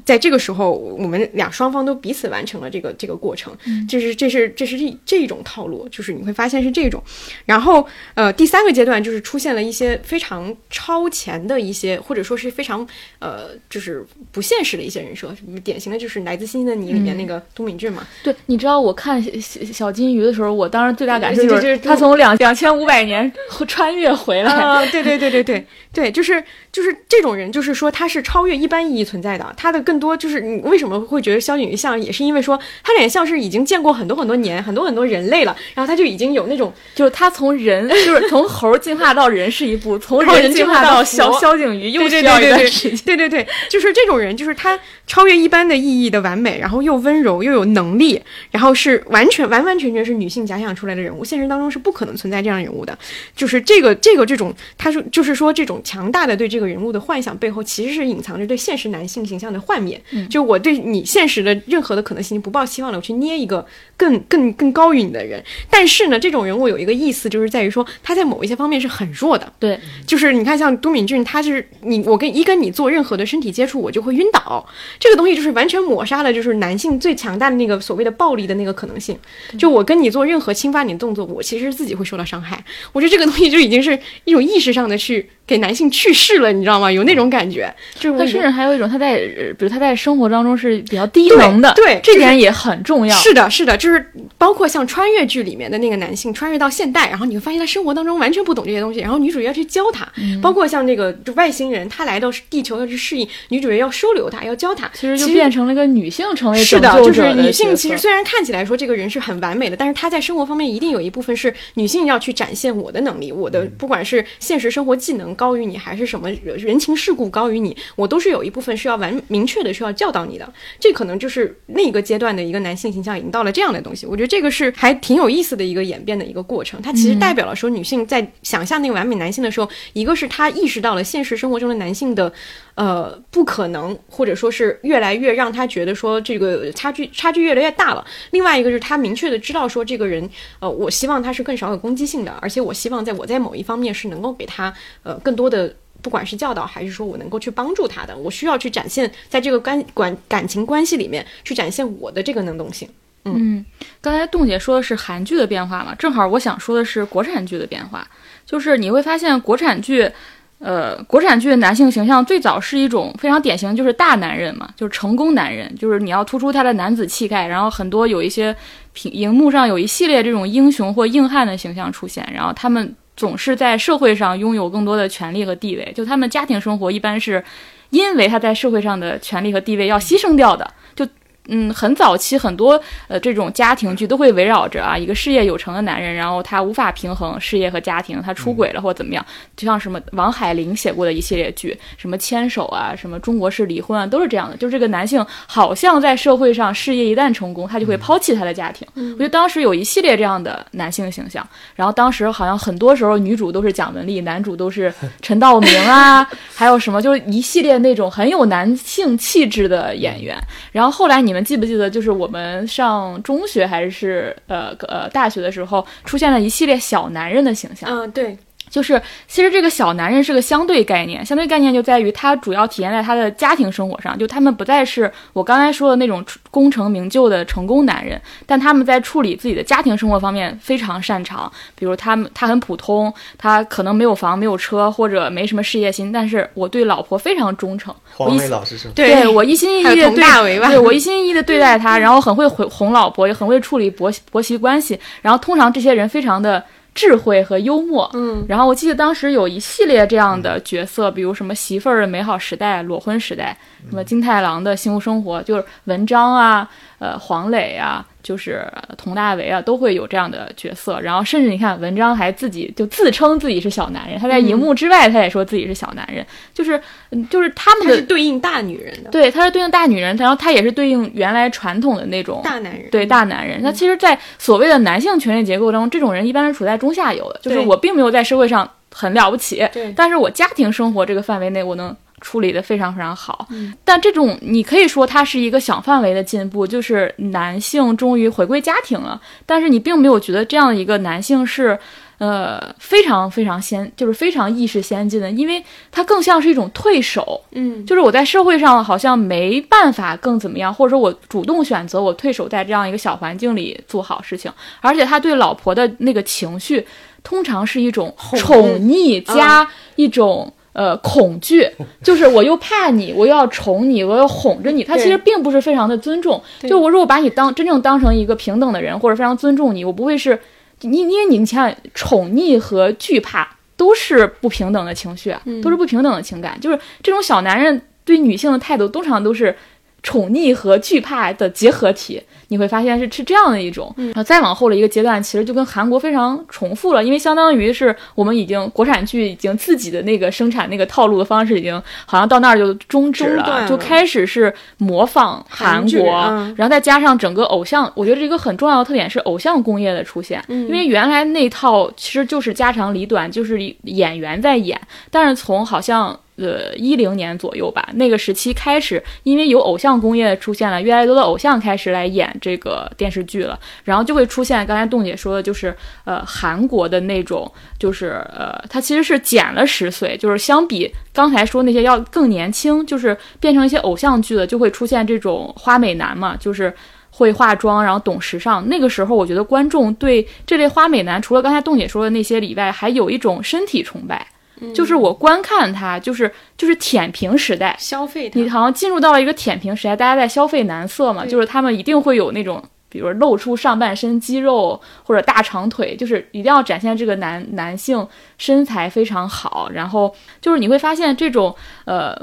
[0.05, 3.55] 在这个时候，我们俩双方都彼此完成了这个这个过程。
[3.89, 7.03] 这是这是这是这这种套路，就是你会发现是这种。
[7.45, 12.87] 然后，呃，第三个阶段就是出现了一些非常超前的一些，或者说是非常
[13.19, 15.35] 呃，就是不现实的一些人设。
[15.63, 18.07] 典型的就是《来自星星的你》里面那个都敏俊嘛。
[18.23, 23.31] 对，你知道我看小金鱼的时候，我当时最大感受就是他从两两千五百年
[23.67, 24.85] 穿越回来。
[24.87, 26.43] 对对对对对对，就是
[26.73, 29.53] 就是这种人，就是说他是超越一般意义存在的。
[29.55, 43.05] 他的更多就是你为什么会觉得萧景瑜像，也是因为说他脸像是已经见过很多很多年、很多很多人类了，然后他就已经有那种就是他从人， 就是从猴进化到人是一步，从从人人进化到到萧萧景瑜又需要一对对段时间。
[43.05, 48.19] 对对对，就是这种人，就是他超越一般的意义的完美，然后又温柔又有能力，
[48.49, 52.97] 然后是完全完完全全是女性假想出来的人物，现实当中是不可能存在这样人物的。
[53.35, 60.01] 就是这个这个这种，他是就是说这种强大的对这个人物的幻想背后，其实是隐藏着对现实男性形象的幻灭。
[60.29, 63.65] 就我对你现实的任何的可能性不抱希望了，我去捏一个
[63.97, 65.43] 更更更高于你的人。
[65.69, 69.51] 但是呢，这种人物有一个意思，就是在于说他在某一些方面是很弱的。
[69.59, 74.65] 对，就是你看，像都敏俊，他是你我跟一跟你做任何的身体接触，我就会晕倒。
[74.99, 79.17] 这个东西就是完全抹杀了就是男性最强大的那个所谓的暴力的那个可能性。
[79.57, 82.63] 就我跟你做任何侵犯你的动作，我其实自己会受到伤害。
[82.91, 86.91] 我觉得这个东西就已经是一种意识上的去给男性去世了，你知道吗？
[86.91, 87.73] 有那种感觉。
[87.99, 93.15] 就是他我甚至还有一种他在，呃比如他在生活当中是比较低能的，对对这点也很重要。
[93.15, 94.05] 是的，是的，就是
[94.37, 120.53] 包括像穿越剧里面的那个男性穿越到现代，然后你会发现他生活当中完全不懂这些东西，然后女主角要去教他，嗯包括像那个就外星人，他来到地球要去适应，女主角要收留他，要教他，其实就变成了一个女性成为是的，就是女性其实虽然看起来说这个人是很完美的，但是她在生活方面一定有一部分是女性要去展现我的能力，我的不管是现实生活技能高于你，还是什么人情世故高于你，我都是有一部分是要完明确的需要教导你的。
[120.79, 124.05] 这可能就是那个阶段的一个男性形象已经到了这样的东西。
[124.05, 126.81] 我觉得这个是还挺有意思的一个演变的一个过程。
[126.81, 132.31] 它其实代表了说女性在想象那个完美男性的时候，一个是她意识到了现实生活中的男性的。
[132.75, 138.03] 呃，不可能，或者说是越来越让他觉得说这个差距差距越来越大了。
[138.31, 140.27] 另外一个是他明确的知道说这个人，
[140.59, 144.73] 呃，我希望他是更少有攻击性的，而且我希望在我在某一方面是能够给他
[145.03, 145.75] 呃更多的。
[146.03, 152.87] 不管是教导还是说我能够去帮助他的，我需要去展现在这个感管感情关系里面去展现我的这个能动性。
[153.25, 153.65] 嗯，
[153.99, 158.07] 刚才洞姐说的是韩剧的变化嘛，正好我想说的是国产剧的变化，
[158.45, 160.11] 就是你会发现国产剧。
[160.59, 168.55] 呃，国产剧的男性形象最早是一种非常典型，就是大男人嘛，就是成功男人，就是你要突出他的男子气概，然后很多有一些
[168.93, 177.43] 屏荧幕上有一系列这种英雄或硬汉的形象出现，然后他们总是在社会上拥有更多的权利和地位，就他们家庭生活一般是
[177.89, 181.07] 因为他在社会上的权利和地位要牺牲掉的，就。
[181.47, 189.25] 嗯，很早期很多呃这种家庭剧都会围绕着啊一个事业有成的男人，然后他无法平衡事业和家庭，他出轨了或怎么样，
[189.57, 194.55] 就像什么王海玲写过的一系列剧，什么牵手啊，什么中国式离婚啊，都是这样的。
[194.55, 198.87] 就这个男性好像在社会上事业一旦成功，他就会抛弃他的家庭。
[198.95, 206.25] 我觉得当时有一系列这样的男性形象，然后当时好像很多时候女主都是蒋雯丽，男主都是陈道明啊，
[206.55, 210.37] 还有什么就是一系列那种很有男性气质的演员。
[210.71, 217.89] 然后后来你你们记不记得，就是我们上中学还是呃呃大学的时候，出现了一系列小男人的形象。
[217.89, 218.37] 嗯、对，
[218.73, 231.51] 就是其实这个小男人是个相对概念，相对概念就在于他主要体现在他的家庭生活上，就他们不再是我刚才说的那种功成名就的成功男人，但他们在处理自己的家庭生活方面非常擅长。
[231.75, 238.93] 比如他们他很普通，他可能没有房没有车或者没什么事业心，但是我对老婆非常忠诚，我黄一磊老师是吗？
[238.95, 244.99] 对我一心一意的对大为吧对我一心一意的对待他，然后很会哄哄老婆，也很会处理婆婆媳关系。
[245.21, 246.63] 然后通常这些人非常的
[246.93, 253.57] 智慧和幽默，嗯，然后我记得当时有一系列这样的角色，比如什么媳妇儿的美好时代、裸婚时代，
[253.89, 256.69] 什么金太郎的幸福生活，就是文章啊，
[257.03, 261.01] 呃，黄磊啊，就是呃佟大为啊，都会有这样的角色。
[261.01, 266.81] 然后甚至你看，文章还自己就自称自己是小男人，他在荧幕之外他也说自己是小男人，就是
[267.11, 273.59] 嗯，就是他们他的是对应大女人的对，他是对应大女人，然后他也是对应原来传统的那种大男人，对大男人。
[273.61, 281.93] 那其实，在所谓的男性权力结构当中，这种人一般是处在中下游的，就是我并没有在社会上很了不起，但是我家庭生活这个范围内，我能。
[282.23, 283.73] 处理的非常非常好，嗯。
[283.83, 291.77] 但这种你可以说它是一个小范围的进步，就是男性终于回归家庭了，但是你并没有觉得这样的一个男性是，
[292.19, 295.61] 呃，非常非常先，就是非常意识先进的，因为
[295.91, 304.49] 它更像是一种退守，嗯，就是我在社会上好像没办法更怎么样，或者说我主动选择我退守在这样一个小环境里做好事情，
[304.79, 306.87] 而且他对老婆的那个情绪，
[307.21, 309.21] 通常是一种宠溺。
[309.23, 309.67] 加
[309.97, 310.51] 一种。
[310.73, 311.69] 呃，恐惧
[312.03, 314.83] 就是我又怕你，我又要宠你，我要哄着你。
[314.83, 316.41] 他其实并不是非常的尊重。
[316.67, 320.39] 就我如果把你当真正当成一个平等的人，或者非常尊重你，我不会是
[320.81, 323.47] 你因为你你想想，宠溺和惧怕
[323.77, 326.59] 都是不平等的情绪啊，都是不平等的情感。
[326.59, 329.55] 就是这种小男人对女性的态度，通常都是
[330.01, 332.21] 宠溺和惧怕的结合体。
[332.53, 354.79] 你会发现是是这样的一种，然后再往后的一个阶段，其实就跟韩国非常重复了，因为相当于是我们已经国产剧已经自己的那个生产那个套路的方式已经好像到那儿就终止了就开始是模仿韩国，嗯然后再加上整个偶像，我觉得这个很重要的特点是偶像工业的出现，嗯因为原来那套其实就是家长里短，就是演员在演，
[355.09, 356.15] 但是从好像。
[356.35, 365.73] 呃，一零年左右吧，那个时期开始，因为有偶像工业出现了，越来越多的偶像开始来演这个电视剧了，然后就会出现刚才冻姐说的，就是
[366.03, 376.75] 呃韩国的那种，就是呃，他其实是减了十岁，就是相比刚才说那些要更年轻，就是变成一些偶像剧的，就会出现这种花美男嘛，就是。
[377.15, 378.67] 会化妆，然后懂时尚。
[378.69, 384.25] 那个时候，我觉得观众对这类花美男，除了刚才冻姐说的那些以外，还有一种身体崇拜，
[384.71, 398.07] 就是我观看他，就是就是舔屏时代，消费它你好像进入到了一个舔屏时代，大家在消费男色嘛，就是他们一定会有那种，比如露出上半身肌肉或者大长腿，就是一定要展现这个男男性
[398.37, 399.69] 身材非常好。
[399.73, 401.55] 然后就是你会发现这种
[401.85, 402.15] 呃，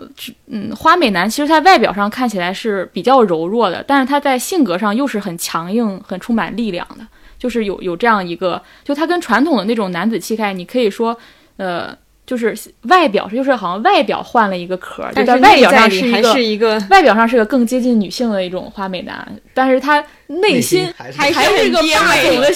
[0.47, 7.05] 嗯，花美男其实在外表上看起来是比较柔弱的，但是他在性格上又是很强硬、很充满力量的，
[7.38, 11.16] 就是有有这样一个，就他跟传统的那种男子气概，你可以说，
[11.57, 11.97] 呃。
[12.31, 22.49] 就是外表就是好像外表换了一个壳儿，就但是在外表上是一个是一个外表上是个更接近女性的一种花美男，但是他内心还是还还是一个霸总的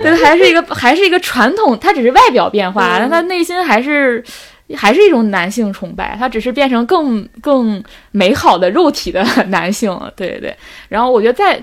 [0.00, 4.24] 对，还是一个还是一个传统，他只是外表变化，嗯但他内心还是
[4.74, 10.56] 还是一种男性崇拜，他只是变成更更美好的肉体的 男性了，对对对。
[10.88, 11.62] 然后我觉得在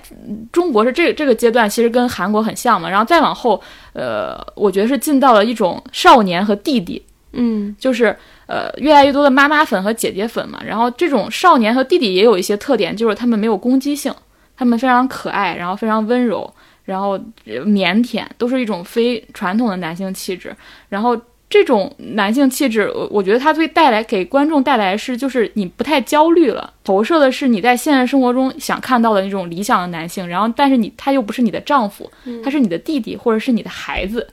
[0.52, 3.60] 中国是这这个阶段，其实跟韩国很像嘛，然后再往后，
[3.94, 7.02] 呃，我觉得是进到了一种少年和弟弟，
[7.34, 8.16] 嗯就是
[8.48, 10.60] 呃越来越多的妈妈粉和姐姐粉嘛。
[10.66, 14.14] 然后这种少年和弟弟也有一些特点，就是他们没有攻击性，
[14.58, 16.52] 他们非常可爱，然后非常温柔，
[16.86, 17.12] 然后
[17.46, 20.56] 呃腼腆，都是一种非传统的男性气质。
[20.90, 21.16] 然后
[21.50, 30.28] 这种男性气质，我我觉得它会带来给观众带来是就是你不太焦虑了，投射的是你在现实生活中想看到的那种理想的男性。
[30.28, 32.12] 然后但是你他又不是你的丈夫，
[32.44, 34.28] 他是你的弟弟或者是你的孩子。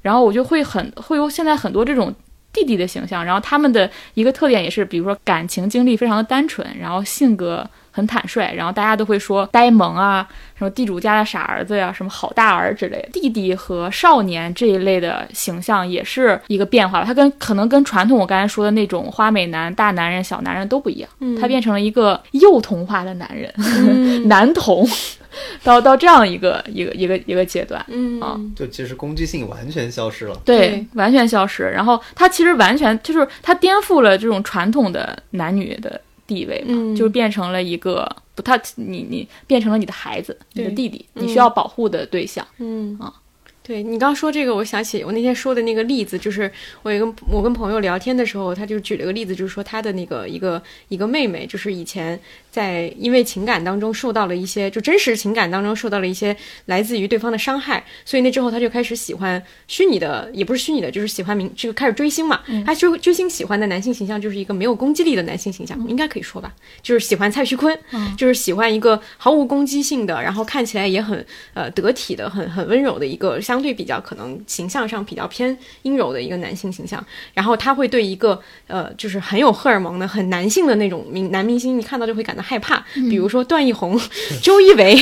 [0.00, 2.14] 然后我就会很会有现在很多这种
[2.54, 10.26] 弟弟的形象，然后他们的一个特点也是，比如说感情经历非常的单纯，然后性格很坦率，然后大家都会说呆萌啊，
[10.56, 13.08] 什么地主家的傻儿子呀，什么好大儿之类的。
[13.12, 23.52] 弟弟和少年这一类的形象也是一个变化吧，他跟可能跟传统我刚才说的那种花美男、大男人、小男人都不一样，他变成了一个幼童化的男人，
[24.28, 24.88] 男童。
[25.62, 30.40] 到到这样一个一个一个一个阶段，嗯啊就其实攻击性完全消失了。
[30.44, 31.64] 对对，完全消失。
[31.64, 42.46] 然后他其实完全就是他颠覆了这种传统的男女的地位嘛，嗯就是变成了一个不，他你你变成了你的孩子，你的弟弟，嗯你需要保护的对象。
[42.58, 43.12] 嗯啊
[43.66, 52.20] 对你刚刚说这个，我想起我那天说的那个例子，就是我有跟我跟朋友聊天的时候，他就举了个例子，就是说他的那个一个一个妹妹，就是以前
[52.54, 56.36] 在因为情感当中受到了一些，就真实情感当中受到了一些
[56.66, 62.40] 来自于对方的伤害，所以那之后他就开始喜欢虚拟的，也不是虚拟的，就是喜欢明，就开始追星嘛。
[62.64, 67.76] 他追追星喜欢的男性形象就是一个没有攻击力的男性形象，应该可以说吧，就是喜欢蔡徐坤，
[68.16, 77.04] 就是喜欢一个毫无攻击性的，然后看起来也很呃得体的、很很温柔的一个相对比较可能形象上比较偏阴柔的一个男性形象。
[77.32, 83.98] 然后他会对一个呃就是很有荷尔蒙的、很男性的那种明男明星，你看到就会感到害怕，比如说段奕宏、
[84.42, 84.94] 周一围、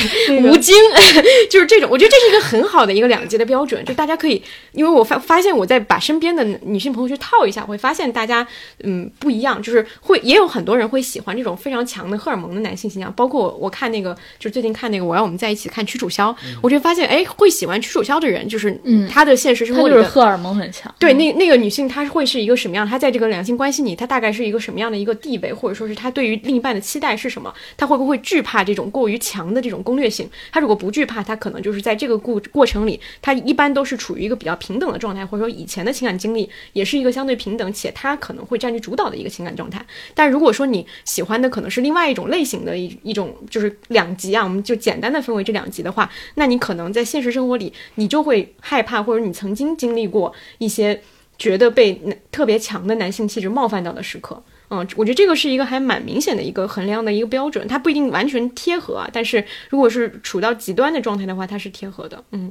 [0.42, 0.74] 吴京，
[1.50, 1.90] 就是这种。
[1.90, 4.40] 我觉得这是一个很好的一个两极的标准，就大家可以，
[4.72, 8.46] 因为我发发现我在把身边的女性朋友去套一下，会发现大家
[8.84, 22.86] 嗯不一样，就是会也有很多人会喜欢这种非常强的荷尔蒙的男性形象，包括我我看那个就是最近看那个我要我们在一起看屈楚萧，我就发现哎会喜欢屈楚萧的人，就是嗯他的现实生活里的就是荷尔蒙很强，对，那那个女性她会是一个什么样？
[22.86, 27.52] 她在这个两性关系里，她大概是一个什么样的一个地位，或者说是她对于另一半的期待是什么？
[27.76, 30.28] 他会不会惧怕这种过于强的这种攻略性？
[30.52, 39.84] 他如果不惧怕，他可能就是在这个过过程里，他一般都是处于一个比较平等的状态，或者说以前的情感经历也是一个相对平等，且他可能会占据主导的一个情感状态。
[40.14, 51.02] 但如果说你喜欢的可能是另外一种类型的一一种就是两极啊，我们就简单的分为这两极的话，那你可能在现实生活里，你就会害怕，或者你曾经经历过一些
[51.38, 54.42] 觉得被特别强的男性气质冒犯到的时刻。
[54.74, 62.24] 嗯，我觉得这个是一个还蛮明显的一个衡量的一个标准，它不一定完全贴合啊，但是如果是处到极端的状态的话，它是贴合的。
[62.30, 62.50] 嗯，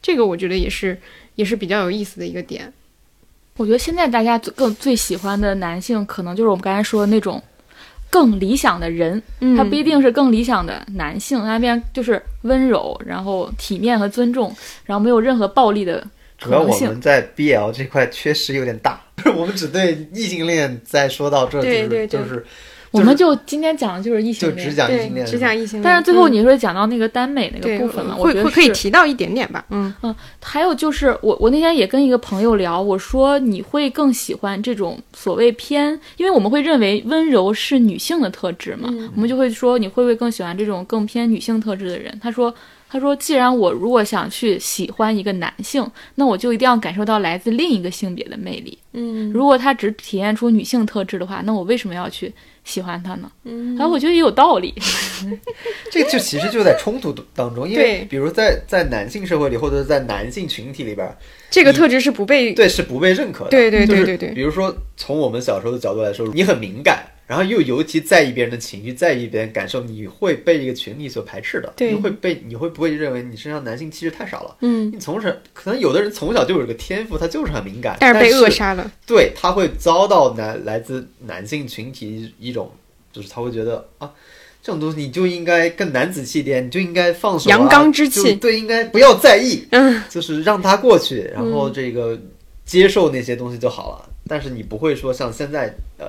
[0.00, 0.98] 这个我觉得也是
[1.34, 2.72] 也是比较有意思的一个点。
[3.58, 7.42] 我觉得现在大家最更最喜欢的男性，可能就是我们刚才说的那种
[8.08, 14.54] 更理想的人，嗯他不一定是更理想的男性，他那边就是温柔，然后体面和尊重，
[14.86, 16.08] 然后没有任何暴力的可
[16.42, 16.78] 主要我。
[16.80, 19.00] 们在 BL 这块确实有点大，
[19.36, 22.44] 我们只对异性恋在说到这，就是对对对就是
[22.90, 28.14] 我们就今天讲的就是异性恋，只讲异对性恋，只讲异性恋，但是最后嗯你说讲到那个耽美那个部分嘛？
[28.18, 29.64] 我会会可以提到一点点吧。
[29.70, 29.94] 嗯
[30.42, 42.18] 还有就是我我那天也跟一个朋友聊，我说你会更喜欢这种所谓偏，因为我们会认为温柔是女性的特质嘛，嗯我们就会说你会不会更喜欢这种更偏女性特质的人？
[42.22, 42.54] 他说。
[42.92, 48.76] 他说：“既然我如果想去喜欢一个男性，那我就一定要感受到来自另一个性别的魅力。
[48.92, 52.30] 嗯如果他只体现出女性特质的话，那我为什么要去
[52.64, 53.32] 喜欢他呢？
[53.44, 54.74] 嗯然后我觉得也有道理。
[55.90, 61.16] 这个就其实就在冲突当中，因为比如在在男性社会里，或者是在男性群体里边，
[61.50, 63.50] 这个特质是不被对是不被认可的。
[63.50, 71.72] 对对对就是对对比如说从我们小时候的角度来说，你很敏感，然后又尤其在意别人的情绪，在意别人感受，你会被这个群体所排斥的。
[71.76, 74.56] 对你会被你会不会认为你身上男性气质太少了？
[74.60, 78.90] 嗯，你从小可能有的人从小就有这个天赋，他就是很敏感，但但是被扼杀了。
[79.06, 82.70] 对，他会遭到男来自男性群体一种，
[83.12, 84.12] 就是他会觉得啊，
[84.62, 92.20] 这种东西你就应该更男子气一点，你就应该放手、啊，阳刚之气对，应该不要在意，嗯，就是让他过去，然后这个
[92.66, 94.10] 接受那些东西就好了。
[94.28, 96.06] 但是你不会说像现在呃。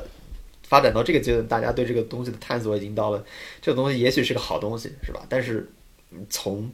[0.64, 3.24] 发展到这个阶段，大家对这个东西的探索已经到了，
[3.62, 5.26] 这个东西也许是个好东西，是吧？
[5.30, 5.70] 但是
[6.12, 6.70] 嗯从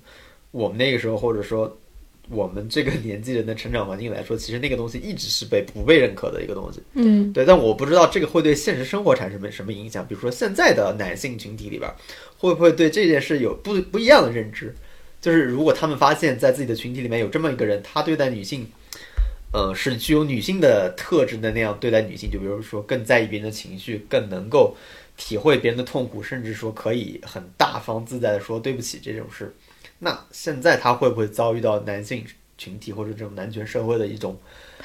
[0.52, 1.78] 我们那个时候，或者说
[2.30, 6.82] 我们这个年纪人的成长环境来说，其实那个东西一直是被不被认可的一个东西。
[6.94, 10.08] 嗯对，但我不知道这个会对现实生活产生什么什么影响。
[10.08, 11.92] 比如说现在的男性群体里边，
[12.38, 14.74] 会不会对这件事有不不一样的认知？
[15.22, 18.66] 就是如果他们发现，在自己的群体里面有这么一个人，他对待女性，
[19.52, 24.76] 呃，是具有女性的特质的那样对待女性，就比如说更在意别人的情绪，更能够
[25.18, 29.54] 体会别人的痛苦，甚至说可以很大方自在的说对不起这种事。
[30.00, 32.24] 那现在他会不会遭遇到男性
[32.58, 34.38] 群体或者这种男权社会的一种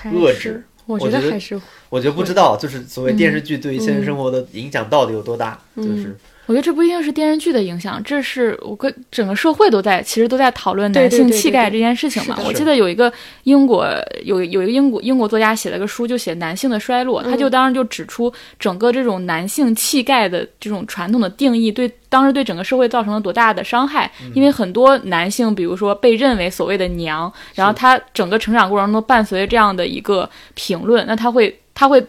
[0.04, 0.64] 遏制？
[0.86, 1.58] 我觉得得还是
[1.88, 5.58] 我觉得不知道，就是所谓电视剧对于现实生活的影响到底有多大？
[5.76, 6.14] 就是
[6.46, 12.38] 我觉得这不一定是电视剧的影响，这是我跟整个社会都在，其实都在讨论男性气概这件事情嘛。
[12.44, 13.12] 我记得有一个
[13.44, 13.86] 英国
[14.24, 24.10] 有有一个英国英国作家写了个书，就写男性的衰落，他就当时就指出整个这种男性气概的这种传统的定义对当时对整个社会造成了多大的伤害。
[24.34, 32.04] 因为很多男性，比如说被认为所谓的娘，然后他整个成长过程中都伴随这样的一个评论，那他会他会。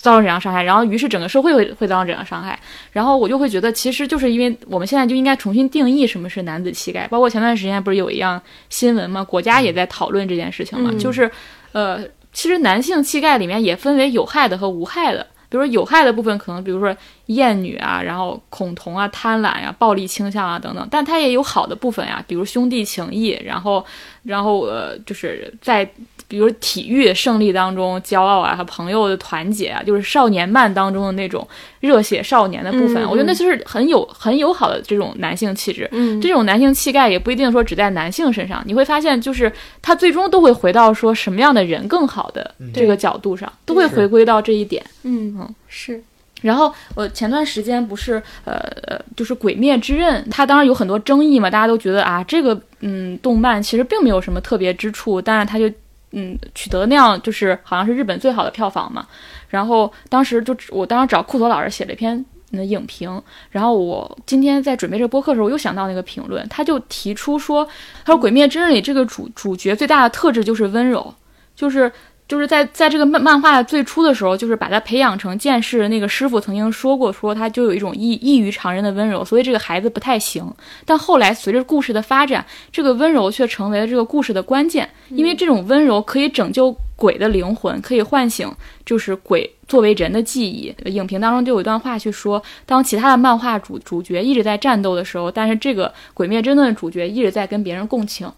[0.00, 2.58] 造成怎样伤害，然后于是整个社会会会造成怎样伤害，
[2.92, 7.06] 然后我就会觉得，其实就是因为我们现在就应该重新定义什么是男子气概。
[7.08, 8.40] 包括前段时间不是有一样
[8.70, 9.24] 新闻吗？
[9.24, 11.30] 国家也在讨论这件事情嘛，嗯就是，
[11.72, 15.26] 呃，其实男性气概里面也分为有害的和无害的。
[15.50, 16.94] 比如说有害的部分，可能比如说
[17.26, 23.82] 厌女啊，然后恐同啊、贪婪呀、暴力倾向啊等等，但它也有好的部分呀，比如兄弟情谊，然后，
[24.22, 25.90] 然后呃，就是在
[26.28, 31.46] 比如体育胜利当中骄傲啊和朋友的团结啊，就是少年漫当中的那种
[31.80, 35.88] 热血少年的部分，嗯我觉得那就是很有很友好的这种男性气质。
[35.90, 36.20] 嗯。
[36.20, 39.50] 这种男性气概也不一定说只在男性身上，你会发现，就是
[39.80, 44.84] 他最终都会回到说什么样的人更好的这个角度上，都会回归到这一点。
[45.04, 45.34] 嗯。
[45.38, 46.02] 嗯是。
[46.42, 48.54] 然后我前段时间不是呃
[48.86, 55.68] 呃，就是《鬼灭之刃》，它当然有很多争议嘛，大家都觉得啊，这个嗯动漫其实并没有什么特别之处，但是它就
[56.12, 59.06] 嗯取得那样就是好像是日本最好的票房嘛。
[59.48, 67.64] 然后当时就我当时找库佐老师写了一篇那影评，然后我今天在准备这个播客的时候，我又想到那个评论，他就提出说，
[68.04, 71.14] 他说《鬼灭之刃》里这个主主角最大的特质就是温柔，
[71.54, 71.90] 就是。
[72.28, 80.46] 就是在在这个漫漫画最初的时候，就是把他培养成剑士的那个师傅曾经说过，说他就有一种异异于常人的温柔，所以这个孩子不太行。
[80.84, 88.46] 但后来随着故事的发展，这个温柔却成为了这个故事的关键，因为这种温柔可以拯救鬼的灵魂，可以唤醒
[88.84, 90.74] 就是鬼作为人的记忆。
[90.90, 98.30] 影评当中就有一段话去说，当其他的漫画主主角一直在战斗的时候，但是这个鬼灭之刃的主角一直在跟别人共情，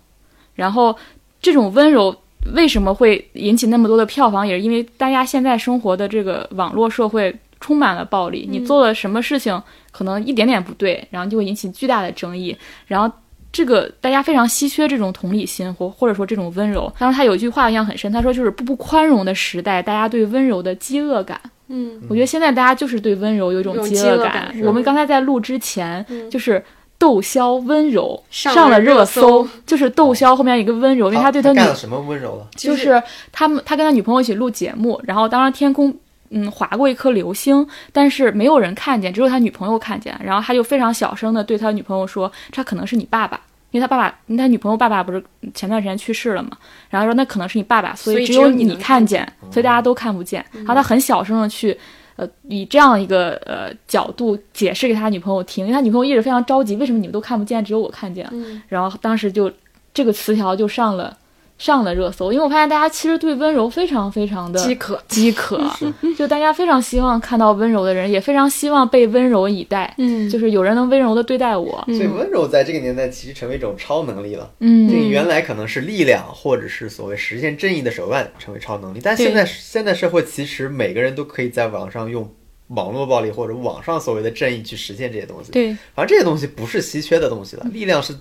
[0.55, 0.97] 然后
[1.43, 2.15] 这种温柔。
[2.55, 4.47] 为什么会引起那么多的票房？
[4.47, 12.57] 也是因为大家现在生活的这个网络社会充满了暴力，你做了什么事情可能一点点不对，然后就会引起巨大的争议，
[12.87, 13.13] 然后。
[13.53, 16.89] 这个大家非常稀缺这种同理心，或或者说这种温柔。
[17.01, 21.41] 当时他有一句话印象很深，他说就是不不宽容的时代，大家对温柔的饥饿感。
[21.67, 24.55] 嗯我觉得现在大家就是对温柔有一种饥饿感。
[24.63, 26.65] 我们刚才在录之前，嗯就是
[27.01, 32.47] 窦骁温柔上上了了热热搜就是窦骁后面一个温柔，因为他对女他干了什么温柔了？
[32.55, 33.03] 就就是
[33.33, 35.93] 他们他跟他女朋友一起录节目，然后当时天空
[36.29, 43.41] 嗯划过一颗流星，但是没有人看见，只有他女朋友看见，然后他就非常小声的对他女朋友说：“这可能是你爸爸。”
[43.73, 45.23] 因为他爸爸，因为他女朋友爸爸不是
[45.55, 46.51] 前段时间去世了嘛，
[46.89, 50.45] 然后说那可能是你爸爸，所所以以只有你看见，所以大家都看不见。
[50.53, 51.79] 然后他很小声的去，
[52.21, 58.29] 呃，以这样一个呃角度解释给他女朋友听，因为他女朋友一直非常着急，为什么你们都看不见，只有我看见？
[58.33, 59.51] 嗯然后当时就
[59.95, 61.17] 这个词条就上了
[61.61, 65.61] 上了热搜，因为我发现大家其实对温柔非常非常的饥渴，饥渴，
[66.17, 70.27] 就大家非常希望看到温柔的人，也非常希望被温柔以待，嗯。
[70.31, 74.51] 就是有人能温柔的对待我，所以温柔在这个年代其实成为一种超能力了。
[74.61, 74.89] 嗯。
[74.89, 79.01] 这个原来可能是力量，或者是所谓实现正义的手段，成为超能力。
[79.03, 82.27] 但现在现在社会其实每个人都可以在网上用
[82.69, 85.53] 网络暴力或者网上所谓的正义去实现这些东西。
[85.53, 88.17] 对，反正这些东西不是稀缺的东西了，力量是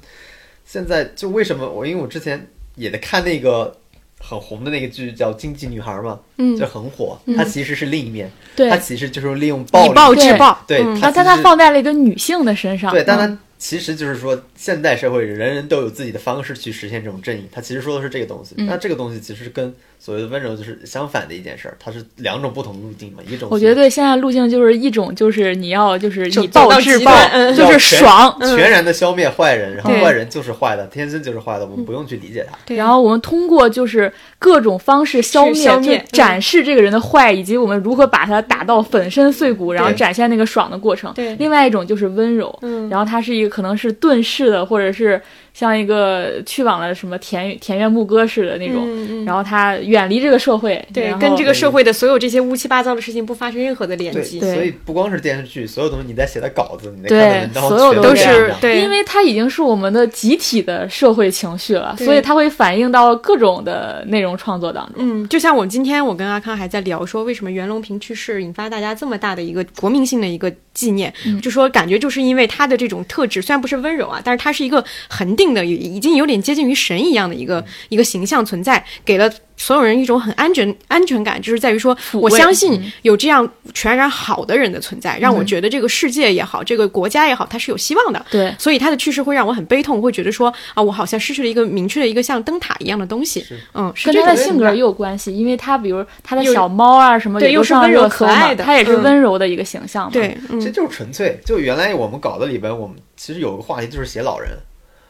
[0.66, 2.46] 现在就为什么我因为我之前
[2.80, 3.76] 也在看那个
[4.20, 6.58] 很红的那个剧叫《经济女孩》嘛，嗯。
[6.58, 7.20] 就很火。
[7.38, 8.70] 它其实是另一面，对。
[8.70, 10.82] 它，其实就是利用暴以力，暴制暴，对。
[10.82, 10.98] 嗯。
[11.02, 13.20] 但但它它放在了一个女性的身上，对，但嗯。
[13.20, 17.46] 它其实就是说，现代社会人人都有自己的方式去实现这种正义。
[17.52, 18.66] 它其实说的是这个东西，嗯。
[18.66, 23.20] 那这个东西其实是跟所谓的温柔就是相反的一件事儿，它是两种不同的路径嘛。
[23.28, 27.12] 一种我觉得现在路径就是一种就是你要就是以暴制暴
[27.54, 28.36] 就是爽。
[28.40, 32.58] 全然的消灭坏人，然后坏人就是坏的，天生就是坏的，我们不用去理解他。
[32.66, 41.12] 对然后我们通过就是各种方式消灭，去消灭就展示这个人的坏，以及我们如何把他打到粉身碎骨，然后展现那个爽的过程。
[41.14, 45.22] 对另外一种就是温柔，嗯然后它是一个可能是遁世的，或者是
[45.54, 64.96] 像一个去往了什么田田园牧歌似的那种，嗯嗯然后他远离这个社会，对，跟这个社会的所有这些乌七八糟的事情不发生任何的连对，接，对所以不光是电视剧，所有东西你在写的稿子，你在看的对文章，所有都是对，因为它已经是我们的集体的社会情绪了，所以它会反映到各种的内容创作当中。
[64.98, 79.30] 嗯，就像我今天我跟阿康还在聊说，为什么袁隆平去世引发大家这么大的一个国民性的一个纪念，就说感觉就是因为他的这种特质，虽然不是温柔啊，但是他是一个恒定的，已已经有点接近于神一样的一个一个形象存在，给了。
[79.60, 88.26] 所有人一种很安全安全感，就是在于说，我相信有这样全然好的人的存在，让我觉得这个世界也好，这个国家也好，它是有希望的。
[88.32, 93.46] 对，所以他的去世会让我很悲痛，会觉得说啊，我好像失去了一个明确的一个像灯塔一样的东西。
[93.74, 100.12] 嗯，跟他的性格也有关系，因为他比如他的小猫啊什么对又是温柔可爱的他也是嗯温柔的一个形象嘛。
[100.14, 101.38] 对，嗯这就是纯粹。
[101.46, 104.52] 就原来我们搞的里边，我们其实有个话题就是写老人。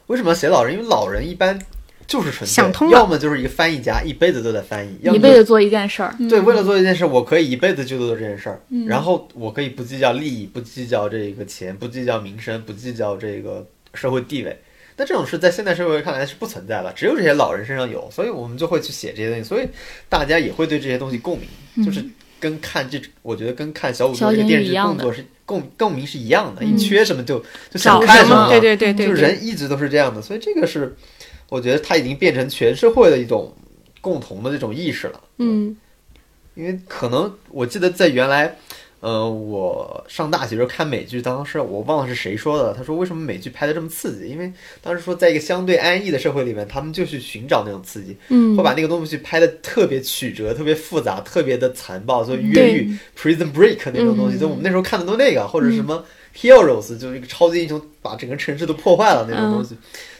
[0.07, 0.73] 为什么要写老人？
[0.73, 1.59] 因为老人一般
[2.09, 2.93] 就是纯粹，想通了。
[2.93, 6.13] 要么就是一个翻译家，一辈子都在翻译，要么一辈子做一件事儿。
[6.27, 8.87] 对，为了做一件事，我可以一辈子就做这件事儿，嗯。
[8.87, 14.59] 然后我可以不计较利益，不计较这个钱，不计较名声，不计较这个社会地位。
[14.97, 19.67] 那这种事在现代社会看来是不存在的，只有这些老人身上有，所以我们就会去写这些东西，所以
[20.09, 22.03] 大家也会对这些东西共鸣，就是
[22.39, 26.73] 跟看这，我觉得跟看小五这个电视剧语一样是共共鸣是一样的，嗯。
[26.73, 30.93] 你缺什么就就想看什么么，对对对对，就人一直都是这样的，所以这个是
[31.49, 33.53] 我觉得它已经变成全社会的一种
[34.01, 35.21] 共同的这种意识了。
[35.37, 35.75] 嗯
[36.55, 38.53] 因为可能我记得在原来，
[38.99, 44.27] 呃，我上大学时候看美剧，当时我忘了是谁说的，他说为什么美剧拍的这么刺激？
[44.27, 44.51] 因为
[44.81, 56.03] 当时说在一个相对安逸的社会里面，他们就去寻找那种刺激，嗯，会把那个东西拍的特别曲折、特别复杂、特别的残暴，所以越狱、Prison Break 那种东西，嗯就我们那时候看的都那个，或者什么
[56.35, 59.77] Heroes，就是一个超级英雄把整个城市都破坏了那种东西，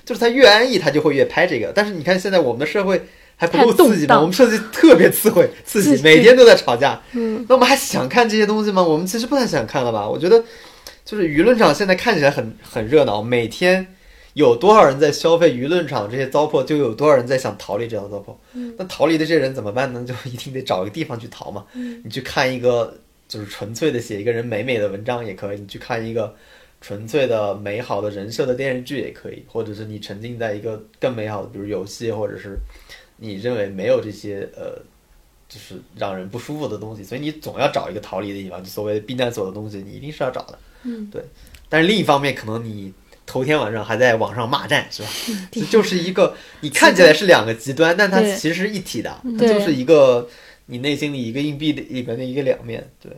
[0.10, 1.72] 就是他越安逸，他就会越拍这个。
[1.76, 3.00] 但是你看现在我们的社会。
[3.42, 4.20] 还不够刺激吗？
[4.20, 7.02] 我们设计特别刺激，刺激，每天都在吵架。
[7.14, 8.84] 嗯那我们还想看这些东西吗？
[8.84, 10.06] 我们其实不太想看了吧？
[10.06, 10.44] 我觉得，
[11.06, 13.88] 就是舆论场现在看起来很很热闹，每天
[14.34, 18.36] 有多少人在消费舆论场这些糟粕，就有多少人在想逃离这样糟粕。
[18.78, 20.06] 那逃离的这些人怎么办呢？
[20.06, 21.64] 就一定得找一个地方去逃嘛。
[22.04, 22.94] 你去看一个
[23.30, 26.36] 就是纯粹的写一个人美美的文章也可以，你去看一个
[26.82, 32.58] 纯粹的美好的人设的电视剧也可以，或者是你沉浸在一个更美好的，比如游戏，或者是
[33.18, 34.82] 你认为没有这些呃。
[35.52, 40.60] 就是让人不舒服的东西，所以你总要找一个逃离的地方，就所谓的避难所的东西，你一定是要找的。
[40.84, 41.24] 嗯，对。
[41.68, 42.94] 但是另一方面，可能你
[43.26, 45.10] 头天晚上还在网上骂战，是吧？
[45.52, 50.30] 这就是一个你看起来是两个极端，但它其实是一体的，它就是一个
[50.68, 52.88] 你内心里一个硬币的里面的一个两面。
[53.02, 53.12] 对，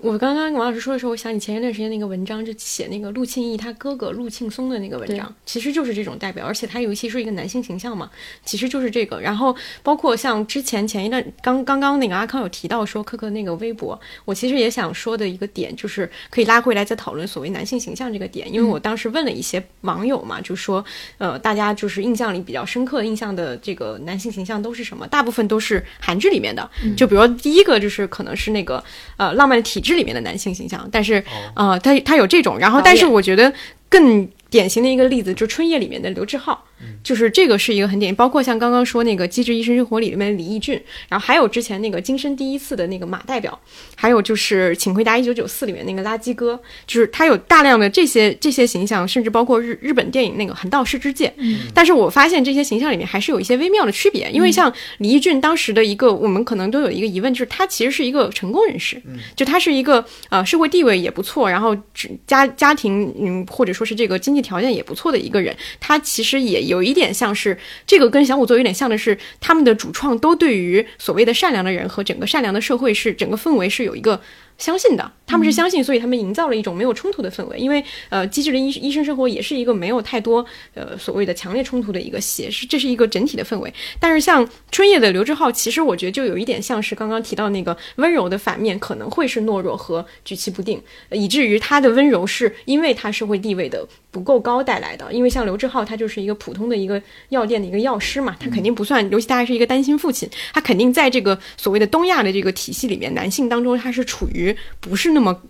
[0.00, 8.10] 我刚刚王老师说的时候，我想起前一段时间那个文章，就写那个陆庆义他哥哥陆庆松的那个文章，其实就是这种代表，而且他尤其是一个男性形象嘛，
[8.42, 9.20] 其实就是这个。
[9.20, 20.82] 然后包括像之前前一段刚刚刚那个阿康有提到说科科那个微博，我其实也想说的一个点，就是可以拉回来再讨论所谓男性形象这个点，因为我当时问了一些网友嘛，就说
[21.18, 25.06] 呃大家就是印象里比较深刻印象的这个男性形象都是什么？
[25.06, 28.82] 大部分都是韩剧里面的，就比如第一个就是可能是那个
[29.18, 31.22] 呃浪漫的体质里面的男性形象，但是
[31.54, 31.70] 哦。
[31.72, 33.52] 啊，他他有这种，然后但是我觉得
[33.88, 36.62] 更典型的一个例子就是《春夜》里面的刘志浩，
[37.02, 43.58] 就是这个是一个很典型，包括像刚刚说那个《机智医生生活》里面的李义俊，然后还有之前那个《今生第一次》的那个马代表，
[43.96, 51.32] 还有就是《请回答一九九四》里面那个垃圾哥，就是他有大量的这些这些形象，甚至包括日日本电影那个《横道世之介》，
[51.72, 59.00] 但是我发现这些形象里面还是有一些微妙的区别，因为像李义俊当时的一个，我们可能都有一个疑问，就是他其实是一个成功人士，
[59.34, 67.56] 就他是一个呃社会地位也不错，然后只家家庭嗯或者说是这个经济条件也不错的一个人，他其实也有一点像是
[67.86, 74.20] 这个跟小五座有点像的是，他们的主创都对于所谓的善良的人和整个善良的社会是整个氛围是有一个。
[74.62, 77.58] 相信的，他们是相信，所以他们营造了一种没有冲突的氛围。
[77.58, 83.74] 因为呃，机智的医医生生活也是一个没有太多呃所谓的强烈冲突的一个戏，是这是一个整体的氛围。
[83.98, 95.12] 但是像春夜的刘志浩，其实我觉得就有一点像是刚刚提到那个温柔的反面，可能会是懦弱和举棋不定，呃以至于他的温柔是因为他社会地位的不够高带来的。
[95.12, 105.40] 因为像刘志浩，他就是一个普通的一个药店的一个药师嘛，他肯定不算，尤其他还是一个单亲父亲，他肯定在这个所谓的东亚的这个体系里面，男性当中他是处于不是那么。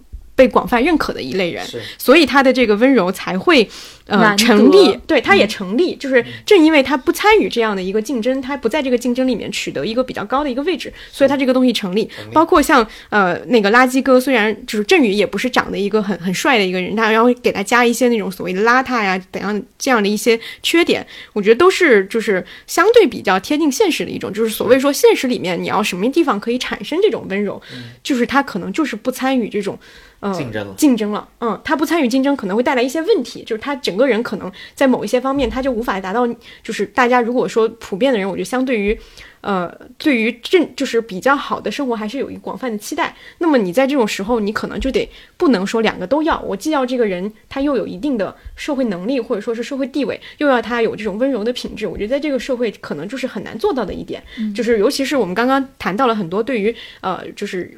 [0.42, 1.64] 被广泛认可的一类人，
[1.96, 3.68] 所以他的这个温柔才会
[4.06, 12.10] 呃成立，对，他也成立，就是正因为他不参与这样的一个竞争，他不在这个竞争里面取得一个比较高的一个位置，所以他这个东西成立。
[12.32, 27.62] 包括像呃那个垃圾哥，虽然就是振宇也不是长得一个很很帅的一个人，他然后给他加一些那种所谓的邋遢呀怎样这样的一些缺点，我觉得都是就是相对比较贴近现实的一种，就是所谓说现实里面你要什么地方可以产生这种温柔，
[28.02, 29.78] 就是他可能就是不参与这种。
[30.22, 36.24] 呃，竞争了竞争了，嗯，他不参与竞争可能会带来一些问题，就是他整个人可能在某一些方面他就无法达到，
[36.62, 38.96] 就是大家如果说普遍的人，我觉得相对于，
[39.40, 39.68] 呃，
[39.98, 43.16] 对于正就是比较好的生活还是有一个广泛的期待。
[43.38, 54.22] 那么你在这种时候，你可能就得不能说两个都要，我既要这个人他又有一定的社会能力或者说是社会地位，又要他有这种温柔的品质，我觉得在这个社会可能就是很难做到的一点，
[54.54, 57.76] 就是尤其是我们刚刚谈到了很多对于呃就是。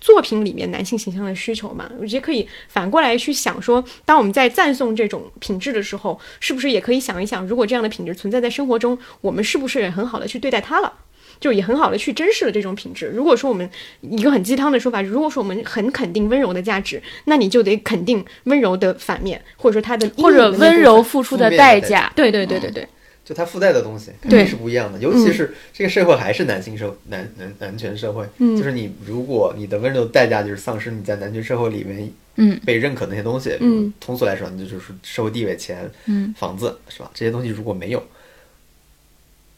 [0.00, 10.92] 作品里面男性形象的需求嘛，我觉得可以反过来去想说，当我们在赞颂这种品质的时候，是不是也可以想一想，如果这样的品质存在在生活中，我们是不是也很好的去对待它了？
[11.40, 13.12] 就也很好的去珍视了这种品质。
[13.14, 13.68] 如果说我们
[14.00, 22.12] 一个很鸡汤的说法，如果说我们很肯定温柔的价值，那你就得肯定温柔的反面，或者说它的或者温柔付出的代价。
[22.16, 22.88] 对对对对对，
[23.28, 37.10] 就它附带的东西肯定是不一样的，尤其是这个社会还是男性社男男男权社会，嗯就是你如果你的温柔代价就是丧失你在男权社会里面嗯被认可的那些东西，嗯，通俗来说，那就是社会地位、钱、嗯房子，是吧？
[37.12, 38.02] 这些东西如果没有，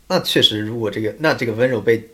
[0.08, 2.08] 那确实，如果这个那这个温柔被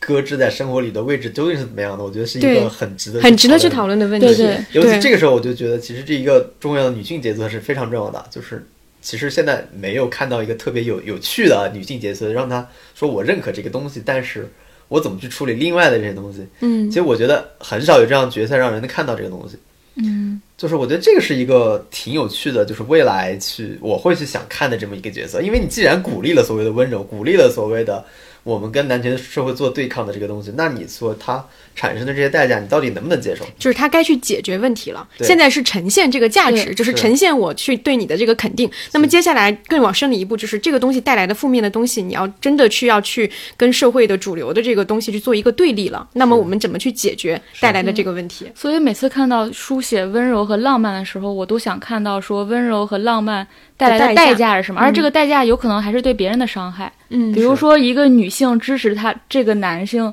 [0.00, 2.02] 搁置在生活里的位置究竟是怎么样的？
[2.02, 4.26] 我觉得是一个很值得很值得去讨讨论的问题。
[4.26, 8.24] 对对尤其这个时候，我就觉得其实这一个重要的女性角色是非常重要的。
[8.30, 8.66] 就是
[9.04, 14.50] 其实现在没有看到一个特别有有趣的女性角色，让她说我认可这个东西，但是
[14.88, 16.46] 我怎么去处理另外的这些东西？
[16.60, 19.58] 嗯其实我觉得很少有这样的角色让人能看到这个东西。
[19.96, 28.04] 嗯就是我觉得这个是一个挺有趣的，就是未来去我会去想看的这么一个角色，因为你既然鼓励了所谓的温柔，鼓励了所谓的
[28.44, 31.44] 我们跟男权社会做对抗的这个东西，那你说它
[31.74, 33.44] 产生的这些代价，你到底能不能接受？
[33.58, 35.08] 就是它该去解决问题了。
[35.20, 38.70] 现在是呈现这个价值，就是是呈现我去对你的这个肯定。
[38.92, 46.06] 那么接下来更往深里一步，就是这个东西带来的负面的东西，你要真的去要去跟社会的主流的这个东西去做一个对立了。
[46.12, 48.46] 那么我们怎么去解决带来的这个问题？
[48.54, 54.24] 所以每次看到书写温柔和浪漫的时候，我都想看到说温柔和浪漫带来的代价。
[54.24, 56.92] 代价是什么，而这个代价有可能还是对别人的伤害。
[57.08, 57.32] 嗯。
[57.32, 60.12] 比如说一个女性支持她这个男性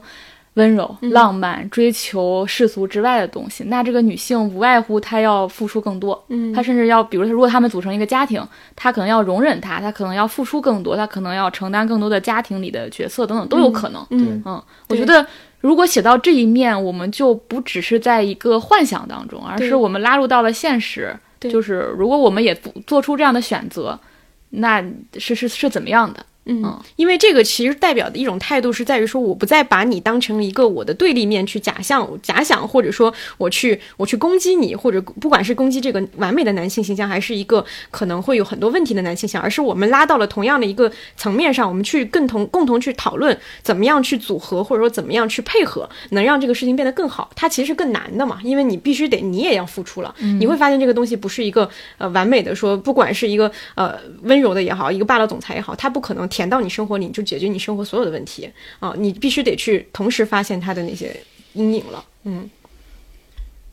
[0.56, 1.12] 温柔、嗯。
[1.12, 6.52] 浪漫、追求世俗之外的东西，那这个女性无外乎她要付出更多，嗯。
[6.54, 14.06] 她甚至要，比如说如果他们组成一个家庭，她可能要容忍他，她可能要付出更多，她可能要承担更多的家庭里的角色等等都有可能。
[14.10, 14.42] 嗯。
[14.46, 15.26] 嗯，我觉得
[15.60, 21.16] 如果写到这一面，我们就不只是在一个幻想当中，而是我们拉入到了现实。
[21.50, 24.00] 就是如果我们也不做出这样的选择，
[24.50, 24.84] 那
[25.18, 26.26] 是是是怎么样的？
[26.46, 47.30] 嗯嗯，因为这个其实代表的一种态度是在于说，我不再把你当成一个我的对立面去假象、假想，或者说我去我去攻击你，或者不管是攻击这个完美的男性形象，还是一个可能会有很多问题的男性形象，而是我们拉到了同样的一个层面上，我们去共同共同去讨论怎么样去组合，或者说怎么样去配合，能让这个事情变得更好。
[47.36, 51.70] 它其实是更难的嘛，因为你必须得你也要付出了，你会发现这个东西不是一个
[52.00, 58.50] 呃完美的说，不管是一个呃温柔的也好，一个霸道总裁也好，他不可能填到你生活里就解决你生活所有的问题
[58.80, 61.16] 啊、你必须得去同时发现它的那些
[61.54, 62.06] 阴影了。
[62.24, 62.50] 嗯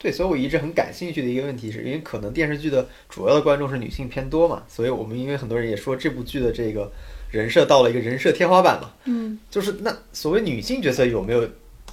[0.01, 6.89] 对，所以我一直很感兴趣的一个问题是，因为可能电视剧的主要的观众是女性偏多嘛，所以我们因为很多人也说这部剧的这个
[7.33, 8.95] 人设到了一个人设天花板了。
[9.07, 11.49] 嗯，就是那所谓女性角色有没有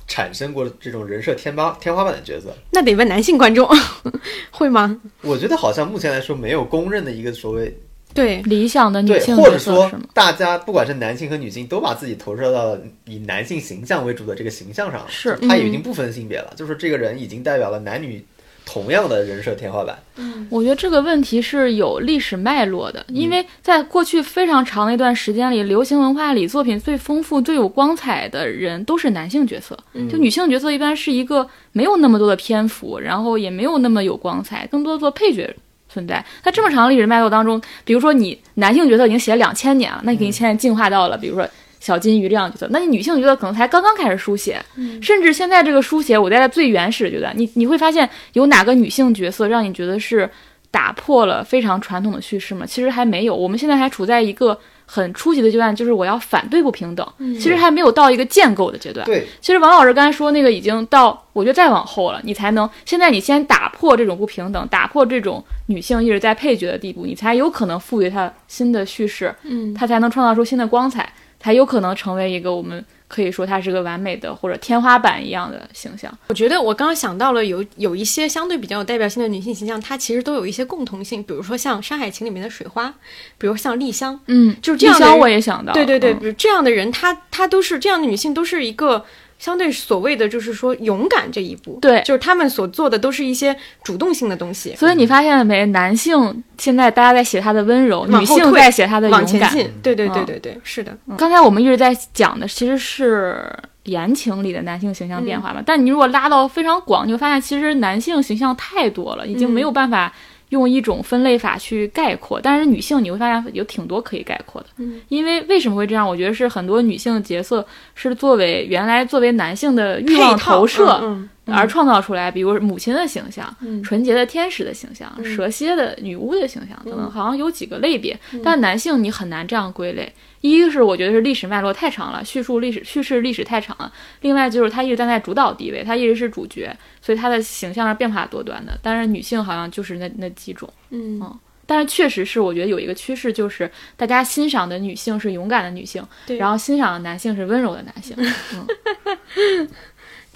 [0.07, 2.56] 产生过这种人设天花天花板的角色？
[2.69, 3.68] 那得问男性观众
[4.52, 5.02] 会吗？
[5.23, 7.76] 我觉得好像目前来说没有公认的一个所谓
[8.16, 9.92] 对，理想的女对，性或者说？
[10.14, 18.26] 大家不管是男性和女性都把自己投射到了以男性形象为主的这个形象上了，是他已经不分性别了，就是这个人已经代表了男女
[18.66, 20.00] 同样的人设天花板。
[20.16, 29.78] 嗯我觉得这个问题是有历史脉络的，因为在过去非常长的一段时间里，流行文化里作品最丰富、最有光彩的人都是男性角色，
[30.10, 35.54] 就女性角色一般是一个没有那么多的篇幅，然后也没有那么有光彩，更多做配角。
[35.95, 36.23] 存在。
[36.43, 41.47] 它这么长的历史脉络当中，比如说你男性角色已经写了两千年了，那你肯定现在进化到了，比如说
[41.80, 44.61] 小金鱼这样的角色，那你女性角色可能才刚刚开始书写，
[45.01, 50.30] 甚至现在这个书写，我在最原始的阶段，你你会发现有哪个女性角色让你觉得是
[50.69, 52.65] 打破了非常传统的叙事吗？
[52.65, 59.06] 其实还没有，我们现在还处在一个很初级的阶段，就是我要反对不平等，其实还没有到一个建构的阶段。
[59.06, 72.84] 对，其实王老师刚才说那个已经到，我觉得再往后了，你才能现在你先打破这种不平等，打破这种女性一直在配角的地步，你才有可能赋予它新的叙事，嗯，它才能创造出新的光彩，才有可能成为一个我们
[73.16, 76.12] 可以说她是个完美的或者天花板一样的形象。
[76.28, 82.94] 我觉得我刚刚想到了有有一些相对比较有代表性的女性形象，她其实都有一些共同性，比如说像《山海情》里面的水花，
[83.38, 89.06] 比如像丽香，嗯，就是这样的丽香我也想到，对对对，嗯比如这样的人，她她都是这样的女性，都是一个
[89.38, 95.66] 相对所谓的就是说勇敢这一步，对就是他们所做的都是一些主动性的东西，所以你发现了没？
[95.68, 99.22] 男性现在大家在写他的温柔，女性在写他的勇敢。
[99.22, 103.44] 往前进，对对对嗯对对，是的，刚才我们一直在讲的其实是
[103.84, 110.14] 言情里的男性形象变化嘛，但你如果拉到非常广，你会发现其实男性形象太多了，已经没有办法
[110.56, 112.40] 用一种分类法去概括。
[112.41, 116.07] 但是女性你会发现有挺多可以概括的，嗯因为为什么会这样？
[116.07, 120.99] 我觉得是很多女性角色是作为原来作为男性的欲望投射。
[121.03, 128.19] 嗯而创造出来，比如母亲的形象、嗯纯洁的天使的形象、嗯蛇蝎的女巫的形象等等，嗯好像有几个类别。
[128.44, 130.11] 但男性你很难这样归类，
[130.51, 133.91] 一个是我觉得是历史脉络太长了，叙述历史叙事历史太长了；
[134.22, 138.77] 另外就是他一直站在主导地位，他一直是主角，所以他的形象是变化多端的。
[138.81, 140.72] 但是女性好像就是那那几种。
[140.89, 143.67] 嗯嗯但是确实是，我觉得有一个趋势，就是
[143.97, 146.05] 大家欣赏的女性是勇敢的女性，
[146.38, 148.15] 然后欣赏的男性是温柔的男性。
[148.53, 149.67] 嗯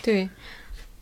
[0.01, 0.27] 对，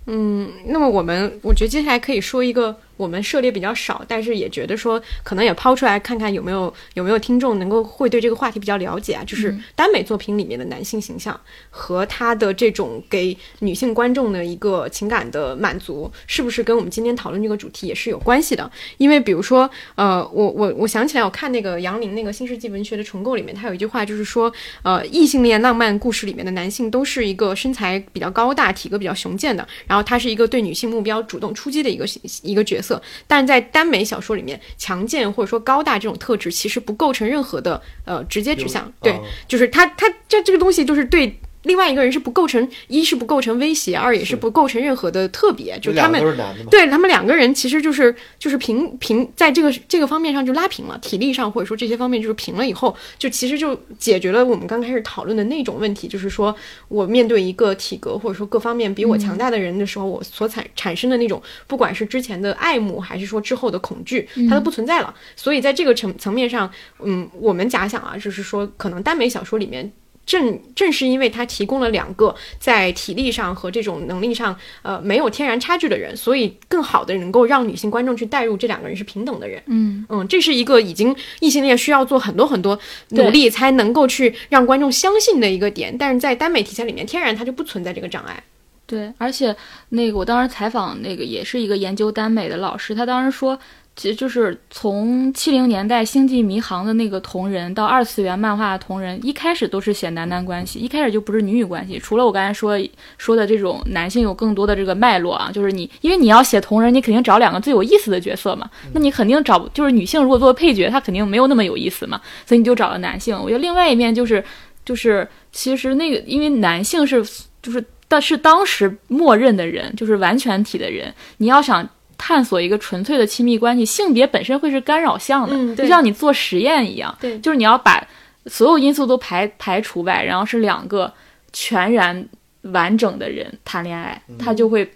[0.06, 18.70] 嗯，那么我们我觉得接下来可以说一个我们涉猎比较少，但是也觉得说可能也抛出来看看有没有有没有听众能够会对这个话题比较了解啊，就是耽美作品里面的男性形象和他的这种给女性观众的一个情感的满足，是不是跟我们今天讨论这个主题也是有关系的？
[18.98, 24.52] 因为比如说，呃，我我我想起来，我看那个杨林那个新世纪文学的重构里面，他有一句话就是说，
[24.82, 32.06] 呃，异性恋浪漫故事里面的男性都是一个身材比较高大、体格比较雄健的，然后他是一个对女性目标主动出击的一个
[32.42, 32.87] 一个角色。
[33.28, 41.40] 但是在耽美小说里面，强健或者说高大这种特质其实不构成任何的呃直接指向，对，哦就是他他这这个东西就是对。
[41.68, 46.22] 另外一个人是不构成，一是不构成威胁，二也是是不构成任何的特别，就他们？
[46.70, 56.54] 对他们两个人其实就是就是平平在这个这个方面上就拉平了，体力上或者说这些方面就是平了以后，就其实就解决了我们刚开始讨论的那种问题，就是说
[56.90, 65.16] 我面对一个体格或者说各方面比我强大的人的时候，我所产产生的那种不管是之前的爱慕还是说之后的恐惧，它都不存在了。
[65.38, 66.70] 所以在这个层层面上，
[67.02, 69.90] 嗯，我们假想啊，就是说可能耽美小说里面。
[70.28, 79.64] 正正是因为它提供了两个在体力上和这种能力上，呃，没有天然差距的人，所以更好的能够让女性观众去带入这两个人是平等的人。
[79.68, 82.78] 嗯，嗯，这是一个已经异性恋需要做很多很多
[83.10, 88.44] 努力才能够去让观众相信的一个点，但是在耽美题材里面，天然它就不存在这个障碍。
[88.86, 89.56] 对，而且
[89.90, 93.58] 那个我当时采访那个也是一个研究耽美的老师，他当时说，
[93.98, 101.98] 其实就是从七零年代《星际迷航》的那个同人到二次元漫画的同人，一开始都是写男男关系，一开始就不是女女关系。
[101.98, 102.80] 除了我刚才说
[103.18, 113.36] 说的这种男性有更多的这个脉络啊，就是你因为你要写同人，你肯定找两个最有意思的角色嘛，那你肯定找就是女性如果作为配角，她肯定没有那么有意思嘛，所以你就找了男性。
[113.36, 114.44] 我觉得另外一面就是
[114.86, 117.26] 就是其实那个因为男性是
[117.64, 121.90] 就是但是当时默认的人就是完全体的人，你要想。
[122.18, 127.38] 探索一个纯粹的亲密关系，性别本身会是干扰项的，嗯就像你做实验一样，对。
[127.40, 128.06] 就是你要把
[128.46, 131.14] 所有因素都排排除外，然后是两个
[131.54, 132.28] 全然
[132.64, 134.90] 完整的人谈恋爱，他就会，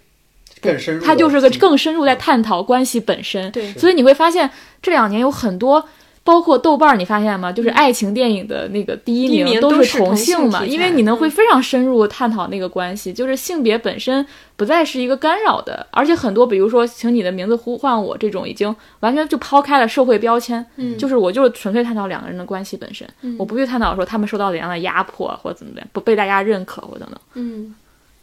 [0.60, 3.72] 更深入的，他就是个更深入在探讨关系本身，对。
[3.74, 4.50] 所以你会发现
[4.80, 5.88] 这两年有很多。
[6.24, 7.50] 包括豆瓣儿，你发现吗？
[7.50, 11.18] 就是爱情电影的那个第一名都都是同同性嘛，性因为你能嗯。
[11.18, 14.24] 会非常深入探讨那个关系，就是性别本身
[14.56, 20.96] 不再是一个干扰的，而且很多，比如说，请你的名字呼唤我这种，已经完全就抛开了社会标签，嗯。
[20.96, 23.08] 就是我就是纯粹探讨两个人的关系本身，
[23.38, 27.18] 我不去探讨说他们受到怎样的压迫或者怎么样，不被大家认可或等等。
[27.34, 27.74] 嗯，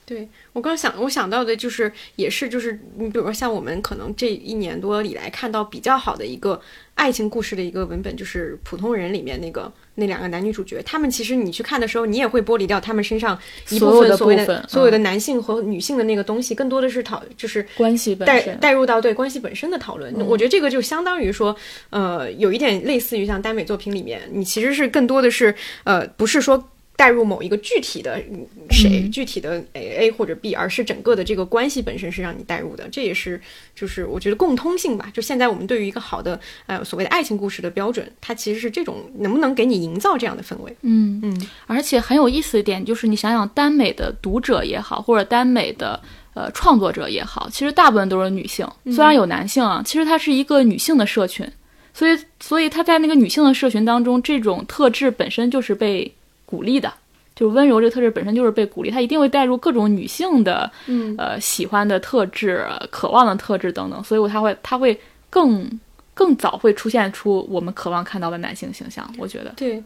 [0.09, 6.59] 对我刚想我想到的就是也是就是你比如说像我们可能这一年多以来看到比较好的一个
[6.95, 13.37] 爱情故事的一个文本，就是《普通人》里面那个那两个男女主角，他们其实你去看的时候，你也会剥离掉他们身上
[13.69, 20.11] 一部所有的分所谓的所有的嗯男性和女性的那个东西，更多的是讨就是关系本带身，带入到对关系本身的讨论。
[20.25, 21.55] 我觉得这个就相当于说，
[21.91, 25.53] 呃，有一点类似于像耽美作品里面，你其实是更多的是
[25.83, 26.67] 呃，不是说。
[26.99, 33.39] 带入某一个具体的嗯谁、具体的 A A 或者 B，而是整个的这个关系本身是让你带入的，这也是
[33.73, 35.09] 就是我觉得共通性吧。
[35.13, 40.75] 就现在我们对于一个好的呃所谓的爱情故事的标准，它其实是这种能不能给你营造这样的氛围。
[40.81, 45.97] 嗯嗯，而且很有意思一点就是，你想想耽美的读者也好，或者耽美的
[46.33, 51.49] 呃创作者也好，其实大部分都是女性，虽然有男性啊，其实它是一个女性的社群，
[51.93, 56.13] 所以所以它在那个女性的社群当中，这种特质本身就是被
[56.49, 56.91] 鼓励的。
[57.35, 64.99] 就是温柔这个特质本身就是被鼓励，它一定会带入各种女性的，嗯呃，喜欢的特质、呃渴望的特质等等，所以我它会它会
[65.29, 65.79] 更
[66.13, 69.09] 更早会出现出我们渴望看到的男性形象。
[69.17, 69.81] 我觉得，对，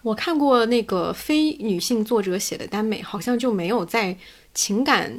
[0.00, 4.16] 我看过那个非女性作者写的耽美，好像就没有在
[4.54, 5.12] 情感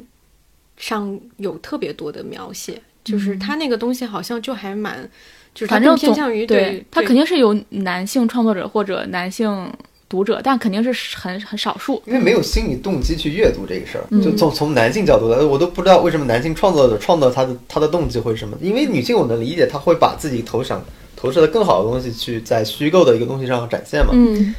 [0.76, 5.08] 上有特别多的描写，就是他那个东西好像就还蛮，
[5.54, 9.72] 就是它反正偏向于对，它对肯定是有男性创作者或者男性
[10.08, 12.02] 读者，但肯定是很很少数。
[12.06, 18.56] 因为没有心理动机去阅读这个事儿，嗯就从从男性角度来，我都不知道为什么男性创作者创造他的他的动机会是什么。
[18.60, 20.84] 因为女性我能理解，他会把自己投想
[21.16, 24.12] 投射的更好的东西去在虚构的一个东西上展现嘛。
[24.12, 24.54] 嗯，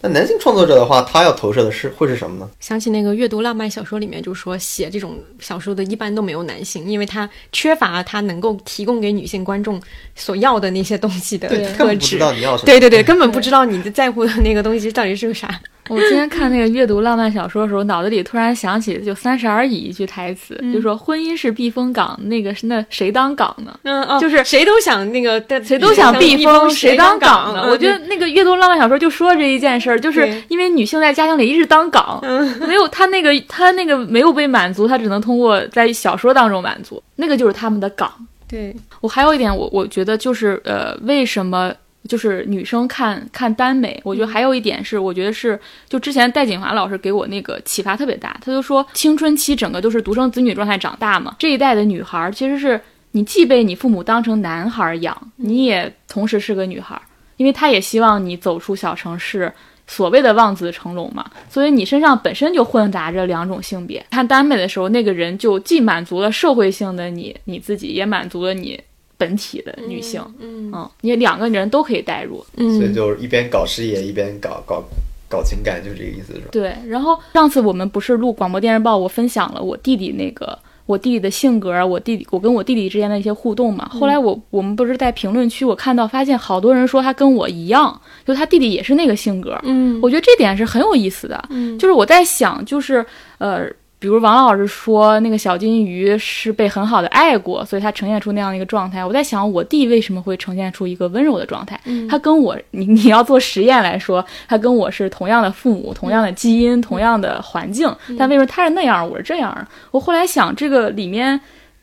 [0.00, 2.48] 那男性创作者的话，他要投射的是会是什么呢？
[2.60, 9.80] 想起那个阅读浪漫小说里面就说，写这种小说的一般都没有男性，因为他缺乏他能够提供给女性观众
[10.14, 11.76] 所要的那些东西的，特质。
[11.76, 12.66] 根本不知道你要什么。
[12.66, 15.60] 对对对，根本不知道你在乎的那个东西到底是个啥。
[15.94, 23.78] 我今天看那个阅读浪漫小说的时候，脑子里突然想起就《三十而已》一句台词，就说“婚姻是避风港，那个是那谁当港呢？
[23.84, 27.62] 嗯哦，就是谁都想那个，谁都想避风，谁当港呢？
[27.64, 32.20] 嗯我觉得那个阅读浪漫小说就说这一件事儿，就是因为女性在家庭里一直当港，
[32.66, 38.12] 没有她那个她那个没有被满足，她只能通过在小说当中满足，那个就是他们的港。
[38.48, 41.70] 对，我还有一点，我我觉得就是呃，为什么
[42.06, 44.00] 就是女生看看耽美？
[44.04, 45.58] 我觉得还有一点是，我觉得是
[45.88, 52.80] 就之前戴锦华老师给我那个启发特别大，他就说青春期整个都是独生子女状态长大嘛，这一代的女孩儿其实是
[53.12, 57.02] 你既被你父母当成男孩儿养，你也同时是个女孩儿，
[57.36, 59.52] 因为他也希望你走出小城市。
[59.90, 64.04] 所谓的望子成龙嘛，所以你身上本身就混杂着两种性别。
[64.10, 68.78] 看耽美的时候，那个人就既满足了社会性的你你自己，也满足了你
[69.18, 70.22] 本体的女性。
[70.38, 72.36] 嗯嗯，你两个人都可以代入。
[72.56, 74.82] 所以嗯，就是一边搞事业一边搞搞
[75.28, 76.48] 搞情感，就这个意思是吧？
[76.50, 83.86] 对，然后上次我们不是录广播电视报，我分享了我弟弟那个我弟弟的性格，我弟弟我跟我弟弟之间的一些互动嘛。
[83.92, 89.58] 后来我我们不是在评论区，我看到发现好多人说他跟我一样，就他弟弟也是那个性格。
[89.64, 91.44] 嗯，我觉得这点是很有意思的。
[91.50, 93.04] 嗯就是我在想，就是
[93.36, 93.70] 呃，
[94.00, 99.04] 比如王老师说那个小金鱼是被很好的爱过，所以他呈现出那样的一个状态。
[99.04, 101.80] 我在想，我弟为什么会呈现出一个温柔的状态？
[101.84, 109.66] 嗯他跟我，你你要做实验来说，他跟我是同样的父母、同样的基因、同样的环境，但为什么他是那样，我是这样？
[109.90, 111.40] 我后来想，这个里面。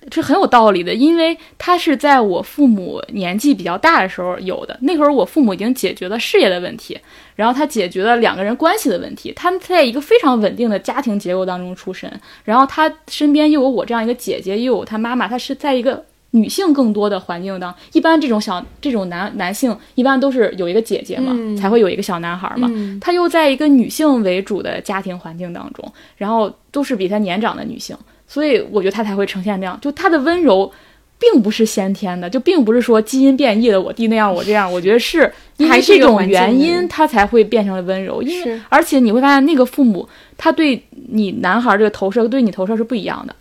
[0.09, 4.77] 这很有道理的，因为他是在我父母年纪比较大的时候有的。
[4.81, 6.97] 那会儿我父母已经解决了事业的问题，
[7.35, 9.33] 然后他解决了两个人关系的问题。
[9.35, 12.11] 他在一个非常稳定的家庭结构当中出身，
[12.43, 22.67] 然后他身边又有我这样一个姐姐，又有他妈妈，他是在一个女性更多的环境当，一般这种小这种男男性一般都是有一个姐姐嘛，嗯才会有一个小男孩嘛。
[22.71, 29.77] 嗯他又在一个女性为主的家庭环境当中，然后都是比他年长的女性，所以我觉得他才会呈现那样。
[29.81, 30.71] 就他的温柔，
[31.17, 34.71] 并不是先天的，就并不是说基因变异的，我弟那样，我这样。
[34.71, 38.21] 我觉得是因为这种原因，他才会变成了温柔。
[38.21, 40.07] 因为而且你会发现，那个父母
[40.37, 43.35] 他对你男孩这个投射，对你投射是不一样的。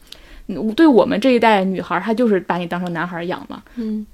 [0.47, 3.63] 嗯对我们这一代女孩，他就是把你当成男孩养嘛。
[3.77, 4.07] 嗯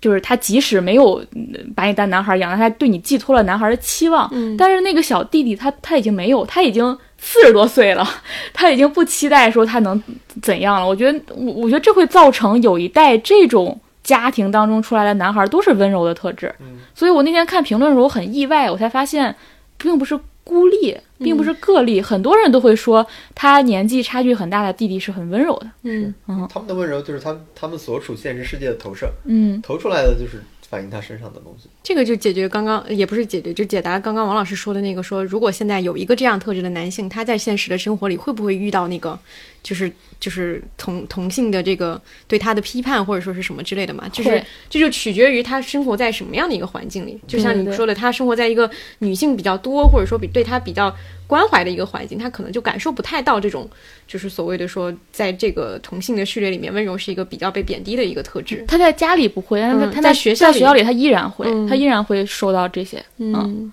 [0.00, 8.08] 就是他即使没有嗯把你当男孩养，他对你寄托了男孩的期望，嗯但是那个小弟弟他他已经没有，他已经四十多岁了，
[8.52, 10.00] 他已经不期待说他能
[10.40, 10.86] 怎样了。
[10.86, 16.54] 我觉得，我我觉得这会造成有一代这种家庭当中出来的男孩都是温柔的特质。
[16.60, 19.34] 嗯所以我那天看评论的时候我很意外，我才发现
[19.76, 25.70] 并不是孤立，并不是个例，很多人都会说他年纪差距很大的弟弟是很温柔的。
[25.82, 26.12] 嗯
[26.48, 31.68] 他们的温柔就是他他们所处现实世界的投射，嗯投出来的就是反映他身上的东西。
[31.82, 39.18] 这个就解决刚刚也不是解决，就解答刚刚王老师说的那个说，如果现在有一个这样特质的男性，他在现实的生活里会不会遇到那个，
[39.62, 39.90] 就是
[40.20, 44.08] 就是同同性的这个对他的批判或者说是什么之类的嘛？
[44.12, 47.18] 就是这就取决于他生活在什么样的一个环境里。
[47.26, 50.94] 就像你说的，他生活在一个女性比较多或者说比对他比较
[51.26, 53.68] 关怀的一个环境，他可能就感受不太到这种
[54.06, 58.64] 就是所谓的说，在这个同性的序列里面，温柔是一个比较被贬低的一个特质。
[58.66, 63.04] 他在家里不会，但是嗯他在学校里在学校里他依然会，嗯他依然会受到这些。
[63.18, 63.70] 嗯，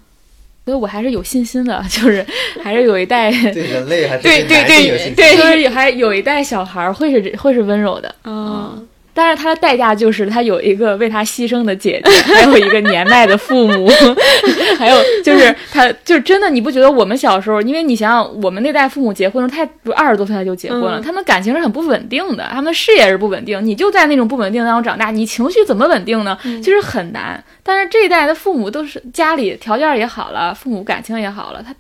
[0.66, 2.26] 所以我还是有信心的， 就是
[2.64, 8.14] 还是有一代， 对人类还是对对男性有信心对对就是还有一代小孩会是会是温柔的。
[8.24, 8.74] 啊，
[9.16, 13.90] 但是他的代价就是他有一个为他牺牲的姐姐， 还有一个年迈的父母，
[14.78, 26.38] 还有就是他就是真的，你不觉得我们小时候，因为你想想，我们那代父母结婚的时候，他二十多岁他就结婚了，嗯他们感情是很不稳定的，他们事业是不稳定，你就在那种不稳定当中长大，你情绪怎么稳定呢？
[26.44, 27.42] 其实很难。
[27.64, 31.80] 但是这一代的父母都是家里条件也好了，父母感情也好了，他他。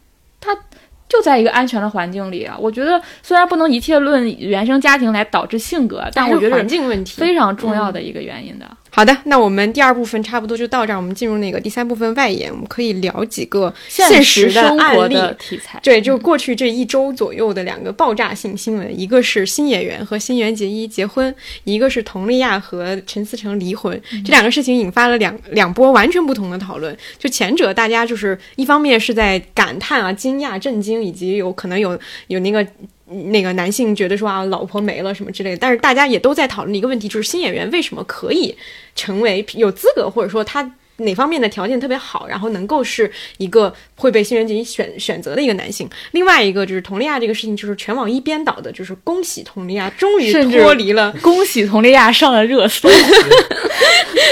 [1.07, 8.65] 就在一个安全的环境里啊，我觉得虽然不能一切论原生家庭来导致性格，但我觉得环境问题非常重要的一个原因的。
[8.96, 15.10] 好的，那我们第二部分差不多就到这儿，我们进入那个第三部分外延，我们可以聊几个现实的生活。
[15.10, 21.36] 的题材，对，就过去这一周左右的两个爆炸性新闻，一个是新演员和新垣结衣结婚，
[21.66, 24.02] 一个是佟丽娅和陈思诚离婚。
[24.24, 26.98] 这两个事情引发了两两波完全不同的讨论。
[27.20, 32.66] 就前者，大家就是一方面是在感叹啊、惊讶、震惊，以及有可能有有那个。
[33.07, 38.56] 那个男性觉得说啊，老婆没了什么之类的，但是大家也都在讨论一个问题，就是新演员为什么可以
[38.95, 45.90] 成为有资格，或者说他哪方面的条件特别好，然后能够是一个会被新垣结衣选选择的一个男性。
[46.12, 52.90] 另外一个就是佟丽娅这个事情，就是全网一边倒的，就是恭喜佟丽娅终于 脱离了恭喜佟丽娅上了热搜。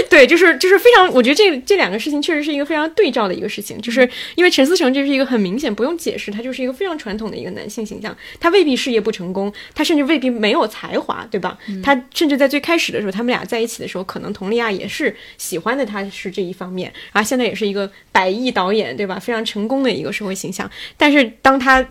[0.09, 11.57] 对，就是就是非常，我觉得这这两个事情确实是一个非常对照的一个事情，就是因为陈思诚这是一个很明显不用解释，他就是一个非常传统的一个男性形象，他未必事业不成功，他甚至未必没有才华，对吧？
[11.83, 19.19] 他甚至在最开始的时候，他们俩在一起的时候，可能佟丽娅也是喜欢的他是这一方面，然后现在也是一个百亿导演，对吧？
[19.19, 21.85] 非常成功的一个社会形象，但是当他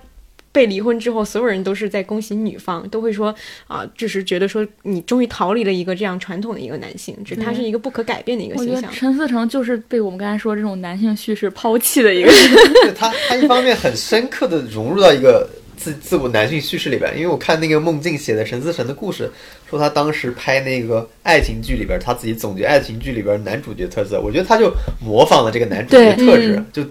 [0.52, 3.34] 被离婚之后，所有人都是在恭喜女方，都会说
[3.66, 8.92] 啊、就是觉得说你终于逃离了一个这样传统的一个男性，就他是一个不可改变的一个形象。
[8.92, 12.72] 陈思诚就是被我们刚才说这种男性叙事抛弃的一个 人。
[12.82, 15.48] 对他，他一方面很深刻的融入到一个
[15.82, 19.30] 自自我男性叙事里边，因为我看那个梦境写的陈思诚的故事，
[19.68, 26.84] 说他当时拍那个爱情剧里边，他自己总结爱情剧里边男主角特色，我觉得他就模仿了这个男主角对特质，就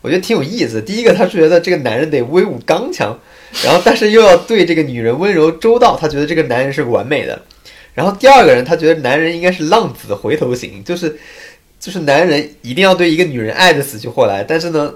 [0.00, 0.80] 我觉得挺有意思。
[0.80, 3.18] 第一个，他是觉得这个男人得威武刚强，
[3.64, 7.42] 然后但是又要对这个女人温柔周到，他觉得这个男人是完美的。
[7.94, 11.18] 然后第二个人，他觉得男人应该是浪子回头型，就是
[11.80, 14.94] 就是男人一定要对一个女人爱的死去活来，但是呢，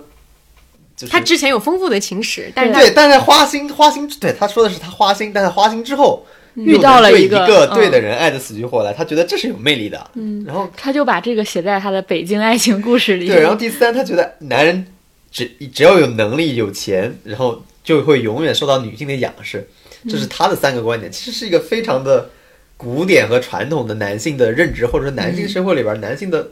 [1.03, 6.25] 就是他之前有丰富的情史，但是对，但是花心花心，对他说的是他花心，但是花心之后
[6.55, 10.11] 遇到了一一个个对嗯的人爱的死去活来，他觉得这是有魅力的。
[10.15, 13.27] 嗯，然后他就把这个写在他的《北京爱情故事》里。
[13.27, 14.87] 对，然后第三，他觉得男人
[15.31, 19.69] 只只要有能力有钱，然后就会永远受到女性的仰视，
[20.09, 22.31] 这是他的三个观点，其实是一个非常的
[22.77, 26.49] 古典和传统的男性的认知，或者说男性生活里边男性的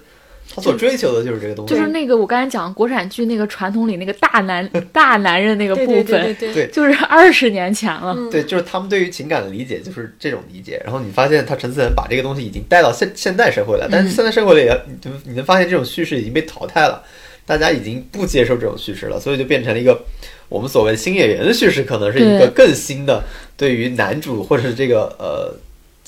[0.53, 1.75] 他所追求的就是这个东西。
[1.75, 8.17] 就是那个我刚才讲国产剧那个传统里那个大男 大男人那个部分，对对对对就是二十年前了。
[8.31, 10.81] 对，就是他们对于情感的理解就是这种理解。
[10.85, 17.03] 然后你发现他陈思诚把这个东西已经带到现现代社会了，但是现代社会里，你就你能发现这种叙事已经被淘汰了，
[17.47, 20.03] 大家已经不接受这种叙事了，所以就变成了一个
[20.49, 23.23] 我们所谓新演员的叙事，可能是一个更新的
[23.57, 25.55] 对于男主或者是这个呃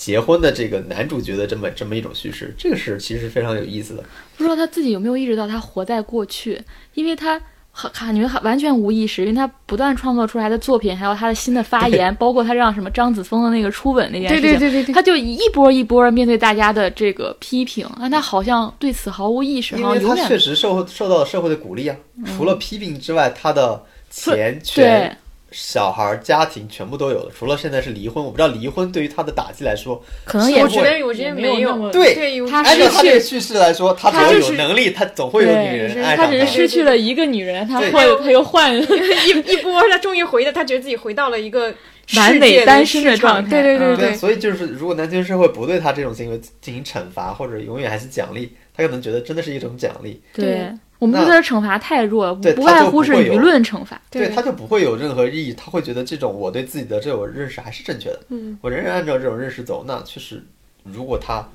[0.02, 4.02] 结婚的这个男主角的这么这么一种叙事，这个是其实非常有意思的。
[4.36, 6.60] 不知道他自己有没有意识到他活在过去，
[6.94, 21.96] 因为他很感觉完全无意识，因为他不断创作出来的作品，还有他的新的发言，包括他让什么张子枫的那个初吻那件事情，对对对对对，他就一波一波面对大家的这个批评，但他好像对此毫无意识，因为他好像永远确实受受到了社会的鼓励啊，
[22.36, 23.80] 除了批评之外，他的
[24.10, 25.18] 钱对权。
[25.52, 37.90] 小孩、家庭全部都有了，除了现在是离婚，我不知道离婚对于他的打击来说，可能也我觉得我觉得没有对对，他按照失去他这个叙事来说，他只要就是有能力，他总会有女人对，爱上他只是失去了一个女人，他对。
[37.92, 41.72] 换他又换 一一波，他终于回的，他觉得自己回到了一个
[42.16, 43.50] 完美单身的状态。
[43.50, 50.72] 对对对嗯对，所以就是如果男权社会不对他这种行为进行惩罚，或者永远还是奖励，他可能觉得真的是一种奖励，对。
[51.02, 54.00] 我们那对他的惩罚太弱不外乎是舆论惩罚。
[54.08, 60.44] 对他就不会有任何意义，他会觉得这种我对自己的这种认识还是正确的，嗯，我仍然按照这种认识走，那确实，
[60.84, 61.48] 如果他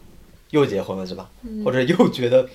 [0.50, 2.50] 又结婚了是吧，嗯或者又觉得。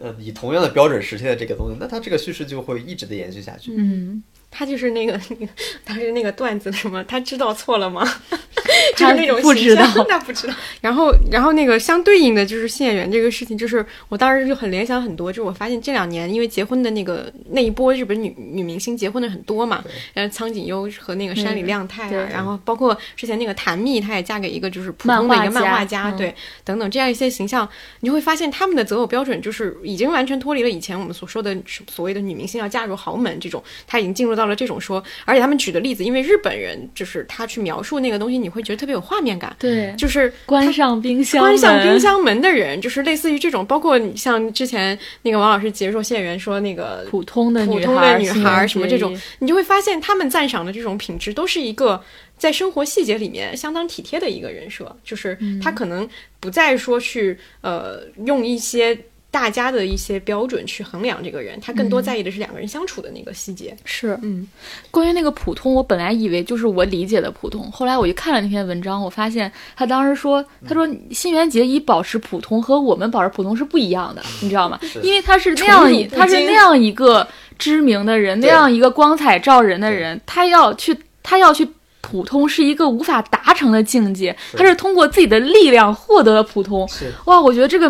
[0.00, 3.72] 呃，以同样的标准实现了这个东西，那他这个叙事就会一直的延续下去。
[3.76, 4.20] 嗯，
[4.52, 5.48] 他就是那个那个，
[5.82, 7.02] 当时那个段子什么？
[7.04, 8.06] 他知道错了吗？
[8.96, 10.54] 就他是那种不知道形象他不知道。
[10.80, 26.34] 然后，然后那个相对应的就是新演员这个事情，就是我当时就很联想很多，就我发现这两年因为结婚的那个那一波日本女女明星结婚的很多嘛，然后苍井优和那个山里亮太啊，对然后包括之前那个谭蜜，她也嫁给一个就是普通的一个画家漫画家，嗯对，
[26.64, 27.66] 等等这样一些形象，
[28.00, 31.56] 你就会发现他们的择偶标准就是已经完全脱离了以前我们所说的
[31.90, 52.02] 所谓的女明星要嫁入豪门这种，她已经进入到了这种说，而且他们举的例子，因为日本人就是他去描述那个东西，你会觉得特别有画面感，对，就是关上冰箱，关上冰，箱门的人，就是类似于这种，包括你像之前那个王老师解说谢元说那个普通的普女孩儿，通的女孩什么这种你就会发现他们赞赏的这种品质都是一个
[52.36, 56.08] 在生活细节里面相当体贴的一个人设，就是他可能
[56.40, 58.98] 不再说去呃用一些。
[59.32, 63.74] 大家的一些标准去衡量这个人，他更多在意的是两个人相处的那个细节。
[63.82, 64.46] 是，嗯，
[64.90, 74.78] 关于那个普通，我本来以为就是我理解的普通，后来我就看了那篇文章，我发现他当时说，他说新垣结衣保持普通和我们保持普通是不一样的，你知道吗？
[75.02, 77.26] 因为他是那样一，他是那样一个
[77.58, 81.66] 知名的人，那样一个光彩照人的人，他要去，他要去。
[82.04, 86.86] 普通是一个无法达成的境界，他是通过自己的力量获得了普通。
[87.26, 87.88] 哇，我觉得这个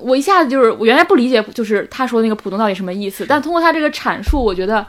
[0.00, 4.86] 我一下子就是我原来不理解，就是他说那个浦东到底什么意思，但通过他这个阐述，我觉得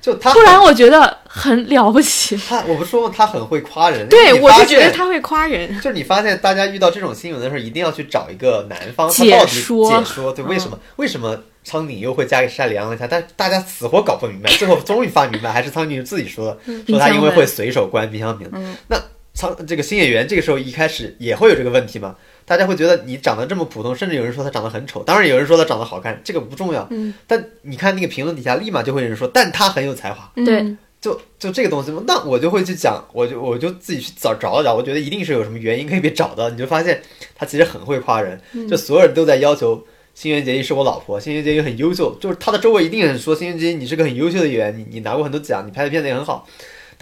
[0.00, 2.36] 就他突然我觉得很了不起。
[2.36, 3.14] 他，我不说吗？
[3.16, 4.08] 他很会夸人。
[4.08, 5.74] 对，我你发现就觉得他会夸人。
[5.76, 13.06] 就是你发现大家遇到这种新闻的时候，一定要去找一个男方他解说解说，对，为什么、为什么苍井优会嫁给山里阳一下？
[13.06, 18.50] 但大家死活搞不明白，最后终于发明白，还是苍井优自己说的，说他因为会随手关冰箱门。
[18.52, 19.00] 嗯那
[19.32, 22.14] 苍这个新演员这个时候一开始也会有这个问题吗？
[22.44, 26.86] 大家会觉得你长得这么普通，甚至有人说他长得很丑，当然有人说他长得好看，这个不重要。
[26.90, 30.30] 嗯，但你看那个评论底下，立马就会有人说，但他很有才华。
[30.36, 36.48] 对嗯就就这个东西嘛，那我就会去讲，我就我就自己去找找一找，我觉得一定是有什么原因可以被找到。
[36.48, 37.02] 你就发现
[37.36, 38.40] 他其实很会夸人，
[38.70, 39.84] 就所有人都在要求
[40.14, 46.48] 新垣结衣是我老婆，新垣结衣很优秀，就是他的周围一定很说新垣结衣你是个很优秀的演员，你你拿过很多奖，你拍的片子也很好。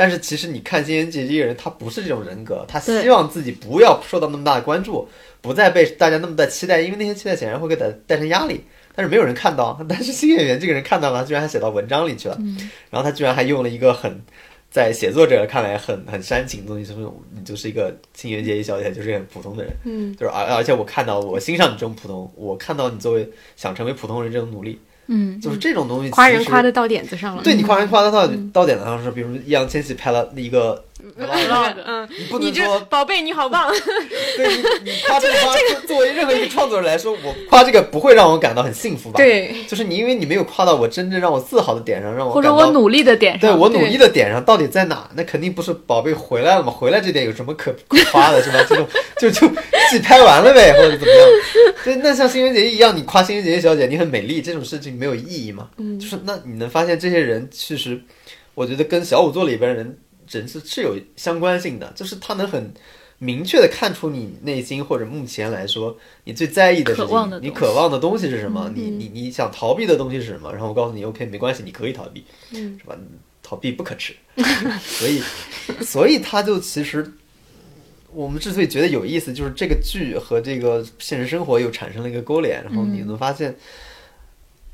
[0.03, 5.09] 但是其实你看新垣结衣这个人，他不是这种人格，他希望自己不要受到那么大的关注，
[5.41, 8.65] 不再被大家那么的期待，因为那些期待显然会给他带成压力。
[8.97, 12.37] 但是没有人看到，但是新演员这个人看到了，他居然还写到文章里去了，
[12.91, 14.21] 然后他居然还用了一个很
[14.73, 27.43] 在写作者看来很很煽情的东西，就是你就是一个新垣结衣小姐，就是一个很普通的人，嗯，就是而而且我看到我欣赏你这种普通，我看到你作为想成为普通人这种努力，嗯，就是这种东西夸人夸的到点子上了。
[27.43, 30.83] 对你夸人夸的到到点子上是，比如易烊千玺拍了一个
[31.19, 33.71] vlog，嗯，你不你这能说宝贝你好棒，
[34.37, 35.55] 对你你 夸这个夸，
[35.87, 45.09] 作为任何一个创作者来说，我夸这个不会让我感到很幸福吧？，对，就是你因为你没有夸到我真正让我自豪的点上，让我或者感到我努力的点上，对我努力的点上到底在哪？
[45.15, 48.65] 那肯定不是宝贝回来了嘛，回来这点有什么可可夸的，是吧？
[48.69, 48.87] 这种
[49.19, 49.47] 就就
[49.91, 51.29] 戏拍完了呗，或者怎么样？
[51.85, 55.69] 对，那像新垣结衣一样，你夸新垣结衣小姐你很美丽，这种事情没有意义嘛？
[55.79, 58.01] 嗯就是那你能发现这些人其实，
[58.55, 59.99] 我觉得跟小五座里边人
[60.31, 62.73] 人是是有相关性的，就是他能很。
[63.19, 68.69] 明确的看出你内心或者目前来说你最在意的事情，你渴望的东西渴望的东西是什么？
[68.75, 70.51] 你嗯你你想逃避的东西是什么？
[70.51, 72.97] 然后我告诉你，OK，没关系，你可以逃避，嗯是吧？
[73.41, 74.13] 逃避不可耻，
[74.83, 75.23] 所以
[75.85, 77.13] 所以他就其实
[78.13, 83.55] 我们之所以觉得有意思，就是这个剧和这个现实生活又产生了一个勾连，然后你能发现。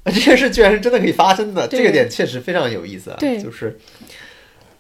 [0.04, 3.18] 啊 这件事居然是真的可以发生的，这个点确实非常有意思啊！
[3.42, 3.78] 就是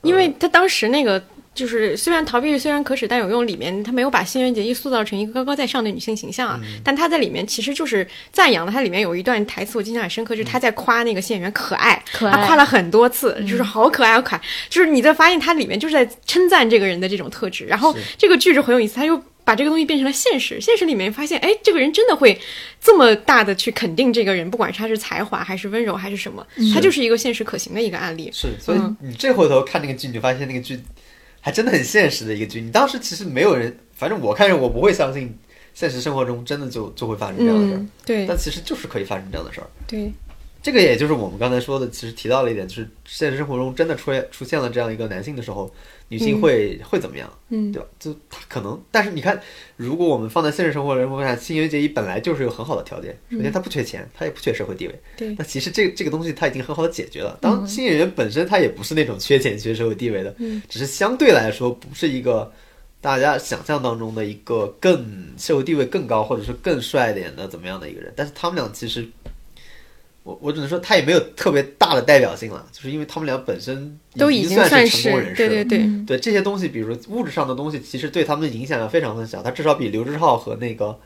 [0.02, 1.22] 因为他当时那个
[1.54, 8.70] 就是虽然逃避虽然可耻但有用里面，他没有把新垣结衣塑造成一个高高在上的女性形象啊，但他在里面其实就是赞扬了。
[8.70, 17.64] 他里面有一段台词我印象很深刻，就是他在夸那个新演员可爱，可爱他夸了很多次，就是好可爱好可爱，就是你在发现他里面就是在称赞这个人的这种特质。
[17.64, 19.20] 然后这个剧是很有意思，他又。
[19.48, 22.38] 把这个东西变成了现实，现实里面发现，哎，这个人真的会
[22.82, 28.28] 这么大的去肯定这个人，不管是他是才华还是温柔还是什么，他就是一个现实可行的一个案例。
[28.30, 30.78] 是，所以嗯你这回头看那个剧，你就发现那个剧
[31.40, 32.60] 还真的很现实的一个剧。
[32.60, 35.34] 你当时其实没有人，反正我看着我不会相信
[35.72, 39.66] 现实生活中真的就就会发生这样的事儿，嗯，对但其实就是可以发生这样的事儿。
[39.86, 40.12] 对，
[40.62, 45.74] 这个也就是我们刚才说的，其实提到了一点，就是现实生活中真的出现出现了这样一个男性的时候，
[46.08, 47.70] 女性会、会怎么样，嗯。
[47.72, 47.88] 对吧？
[47.98, 49.40] 就她可能，但是你看，
[49.76, 55.34] 如果我们放在现实生活人中看，新垣结衣本来就是有很好的条件，首先他不缺钱，他也不缺社会地位，对。
[55.38, 57.38] 那其实这这个东西他已经很好的解决了。
[57.40, 60.62] 当新演员本身他也不是那种缺钱缺社会地位的，嗯。
[60.68, 62.50] 只是相对来说不是一个
[63.00, 68.12] 大家想象当中的一个更社会地位更高或者是更帅一点的怎么样的一个人。
[68.16, 69.06] 但是他们俩其实，
[70.28, 75.48] 我我只能说他也没有特别大的代表性了，就是因为他们俩本身都已经算是成功人士了。
[75.48, 79.42] 对对对，嗯对这些东西，比如说物质上的东西，其实对他们的影响要非常的小。
[79.42, 81.00] 他至少比刘志浩和那个，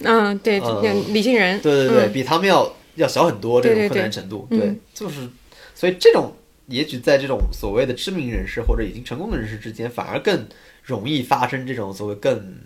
[0.00, 4.46] 嗯，对，呃李杏仁，对对对，嗯比他们要要小很多这种困难程度。
[4.50, 5.26] 对就是
[5.74, 6.34] 所以这种
[6.66, 10.46] 也许在这种所谓的知名人士或者已经成功的人士之间，反而更
[10.82, 12.56] 容易发生这种所谓更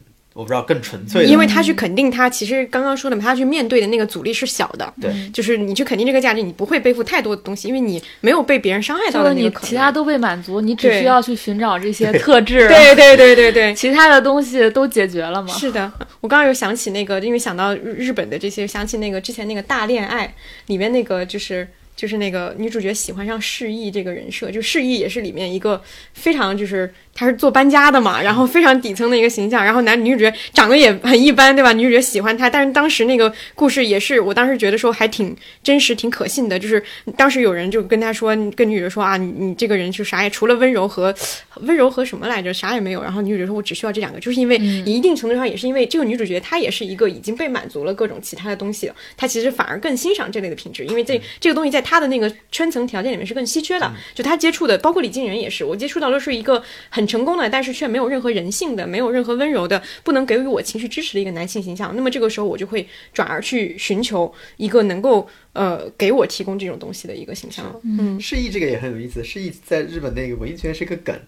[0.40, 9.60] 我不知道更纯粹的，因为他去肯定他，其实刚刚说的嘛，他去面对的那个阻力是小的，对就是你去肯定这个价值，你不会背负太多的东西，因为你没有被别人伤害到的那个。
[9.60, 15.52] 其他都被满足，你只需要去寻找这些特质， 对对对对对，其他的东西都解决了嘛。
[15.52, 15.92] 是的，
[16.22, 20.34] 我刚刚有想起那个，因为想到日日本的这些，想起那个之前那个大恋爱
[20.68, 21.68] 里面那个就是。
[21.96, 25.82] 就是那个女主角喜欢上释义这个人设，就释义也是里面一个
[26.14, 31.72] 非常就是她是做搬家的嘛，然后非常底层的一个形象，然后男女主角长得也很一般，对吧？
[31.72, 36.82] 女主角喜欢他，但是当时那个故事也是，我当时觉得说还挺真实、挺可信的，就是
[37.16, 41.14] 当时有人就跟他说，跟女主角说啊，你你这个人就啥也除了温柔和
[41.60, 43.02] 温柔和什么来着，啥也没有。
[43.02, 44.56] 然后女主角说，我只需要这两个，就是因为
[44.86, 53.92] 一定程度上也是因为这个女主角她也是一个已经被满足了各种其他的东西，她其实反而更欣赏这类的品质，因为这这个东西在她的那个圈层条件里面是更稀缺的。
[54.14, 61.92] 就他接触的，包括李静仁也是，我接触到的是一个很成功的，但是却没有任何人性的，没有任何温柔的，不能给予我情绪支持的一个男性形象。
[61.96, 67.80] 那么这个时候我就会转而去寻求一个能够呃给我提供这种东西的一个形象。
[67.82, 71.18] 嗯释义这个也很有意思，释义在日本那个文艺圈是一个梗，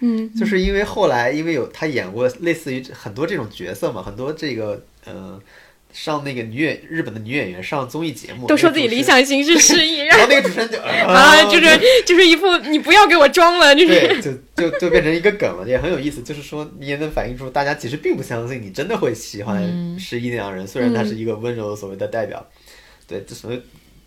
[0.00, 5.40] 嗯就是因为后来因为有他演过类似于很多这种角色嘛，很多这个呃
[5.92, 16.22] 上那个女演日本的女演员上综艺节目，都说自己理想型是失忆， 然然后后那个主持人就啊，就是就是一副你不要给我装了，就是对，就就就变成一个梗了，也很有意思。
[16.22, 22.46] 就是说，你也能反映出大家其实并不相信你真的会喜欢失忆那样人，虽然他是一个温柔的所谓的代表，
[23.06, 23.60] 对，这所谓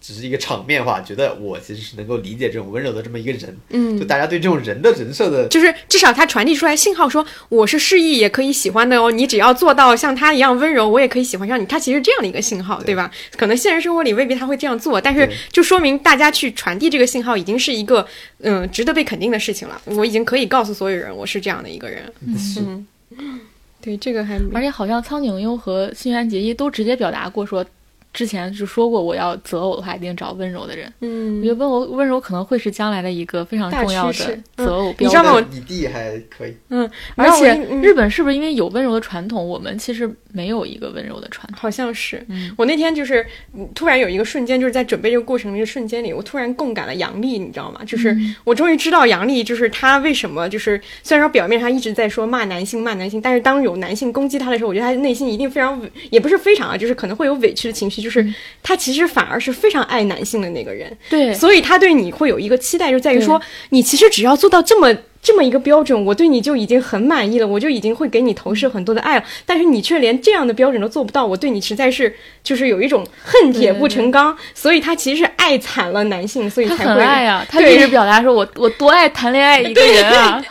[0.06, 3.58] 只是一个场面话，觉得我其实是能够理解这种温柔的这么一个人。
[3.70, 11.66] 嗯就大家对这种人的人设的就是至少他传递出来信号说我是失意也可以喜欢的哦，你只要做到像他一样温柔，我也可以喜欢上你。
[11.66, 13.10] 他其实这样的一个信号，对吧？
[13.38, 18.06] 可能现实生活里未必他会这样做，但是就说明大家去传递这个信号已经是一个
[18.40, 19.82] 嗯值得被肯定的事情了。
[19.86, 22.04] 我已经可以告诉所有人我是这样的一个人。
[22.38, 23.40] 是嗯，
[23.80, 27.66] 对，这个还而且好像苍井优和新垣结衣都直接表达过说，
[28.14, 30.86] 之前就说过我要择偶的话一定找温柔的人。
[31.02, 34.14] 嗯我嗯觉得温柔温柔可能会是将来的一个非常重要的
[34.56, 34.96] 择偶标准。
[35.00, 41.58] 你知道吗你弟还可以，嗯，而且嗯日本是不是因为有温柔的传统，我们其实没有一个温柔的传统？
[41.60, 43.26] 好像是，嗯我那天就是
[43.56, 47.82] 嗯突然有一个瞬间，就是在准备这个过程的一个瞬间里，我突然共感了杨笠，你知道吗？
[47.86, 58.24] 就是嗯我终于知道杨笠，就是她为什么就是虽然说表面上一直在说骂男性骂男性，但是当有男性攻击她的时候，我觉得她内心一定非常委，也不是非常啊，就是可能会有委屈的情绪，就是
[58.62, 61.34] 他其实反而是非常爱男性的那个人，对。
[61.34, 64.94] 所以他对你会有一个期待，就在于说，你其实只要做到这么
[65.24, 69.24] 这么一个标准，我对你就已经很满意了，我就已经会给你投射很多的爱了。
[69.46, 72.14] 但是你却连这样的标准都做不到，我对你实在是
[72.44, 74.38] 就是有一种恨铁不成钢。
[74.54, 80.44] 所以他其实是爱惨了男性，所以才会很爱啊，他对一直表达说我我多爱谈恋爱一个人啊。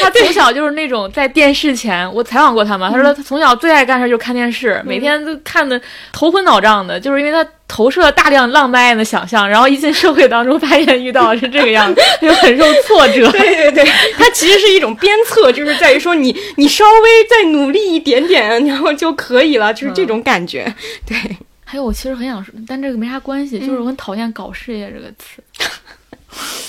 [0.00, 5.78] 他从小就是那种在电视前，我采访过他嘛，他说他从小最爱干的事就是看电视，每天都看的
[6.10, 13.30] 头昏脑胀的，就是因为他投射了大量浪漫爱的想象，然后一进社会当中发现遇到的是这个样子， 就很受挫折。
[13.30, 13.84] 对对对，
[14.18, 20.74] 它其实是一种鞭策，就是在于说你你稍微再努力一点点，然后就可以了，就是这种感觉。
[21.06, 21.16] 对，
[21.64, 25.40] 还有，我其实很想说，但这个没啥关系，就是我很讨厌“搞事业”这个词。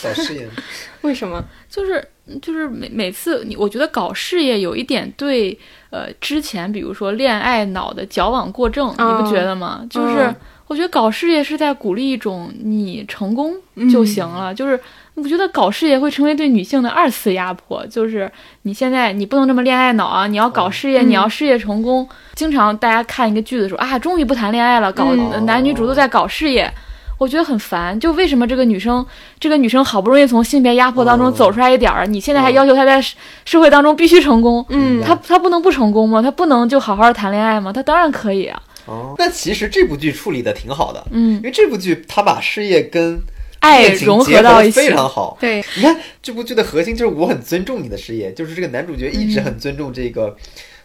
[0.03, 0.47] 搞事业，
[1.01, 1.43] 为什么？
[1.69, 2.03] 就是
[2.41, 5.57] 就是每每次你，我觉得搞事业有一点对，
[5.89, 9.85] 呃，之前比如说恋爱脑的矫枉过正，哦你不觉得吗？
[9.89, 10.35] 就是嗯
[10.71, 13.53] 我觉得搞事业是在鼓励一种你成功
[13.91, 14.79] 就行了，就是
[15.15, 18.31] 我觉得搞事业会成为对女性的二次压迫，就是
[18.61, 22.07] 你现在你不能这么恋爱脑啊，你要搞事业，嗯你要事业成功。
[22.35, 26.71] 经常大家看一个剧的时候啊，终于不谈恋爱了，搞、男女主都在搞事业。
[27.17, 29.05] 我觉得很烦，就为什么这个女生，
[29.41, 36.21] 这个女生好不容易从性别压迫当中哦走出来一点儿，你现在还哦要求她在社社会当中必须成功，嗯她她不能不成功吗？
[36.21, 37.73] 她不能就好好谈恋爱吗？
[37.73, 41.33] 她当然可以啊，哦，那其实这部剧处理的挺好的，嗯。
[41.33, 43.19] 因嗯，为这部剧它把事业跟
[43.59, 44.71] 爱融结合到一起。
[44.71, 45.37] 非，常好。
[45.39, 50.35] 对，你看这部剧的核心就是我很尊重你的事业，就是这个男主角一直很尊重这个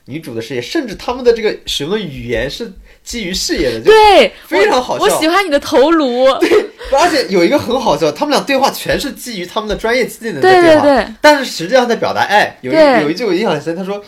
[0.06, 5.05] 女主的事业，甚至他们的这个使用的语言是基于事业的，就对，非常好笑。
[5.05, 5.10] 我。
[5.10, 12.56] 我喜欢你的头颅，对而且有一个很好笑，他们俩对话全是基于他们的专业技能在对对话，对对，但是实际上在表达爱。
[12.60, 14.01] 有一有一句我印象很深，他说：“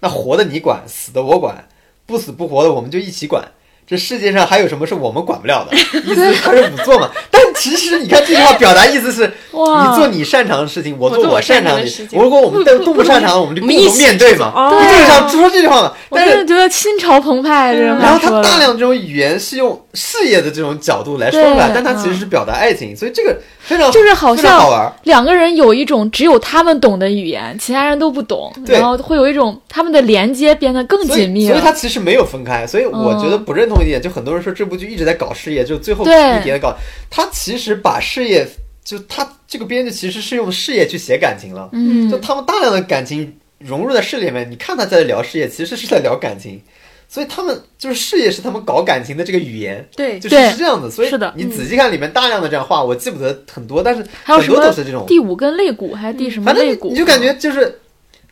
[0.00, 1.64] 那活的你管，死的我管，
[2.06, 3.50] 不死不活的我们就一起管。”
[3.86, 5.76] 这世界上还有什么是我们管不了的？
[5.76, 7.10] 意思是他是不做嘛？
[7.30, 14.70] 但其实你看这句话表达意思是，你做你擅长的事情，我我做我我擅长的事情如果我们都 都不擅长，我们就共同面对嘛。
[14.70, 15.92] 对就是想说这句话嘛？
[16.08, 24.92] 我但是真的觉得心潮澎湃，这种然后他大量这种语言是用事业的这种角度来说出来，但他其实是表达爱情，所以这个非常就是好像玩。
[25.04, 31.54] 两个人有一种只有他们懂的语言，其他人都不懂，对然后会有一种他们的连接变得更紧密了。
[31.54, 36.76] 所以他其实没有分开，所以我觉得嗯不认同一点，就很多人说这部剧一直在搞事业，就最后对一点搞，
[37.10, 38.46] 他其实把事业，
[38.84, 46.60] 就他这个编剧其实是用事业去写感情了，嗯，就他们大量的感情融入在事业里面，你看他在聊事业，其实是在聊感情，
[47.08, 49.88] 所以他们就是事业是他们搞感情的这个语言。
[49.96, 55.06] 对就是是这样的，所以是的你仔细看里面大量的这样话，我记不得很多，但是很多都是这种。
[55.06, 56.88] 第五根肋骨还是第什么肋骨？
[56.88, 57.80] 你你就感觉就是，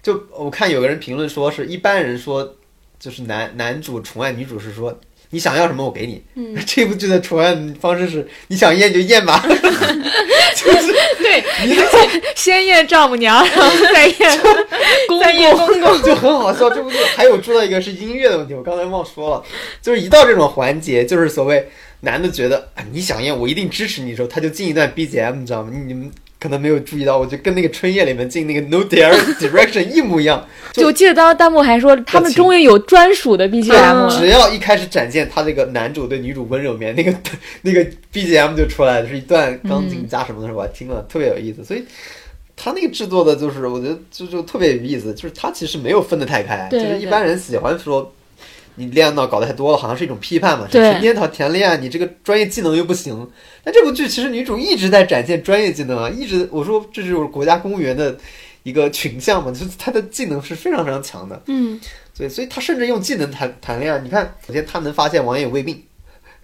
[0.03, 2.57] 就我看有个人评论说是一般人说，
[2.99, 4.99] 就是男男主宠爱女主是说
[5.33, 6.23] 你想要什么我给你。
[6.37, 11.77] 嗯 这部剧的处案方式是你想验就验吧， 就是 对，你
[12.37, 14.39] 先验丈母娘，然后再验
[15.09, 15.67] 公公。
[15.67, 16.71] 公公，就很好笑。
[16.71, 19.45] 这部剧还有说到一个是音乐的问题，我刚才忘说了，
[19.81, 21.69] 就是一到这种环节，就是所谓
[22.01, 25.71] 男的觉得啊你想验我一定支持你的时候，他就进一段 BGM，你知道吗？
[25.73, 26.11] 你你们。
[26.43, 30.45] 可能没有注意到，我就跟那个春夜里面进那个 No Dare Direction 一模一样，
[30.75, 34.19] 就我记得当时弹幕还说他们终于有专属的 BGM 嗯了。
[34.19, 37.15] 只要一开始展现他这个男主对女主温柔面，那个
[37.63, 41.65] 那个 BGM 就出来了，是一段钢琴加什么的时候，我还听了特别有意思。
[41.65, 41.85] 所以
[42.57, 48.13] 他那个制作的，就是我觉得就就特别有意思，就是他其实没有分得太开，就是一般人喜欢说。
[48.77, 50.67] 你恋爱脑搞得太多了，好像是一种批判嘛。
[50.67, 53.29] 是对成天谈谈恋爱，你这个专业技能又不行。
[53.63, 58.17] 但这部剧其实女主一直在展现专业技能啊，一直我说这就是国家公务员的
[58.63, 61.43] 一个群像嘛，就是她的技能是非常非常强的。
[61.47, 61.81] 嗯，
[62.17, 63.99] 对，所以她甚至用技能谈谈恋爱。
[64.01, 65.83] 你看，首先她能发现王爷有胃病，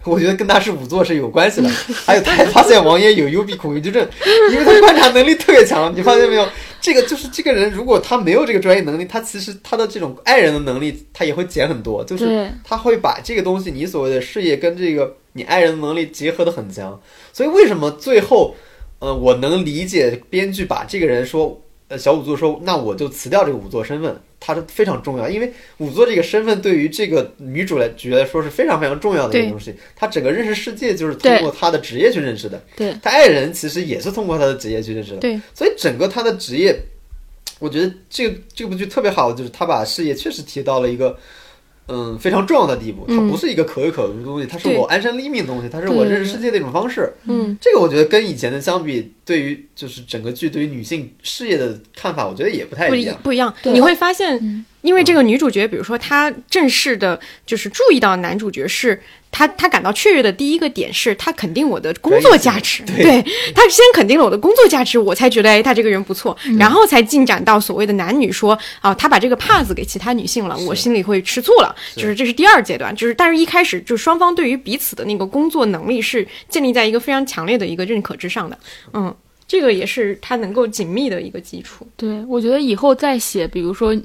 [0.09, 1.69] 我觉得跟他是仵作是有关系的。
[2.05, 4.07] 还有，他还发现王爷有幽闭恐惧症，
[4.51, 5.95] 因为他观察能力特别强。
[5.95, 6.47] 你发现没有？
[6.81, 12.03] 这个就是这个人，如果他没有这个专业能力，他其实他的这种爱人的能力，他也会减很多。
[12.05, 16.99] 就是他会把这个东西，你所谓的事业跟这个你爱人的能力结合的很强。
[17.33, 18.55] 所以为什么最后，
[18.99, 29.75] 呃，我能理解编剧把这个人说，呃，小仵作说，那我就辞掉这个仵作身份，他是非常重要，因为仵作这个身份对于这个女主来角来说是非常非常重要的一个东西。
[29.95, 35.17] 她整个认识世界就是通过她的职业去认识的，对她爱人其实也是通过她的职业去认识的。
[35.17, 36.79] 对，所以整个她的职业，
[37.59, 41.17] 我觉得这个这部剧特别好，就是她把事业确实提到了一个。
[41.89, 47.11] 嗯，非常重要的地步，它嗯不是一个可有可无的东西，它是我安身立命的东西，它是我认识世界的一种方式。
[47.25, 53.19] 嗯，这个我觉得跟以前的相比，对于就是整个剧对于女性事业的看法，我觉得也不太一一样。
[53.23, 53.53] 不一样。
[53.63, 59.01] 你会发现嗯，因为这个女主角，比如说她正式的，就是注意到男主角是
[59.31, 63.21] 她，她感到雀跃的第一个点是，她肯定我的工作价值，对。
[63.53, 66.57] 她先肯定了我的工作价值，我才觉得哎，他这个人不错，嗯。
[66.57, 78.57] 然后才进展到所谓的男女说啊，他把这个帕子给其他女性了，我心里会吃醋了，就是这是第二阶段，就是但是一开始就双方对于彼此的那个工作能力是建立在一个非常强烈的一个认可之上的，
[78.93, 79.13] 嗯。
[79.47, 81.87] 这个也是他能够紧密的一个基础。
[81.97, 83.99] 对，我觉得以后再写，比如说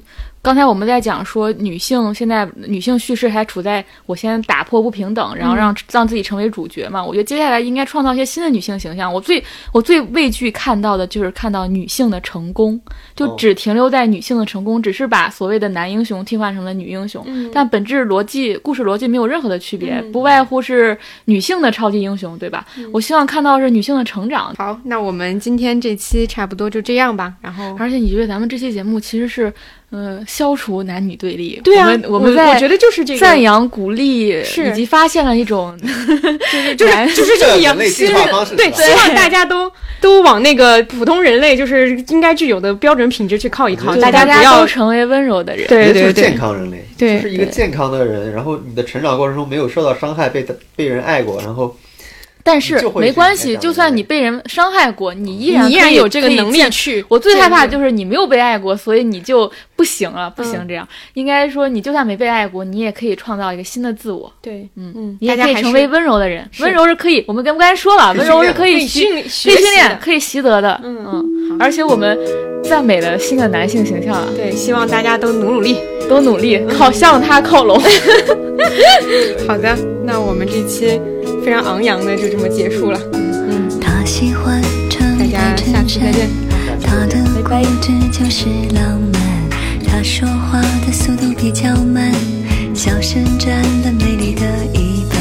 [0.45, 7.03] 刚才我们在讲说女性现在女性叙事还处在我先打破不平等，然后让、让自己成为主角嘛。
[7.03, 9.11] 我觉得接下来应该创造一些新的女性形象。
[9.11, 12.79] 我最我最畏惧看到的就是看到女性的成功，
[13.15, 20.95] 就哦只停留在女性的成功，只是把所谓的男英雄替换成了女英雄，但本质逻辑、故事逻辑没有任何的区别，不外乎是
[21.25, 22.63] 女性的超级英雄，对吧？
[22.93, 24.53] 我希望看到是女性的成长。
[24.59, 27.33] 好，那我们今天这期差不多就这样吧。
[27.41, 29.51] 然后，而且你觉得咱们这期节目其实是，
[29.91, 31.61] 呃，消除男女对立。
[31.63, 39.71] 对啊我们，我们在我觉得就是这个赞扬、鼓励，以及发现了一种 就是就是就是这个样人类进化方式对，希望大家都
[40.01, 45.65] 都往那个普通人类就是应该具有的标准品质去靠一靠，大大家不要都成为温柔的人。
[45.67, 50.45] 对对人就是健对康人类，对就是一个健康的人，然后你的成长过程中没有受到伤害，被
[50.75, 51.75] 被人爱过，然后
[52.47, 57.03] 但是没关系，就算你被人伤害过，你依然你依然有这个能力去。
[57.09, 60.87] 我最害怕就是你没有被爱过，所以你就不行了，不行嗯这样。
[61.15, 64.31] 应该说，你就算没被爱过，你也可以创造一个新的自我。
[64.43, 70.79] 对，嗯嗯，你大家还是也可以成为温柔的人，温柔是可以，我们刚刚才说了，温柔是可以习训可以训练，可以习得的。
[70.83, 71.25] 嗯嗯，
[71.59, 72.17] 而且我们
[72.63, 75.77] 赞美了新的男性形象啊，对，希望大家都努努力。
[76.07, 77.81] 都努力靠向他靠拢。
[79.47, 81.01] 好的，那我们这期
[81.43, 82.99] 非常昂扬的就这么结束了，
[83.81, 86.29] 他喜欢穿大家下次再见。
[86.83, 87.49] 他的固
[87.81, 88.45] 执就是
[88.75, 89.19] 浪漫，
[89.83, 92.11] 他说话的速度比较慢，
[92.75, 94.45] 笑声占了美丽的
[94.79, 95.17] 一半。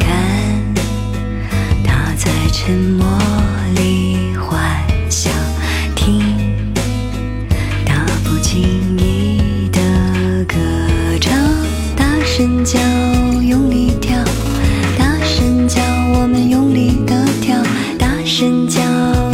[0.00, 0.74] 看
[1.84, 3.06] 他在沉默
[12.68, 14.22] 声叫，用力跳，
[14.98, 15.80] 大声叫，
[16.12, 17.56] 我们用力的跳，
[17.98, 18.82] 大声叫，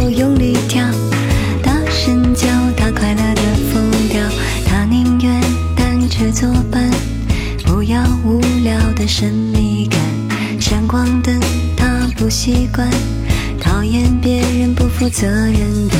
[0.08, 0.84] 用力跳。
[1.60, 2.46] 大声叫
[2.76, 3.42] 他快乐的
[3.72, 4.22] 疯掉，
[4.64, 5.40] 他宁愿
[5.74, 6.88] 单车作伴，
[7.64, 9.98] 不要无聊的神秘感。
[10.60, 11.40] 闪光灯
[11.76, 12.88] 他不习惯，
[13.60, 15.96] 讨厌别人不负责任的